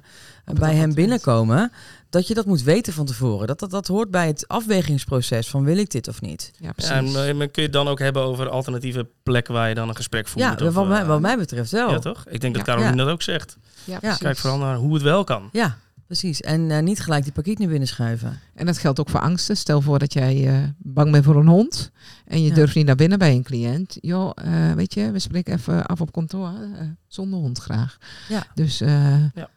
bij 0.53 0.75
hem 0.75 0.93
binnenkomen. 0.93 1.71
Dat 2.09 2.27
je 2.27 2.33
dat 2.33 2.45
moet 2.45 2.63
weten 2.63 2.93
van 2.93 3.05
tevoren. 3.05 3.47
Dat, 3.47 3.59
dat, 3.59 3.71
dat 3.71 3.87
hoort 3.87 4.11
bij 4.11 4.27
het 4.27 4.47
afwegingsproces 4.47 5.49
van 5.49 5.63
wil 5.63 5.77
ik 5.77 5.91
dit 5.91 6.07
of 6.07 6.21
niet. 6.21 6.51
Ja, 6.57 6.65
Ja, 6.67 6.71
precies. 6.71 6.91
en 6.91 7.05
eh, 7.29 7.37
kun 7.37 7.49
je 7.53 7.61
het 7.61 7.73
dan 7.73 7.87
ook 7.87 7.99
hebben 7.99 8.23
over 8.23 8.49
alternatieve 8.49 9.07
plekken 9.23 9.53
waar 9.53 9.69
je 9.69 9.75
dan 9.75 9.89
een 9.89 9.95
gesprek 9.95 10.27
voert? 10.27 10.59
Ja, 10.59 10.67
of, 10.67 10.73
wat, 10.73 10.87
mij, 10.87 11.05
wat 11.05 11.21
mij 11.21 11.37
betreft 11.37 11.71
wel. 11.71 11.89
Ja, 11.91 11.99
toch? 11.99 12.23
Ik 12.29 12.41
denk 12.41 12.55
dat. 12.55 12.63
Caroline 12.63 12.91
Ja. 12.95 13.03
dat 13.03 13.07
ook 13.13 13.21
zegt. 13.21 13.57
ja, 13.83 13.93
Ja. 13.93 13.99
precies. 13.99 14.17
Kijk 14.17 14.37
vooral 14.37 14.59
naar 14.59 14.75
hoe 14.75 14.93
het 14.93 15.03
wel 15.03 15.23
kan. 15.23 15.49
Ja, 15.51 15.77
precies. 16.11 16.41
En 16.41 16.71
eh, 16.71 16.81
niet 16.83 16.99
gelijk 16.99 17.23
die 17.23 17.31
pakiet 17.33 17.59
naar 17.59 17.67
binnen 17.67 17.87
schuiven. 17.87 18.39
En 18.53 18.65
dat 18.65 18.77
geldt 18.77 18.99
ook 18.99 19.09
voor 19.09 19.19
angsten. 19.19 19.57
Stel 19.57 19.81
voor 19.81 19.99
dat 19.99 20.13
jij 20.13 20.47
eh, 20.47 20.63
bang 20.77 21.11
bent 21.11 21.23
voor 21.25 21.35
een 21.35 21.47
hond 21.47 21.91
en 22.25 22.41
je 22.41 22.47
Ja. 22.49 22.53
durft 22.55 22.75
niet 22.75 22.85
naar 22.85 22.95
binnen 22.95 23.19
bij 23.19 23.33
een 23.35 23.43
cliënt. 23.43 23.97
Joh, 24.01 24.31
eh, 24.35 24.71
weet 24.73 24.93
je, 24.93 25.11
we 25.11 25.19
spreken 25.19 25.53
even 25.53 25.85
af 25.85 26.01
op 26.01 26.11
kantoor. 26.11 26.47
eh, 26.47 26.87
zonder 27.07 27.39
hond 27.39 27.57
graag. 27.59 27.97
Ja. 28.29 28.43
Dus 28.55 28.81
eh, 28.81 29.23
Ja. 29.33 29.49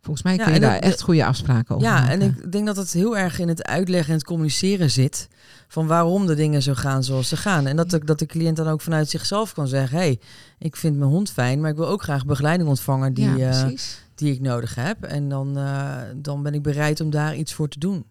volgens 0.00 0.22
mij 0.24 0.34
Ja, 0.36 0.44
kun 0.44 0.52
je 0.54 0.60
daar 0.60 0.78
echt 0.78 1.00
goede 1.02 1.24
afspraken 1.24 1.74
over 1.74 1.86
Ja, 1.88 1.94
maken. 2.00 2.10
en 2.10 2.22
ik 2.22 2.52
denk 2.52 2.66
dat 2.66 2.76
het 2.76 2.92
heel 2.92 3.16
erg 3.18 3.38
in 3.38 3.48
het 3.48 3.64
uitleggen 3.64 4.08
en 4.12 4.18
het 4.18 4.24
communiceren 4.26 4.90
zit. 4.90 5.28
Van 5.68 5.86
waarom 5.86 6.26
de 6.26 6.34
dingen 6.34 6.62
zo 6.62 6.74
gaan 6.74 7.04
zoals 7.04 7.28
ze 7.28 7.36
gaan. 7.36 7.66
En 7.66 7.76
dat 7.76 7.90
de, 7.90 8.04
dat 8.04 8.18
de 8.18 8.26
cliënt 8.26 8.56
dan 8.56 8.68
ook 8.68 8.80
vanuit 8.80 9.10
zichzelf 9.10 9.52
kan 9.52 9.68
zeggen: 9.68 9.98
hé, 9.98 10.04
hey, 10.04 10.20
ik 10.58 10.76
vind 10.76 10.96
mijn 10.98 11.10
hond 11.10 11.30
fijn, 11.30 11.60
maar 11.60 11.70
ik 11.70 11.76
wil 11.76 11.88
ook 11.88 12.02
graag 12.02 12.26
begeleiding 12.26 12.68
ontvangen 12.68 13.14
die, 13.14 13.24
ja, 13.36 13.50
eh, 13.50 13.60
precies. 13.60 14.04
Die 14.20 14.32
ik 14.32 14.40
nodig 14.40 14.74
heb. 14.74 15.02
En 15.02 15.28
dan, 15.28 15.58
eh, 15.58 15.96
dan 16.16 16.42
ben 16.42 16.54
ik 16.54 16.62
bereid 16.62 17.00
om 17.00 17.10
daar 17.10 17.36
iets 17.36 17.52
voor 17.52 17.68
te 17.68 17.78
doen. 17.78 18.04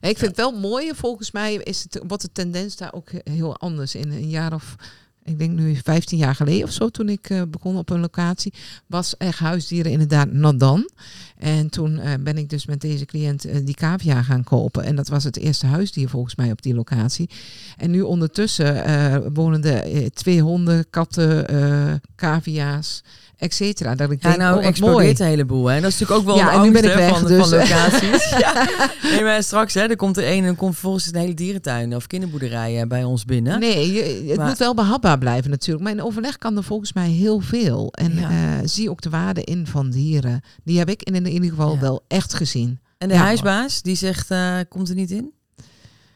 En 0.00 0.08
ik 0.10 0.18
vind 0.18 0.36
het 0.36 0.36
wel 0.36 0.58
mooi, 0.58 0.90
volgens 0.94 1.30
mij 1.30 1.54
is 1.54 1.82
het, 1.82 2.02
wordt 2.06 2.22
de 2.22 2.32
tendens 2.32 2.76
daar 2.76 2.92
ook 2.92 3.10
he- 3.12 3.32
heel 3.32 3.56
anders. 3.58 3.94
In 3.94 4.10
een 4.10 4.28
jaar 4.28 4.52
of, 4.54 4.76
ik 5.24 5.38
denk 5.38 5.50
nu 5.58 5.76
15 5.76 6.18
jaar 6.18 6.34
geleden 6.34 6.64
of 6.64 6.72
zo, 6.72 6.88
toen 6.88 7.08
ik 7.08 7.30
eh, 7.30 7.42
begon 7.48 7.76
op 7.76 7.90
een 7.90 8.00
locatie, 8.00 8.52
was 8.86 9.16
echt 9.16 9.38
huisdieren 9.38 9.92
inderdaad 9.92 10.32
not 10.32 10.60
dan. 10.60 10.90
En 11.36 11.68
toen 11.70 11.98
eh, 11.98 12.12
ben 12.20 12.38
ik 12.38 12.48
dus 12.50 12.66
met 12.66 12.80
deze 12.80 13.04
cliënt 13.04 13.66
die 13.66 13.74
cavia 13.74 14.22
gaan 14.22 14.44
kopen. 14.44 14.84
En 14.84 14.96
dat 14.96 15.08
was 15.08 15.24
het 15.24 15.36
eerste 15.36 15.66
huisdier 15.66 16.08
volgens 16.08 16.34
mij 16.36 16.50
op 16.50 16.62
die 16.62 16.74
locatie. 16.74 17.30
En 17.76 17.90
nu 17.90 18.00
ondertussen 18.00 19.32
wonen 19.34 19.64
er 19.64 20.10
twee 20.12 20.42
honden, 20.42 20.90
katten, 20.90 21.46
cavia's, 22.16 23.02
et 23.38 23.54
cetera. 23.54 23.94
Dat 23.94 24.10
ik 24.10 24.22
Ja, 24.22 24.28
denk, 24.28 24.40
nou 24.40 24.58
oh, 24.58 24.64
explodeert 24.66 24.98
mooi. 24.98 25.14
een 25.18 25.26
heleboel. 25.26 25.66
Hè? 25.66 25.80
Dat 25.80 25.90
is 25.90 25.98
natuurlijk 25.98 26.20
ook 26.28 26.34
wel 26.34 26.36
Ja, 26.36 26.42
een 26.42 26.48
en 26.54 26.60
nu 26.60 26.66
angst 26.68 26.80
ben 26.82 26.90
ik 26.90 26.96
weg, 26.96 27.18
van, 27.18 27.28
dus. 27.28 27.48
van 27.48 27.58
locaties. 27.58 28.30
ja. 28.44 28.66
Nee, 29.02 29.22
maar 29.22 29.42
straks 29.42 29.74
hè, 29.74 29.80
er 29.80 29.96
komt 29.96 30.16
er 30.16 30.26
een 30.30 30.38
en 30.38 30.44
dan 30.44 30.56
komt 30.56 30.72
vervolgens 30.72 31.06
een 31.06 31.20
hele 31.20 31.34
dierentuin 31.34 31.96
of 31.96 32.06
kinderboerderij 32.06 32.80
eh, 32.80 32.86
bij 32.86 33.04
ons 33.04 33.24
binnen. 33.24 33.60
Nee, 33.60 33.92
je- 33.92 34.24
het 34.28 34.36
Maar- 34.36 34.46
moet 34.48 34.58
wel 34.58 34.74
behapbaar 34.74 35.18
blijven 35.18 35.50
natuurlijk. 35.50 35.84
Maar 35.84 35.92
in 35.92 36.02
overleg 36.02 36.38
kan 36.38 36.56
er 36.56 36.64
volgens 36.64 36.92
mij 36.92 37.08
heel 37.08 37.40
veel. 37.40 37.92
En 37.92 38.14
Ja. 38.14 38.28
eh, 38.30 38.36
zie 38.64 38.90
ook 38.90 39.00
de 39.00 39.10
waarde 39.10 39.44
in 39.44 39.66
van 39.66 39.90
dieren. 39.90 40.40
Die 40.64 40.78
heb 40.78 40.88
ik 40.88 41.02
in, 41.02 41.14
in 41.14 41.26
ieder 41.26 41.50
geval 41.50 41.72
Ja. 41.74 41.80
wel 41.80 42.04
echt 42.08 42.34
gezien. 42.34 42.78
En 42.98 43.08
de 43.08 43.16
huisbaas, 43.16 43.82
die 43.82 43.96
zegt, 43.96 44.30
eh, 44.30 44.54
komt 44.68 44.88
er 44.88 44.94
niet 44.94 45.10
in? 45.10 45.32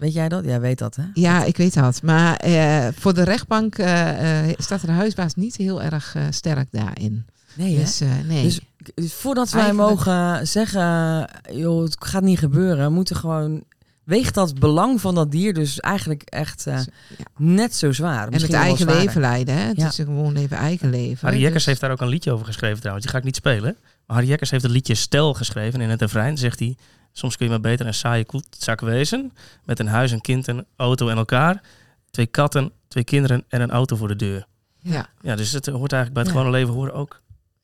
Weet 0.03 0.13
jij 0.13 0.29
dat? 0.29 0.45
Ja, 0.45 0.61
weet 0.61 0.79
dat 0.79 0.97
hè? 0.97 1.03
Ja, 1.15 1.45
ik 1.45 1.57
weet 1.57 1.75
dat. 1.75 2.03
Maar 2.03 2.37
eh, 2.37 2.87
voor 2.99 3.15
de 3.15 3.23
rechtbank 3.23 3.79
eh, 3.79 4.41
eh, 4.51 4.55
staat 4.59 4.81
de 4.87 4.93
huisbaas 4.93 5.35
niet 5.35 5.57
heel 5.57 5.83
erg 5.83 6.15
eh, 6.15 6.23
sterk 6.31 6.69
daarin. 6.71 7.27
Nee? 7.55 7.77
Dus 7.79 8.01
eh, 8.01 8.09
nee. 8.29 8.43
Dus 8.43 8.61
Dus 8.95 9.13
voordat 9.13 9.51
wij 9.51 9.63
Eigenlijk- 9.63 9.91
mogen 9.91 10.47
zeggen, 10.47 11.27
joh, 11.53 11.83
het 11.85 11.97
gaat 11.99 12.23
niet 12.23 12.39
gebeuren, 12.39 12.93
moeten 12.93 13.17
gewoon 13.17 13.63
weegt 14.05 14.35
dat 14.35 14.59
belang 14.59 15.01
van 15.01 15.15
dat 15.15 15.31
dier 15.31 15.55
dus 15.55 15.81
eigenlijk 15.81 16.23
echt 16.23 16.67
eh, 16.67 16.75
Ja. 17.19 17.25
net 17.37 17.75
zo 17.75 17.93
zwaar. 17.93 18.25
en 18.25 18.31
Misschien 18.33 18.55
het 18.55 18.65
eigen 18.65 18.87
leven 18.87 19.21
leiden. 19.21 19.55
Hè? 19.55 19.61
Het 19.67 19.77
Ja. 19.77 19.87
is 19.89 19.95
gewoon 19.95 20.37
even 20.37 20.57
eigen 20.57 20.91
leven. 20.91 21.19
Harry 21.27 21.41
Jekkers 21.41 21.55
Dus- 21.55 21.67
heeft 21.67 21.81
daar 21.81 21.91
ook 21.91 22.01
een 22.01 22.09
liedje 22.09 22.33
over 22.33 22.47
geschreven 22.47 22.77
trouwens. 22.79 23.05
Die 23.05 23.13
ga 23.15 23.21
ik 23.21 23.27
niet 23.27 23.37
spelen. 23.37 23.77
Maar 24.07 24.17
Harry 24.17 24.29
Jekkers 24.29 24.51
heeft 24.51 24.63
het 24.63 24.73
liedje 24.73 24.95
Stel 24.95 25.35
geschreven. 25.35 25.75
En 25.79 25.85
in 25.85 25.91
het 25.91 26.01
refrein 26.01 26.39
zegt 26.39 26.59
hij... 26.59 26.77
Soms 27.13 27.37
kun 27.37 27.47
je 27.47 27.53
maar 27.53 27.61
beter 27.61 27.87
een 27.87 27.95
saaie 27.95 28.25
koetzak 28.25 28.81
wezen. 28.81 29.33
Met 29.65 29.79
een 29.79 29.87
huis, 29.87 30.11
een 30.11 30.21
kind, 30.21 30.47
een 30.47 30.65
auto 30.77 31.09
en 31.09 31.17
elkaar. 31.17 31.63
Twee 32.11 32.27
katten, 32.27 32.73
twee 32.89 33.05
kinderen 33.05 33.45
en 33.49 33.61
een 33.61 33.71
auto 33.71 33.97
voor 33.97 34.09
de 34.09 34.17
deur. 34.17 34.47
Ja, 34.79 35.09
Ja, 35.21 35.37
dus 35.37 35.53
het 35.53 35.67
hoort 35.67 35.93
eigenlijk 35.93 36.13
bij 36.13 36.23
het 36.23 36.33
Ja. 36.33 36.39
gewone 36.39 36.57
leven 36.59 36.75
horen 36.75 36.95
ook 36.95 37.21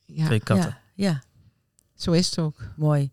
ja, 0.06 0.24
twee 0.26 0.40
katten. 0.40 0.76
Ja, 0.94 1.08
ja, 1.08 1.22
zo 1.96 2.10
is 2.12 2.26
het 2.30 2.38
ook. 2.38 2.56
mooi. 2.76 3.10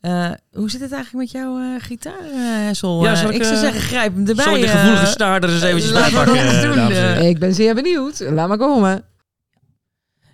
Eh, 0.00 0.30
hoe 0.52 0.70
zit 0.70 0.80
het 0.80 0.92
eigenlijk 0.92 1.24
met 1.24 1.42
jouw 1.42 1.58
eh, 1.58 1.82
gitaar, 1.82 2.20
eh, 2.20 2.66
Hessel? 2.66 3.02
Ja, 3.04 3.20
ik, 3.20 3.30
ik 3.34 3.44
zou 3.44 3.56
zeggen, 3.56 3.80
grijp 3.80 4.14
hem 4.14 4.26
erbij. 4.28 4.44
Zal 4.44 4.54
ik 4.56 4.60
de 4.62 4.68
gevoelige 4.68 5.06
snaar 5.06 5.42
er 5.42 5.50
eens 5.52 5.62
eventjes 5.62 5.92
bij 5.92 6.00
laten 6.00 6.18
we 6.18 6.24
pakken, 6.24 6.44
dat 6.44 6.52
eens 6.54 6.62
doen, 6.62 6.74
dames 6.76 6.96
en 6.96 7.06
heren? 7.08 7.28
Ik 7.28 7.38
ben 7.38 7.54
zeer 7.54 7.74
benieuwd. 7.74 8.20
Laat 8.20 8.48
maar 8.48 8.58
komen. 8.58 9.04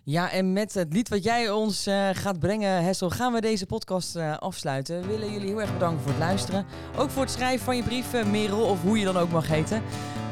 Ja, 0.09 0.31
en 0.31 0.53
met 0.53 0.75
het 0.75 0.93
lied 0.93 1.09
wat 1.09 1.25
jij 1.25 1.51
ons 1.51 1.87
eh, 1.87 2.09
gaat 2.13 2.39
brengen, 2.39 2.85
Hessel, 2.85 3.11
gaan 3.11 3.33
we 3.33 3.41
deze 3.41 3.67
podcast 3.67 4.17
eh, 4.17 4.37
afsluiten. 4.37 5.01
We 5.01 5.07
willen 5.07 5.33
jullie 5.33 5.49
heel 5.49 5.61
erg 5.61 5.73
bedanken 5.73 6.01
voor 6.01 6.11
het 6.11 6.21
luisteren. 6.21 6.67
Ook 6.97 7.11
voor 7.11 7.23
het 7.23 7.31
schrijven 7.31 7.65
van 7.65 7.77
je 7.77 7.83
brief, 7.83 8.13
eh, 8.15 8.25
Merel, 8.25 8.61
of 8.61 8.83
hoe 8.83 8.99
je 8.99 9.05
dan 9.05 9.17
ook 9.19 9.31
mag 9.31 9.49
heten. 9.49 9.83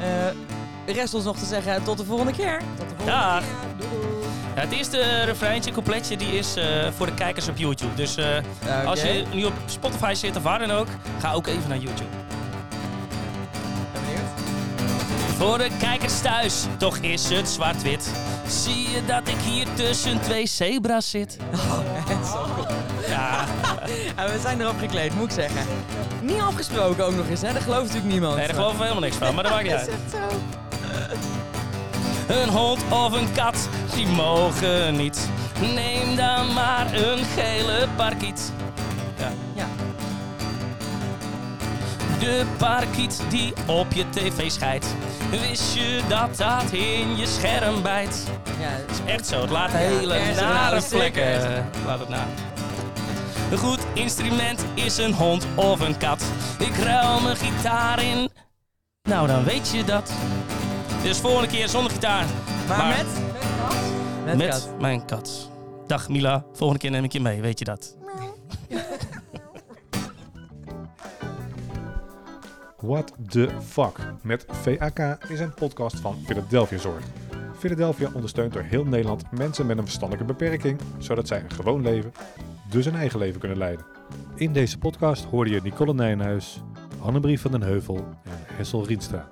Eh 0.01 0.27
rest 0.93 1.13
ons 1.13 1.23
nog 1.23 1.37
te 1.37 1.45
zeggen, 1.45 1.83
tot 1.83 1.97
de 1.97 2.05
volgende 2.05 2.31
keer. 2.31 2.61
Tot 2.77 2.89
de 2.89 2.95
volgende 2.95 3.11
Dag. 3.11 3.39
keer. 3.39 3.87
Doei, 3.89 4.01
doei. 4.01 4.23
Ja, 4.55 4.61
het 4.61 4.71
eerste 4.71 5.23
refreintje, 5.23 5.71
coupletje, 5.71 6.17
die 6.17 6.37
is 6.37 6.55
eh, 6.55 6.91
voor 6.91 7.05
de 7.05 7.13
kijkers 7.13 7.47
op 7.47 7.57
YouTube. 7.57 7.95
Dus 7.95 8.17
eh, 8.17 8.85
als 8.85 9.01
je 9.01 9.23
nu 9.33 9.43
op 9.45 9.53
Spotify 9.65 10.13
zit 10.13 10.35
of 10.35 10.43
waar 10.43 10.59
dan 10.59 10.71
ook, 10.71 10.87
ga 11.19 11.33
ook 11.33 11.47
even 11.47 11.69
naar 11.69 11.77
YouTube. 11.77 12.09
Voor 15.45 15.57
de 15.57 15.69
kijkers 15.79 16.21
thuis, 16.21 16.65
toch 16.77 16.97
is 16.97 17.29
het 17.29 17.49
zwart-wit. 17.49 18.09
Zie 18.47 18.89
je 18.89 19.05
dat 19.05 19.27
ik 19.27 19.37
hier 19.39 19.67
tussen 19.73 20.21
twee 20.21 20.47
zebra's 20.47 21.09
zit? 21.09 21.37
Hessel. 22.07 22.45
Ja, 23.07 23.45
Ja, 24.17 24.25
we 24.31 24.39
zijn 24.41 24.61
erop 24.61 24.79
gekleed, 24.79 25.15
moet 25.15 25.25
ik 25.25 25.31
zeggen. 25.31 25.61
Niet 26.21 26.39
afgesproken 26.39 27.05
ook 27.05 27.15
nog 27.15 27.27
eens, 27.29 27.41
hè? 27.41 27.53
Dat 27.53 27.61
gelooft 27.61 27.81
natuurlijk 27.81 28.11
niemand. 28.11 28.35
nee, 28.35 28.45
daar 28.45 28.55
geloven 28.55 28.77
we 28.77 28.83
helemaal 28.83 29.03
niks 29.03 29.15
van, 29.15 29.35
maar 29.35 29.43
dat 29.43 29.51
maakt 29.53 29.63
niet 29.63 29.73
uit. 29.81 29.89
Een 32.27 32.49
hond 32.49 32.79
of 32.89 33.11
een 33.13 33.33
kat, 33.33 33.69
die 33.95 34.07
mogen 34.07 34.95
niet. 34.95 35.29
Neem 35.61 36.15
dan 36.15 36.53
maar 36.53 36.93
een 36.93 37.25
gele 37.25 37.87
parkiet. 37.95 38.51
Ja. 39.17 39.31
Ja. 39.53 39.67
De 42.19 42.45
parkiet 42.57 43.21
die 43.29 43.53
op 43.67 43.91
je 43.93 44.09
tv 44.09 44.51
scheidt. 44.51 44.85
Wist 45.29 45.73
je 45.75 46.01
dat 46.07 46.37
dat 46.37 46.71
in 46.71 47.17
je 47.17 47.25
scherm 47.25 47.81
bijt? 47.81 48.27
Ja, 48.59 48.69
Echt 49.13 49.27
zo, 49.27 49.41
het 49.41 49.49
laat 49.49 49.71
Ja, 49.71 49.77
hele 49.77 50.07
nare 50.35 50.75
eh, 51.21 51.63
Laat 51.85 51.99
het 51.99 52.09
na. 52.09 52.25
Een 53.51 53.57
goed 53.57 53.79
instrument 53.93 54.65
is 54.73 54.97
een 54.97 55.13
hond 55.13 55.45
of 55.55 55.79
een 55.79 55.97
kat. 55.97 56.23
Ik 56.59 56.75
ruil 56.75 57.19
mijn 57.21 57.35
gitaar 57.35 58.03
in. 58.03 58.29
Nou, 59.03 59.27
dan 59.27 59.43
weet 59.43 59.69
je 59.69 59.83
dat. 59.83 60.11
Dus 61.03 61.17
volgende 61.17 61.47
keer 61.47 61.69
zonder 61.69 61.91
gitaar. 61.91 62.25
maar, 62.67 62.77
Maar- 62.77 62.87
met? 62.97 63.05
Met, 64.25 64.37
Met 64.37 64.49
kat. 64.49 64.69
mijn 64.79 65.05
kat. 65.05 65.49
Dag 65.87 66.09
Mila, 66.09 66.43
volgende 66.53 66.81
keer 66.81 66.91
neem 66.91 67.03
ik 67.03 67.11
je 67.11 67.19
mee, 67.21 67.41
weet 67.41 67.59
je 67.59 67.65
dat? 67.65 67.95
What 72.85 73.13
the 73.29 73.49
Fuck 73.61 73.97
met 74.21 74.45
VAK 74.47 74.99
is 75.29 75.39
een 75.39 75.53
podcast 75.53 75.99
van 75.99 76.15
Philadelphia 76.25 76.77
Zorg. 76.77 77.03
Philadelphia 77.57 78.09
ondersteunt 78.13 78.53
door 78.53 78.61
heel 78.61 78.85
Nederland 78.85 79.31
mensen 79.31 79.65
met 79.65 79.77
een 79.77 79.83
verstandelijke 79.83 80.33
beperking, 80.33 80.79
zodat 80.97 81.27
zij 81.27 81.43
een 81.43 81.51
gewoon 81.51 81.81
leven, 81.81 82.11
dus 82.69 82.85
een 82.85 82.95
eigen 82.95 83.19
leven 83.19 83.39
kunnen 83.39 83.57
leiden. 83.57 83.85
In 84.35 84.53
deze 84.53 84.77
podcast 84.77 85.23
hoorde 85.23 85.51
je 85.51 85.61
Nicole 85.61 85.93
Nijenhuis, 85.93 86.61
Annebrie 87.01 87.39
van 87.39 87.51
den 87.51 87.61
Heuvel 87.61 87.97
en 88.23 88.55
Hessel 88.55 88.85
Rienstra. 88.85 89.29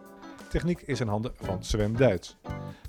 Techniek 0.50 0.82
is 0.82 1.00
in 1.00 1.08
handen 1.08 1.32
van 1.36 1.64
Sven 1.64 1.96
Duits. 1.96 2.38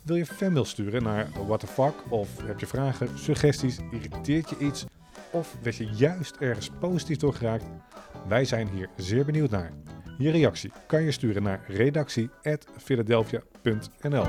Wil 0.03 0.17
je 0.17 0.27
fanmail 0.27 0.65
sturen 0.65 1.03
naar 1.03 1.29
What 1.47 1.61
the 1.61 1.67
Fuck 1.67 1.95
of 2.09 2.29
heb 2.43 2.61
je 2.61 2.67
vragen, 2.67 3.19
suggesties, 3.19 3.79
irriteert 3.91 4.51
je 4.51 4.59
iets 4.59 4.85
of 5.31 5.57
werd 5.63 5.77
je 5.77 5.87
juist 5.87 6.37
ergens 6.37 6.71
positief 6.81 7.17
door 7.17 7.35
geraakt? 7.35 7.65
Wij 8.29 8.45
zijn 8.45 8.69
hier 8.69 8.89
zeer 8.97 9.25
benieuwd 9.25 9.51
naar. 9.51 9.73
Je 10.19 10.31
reactie 10.31 10.73
kan 10.87 11.03
je 11.03 11.11
sturen 11.11 11.43
naar 11.43 11.61
redactie@philadelphia.nl. 11.67 14.27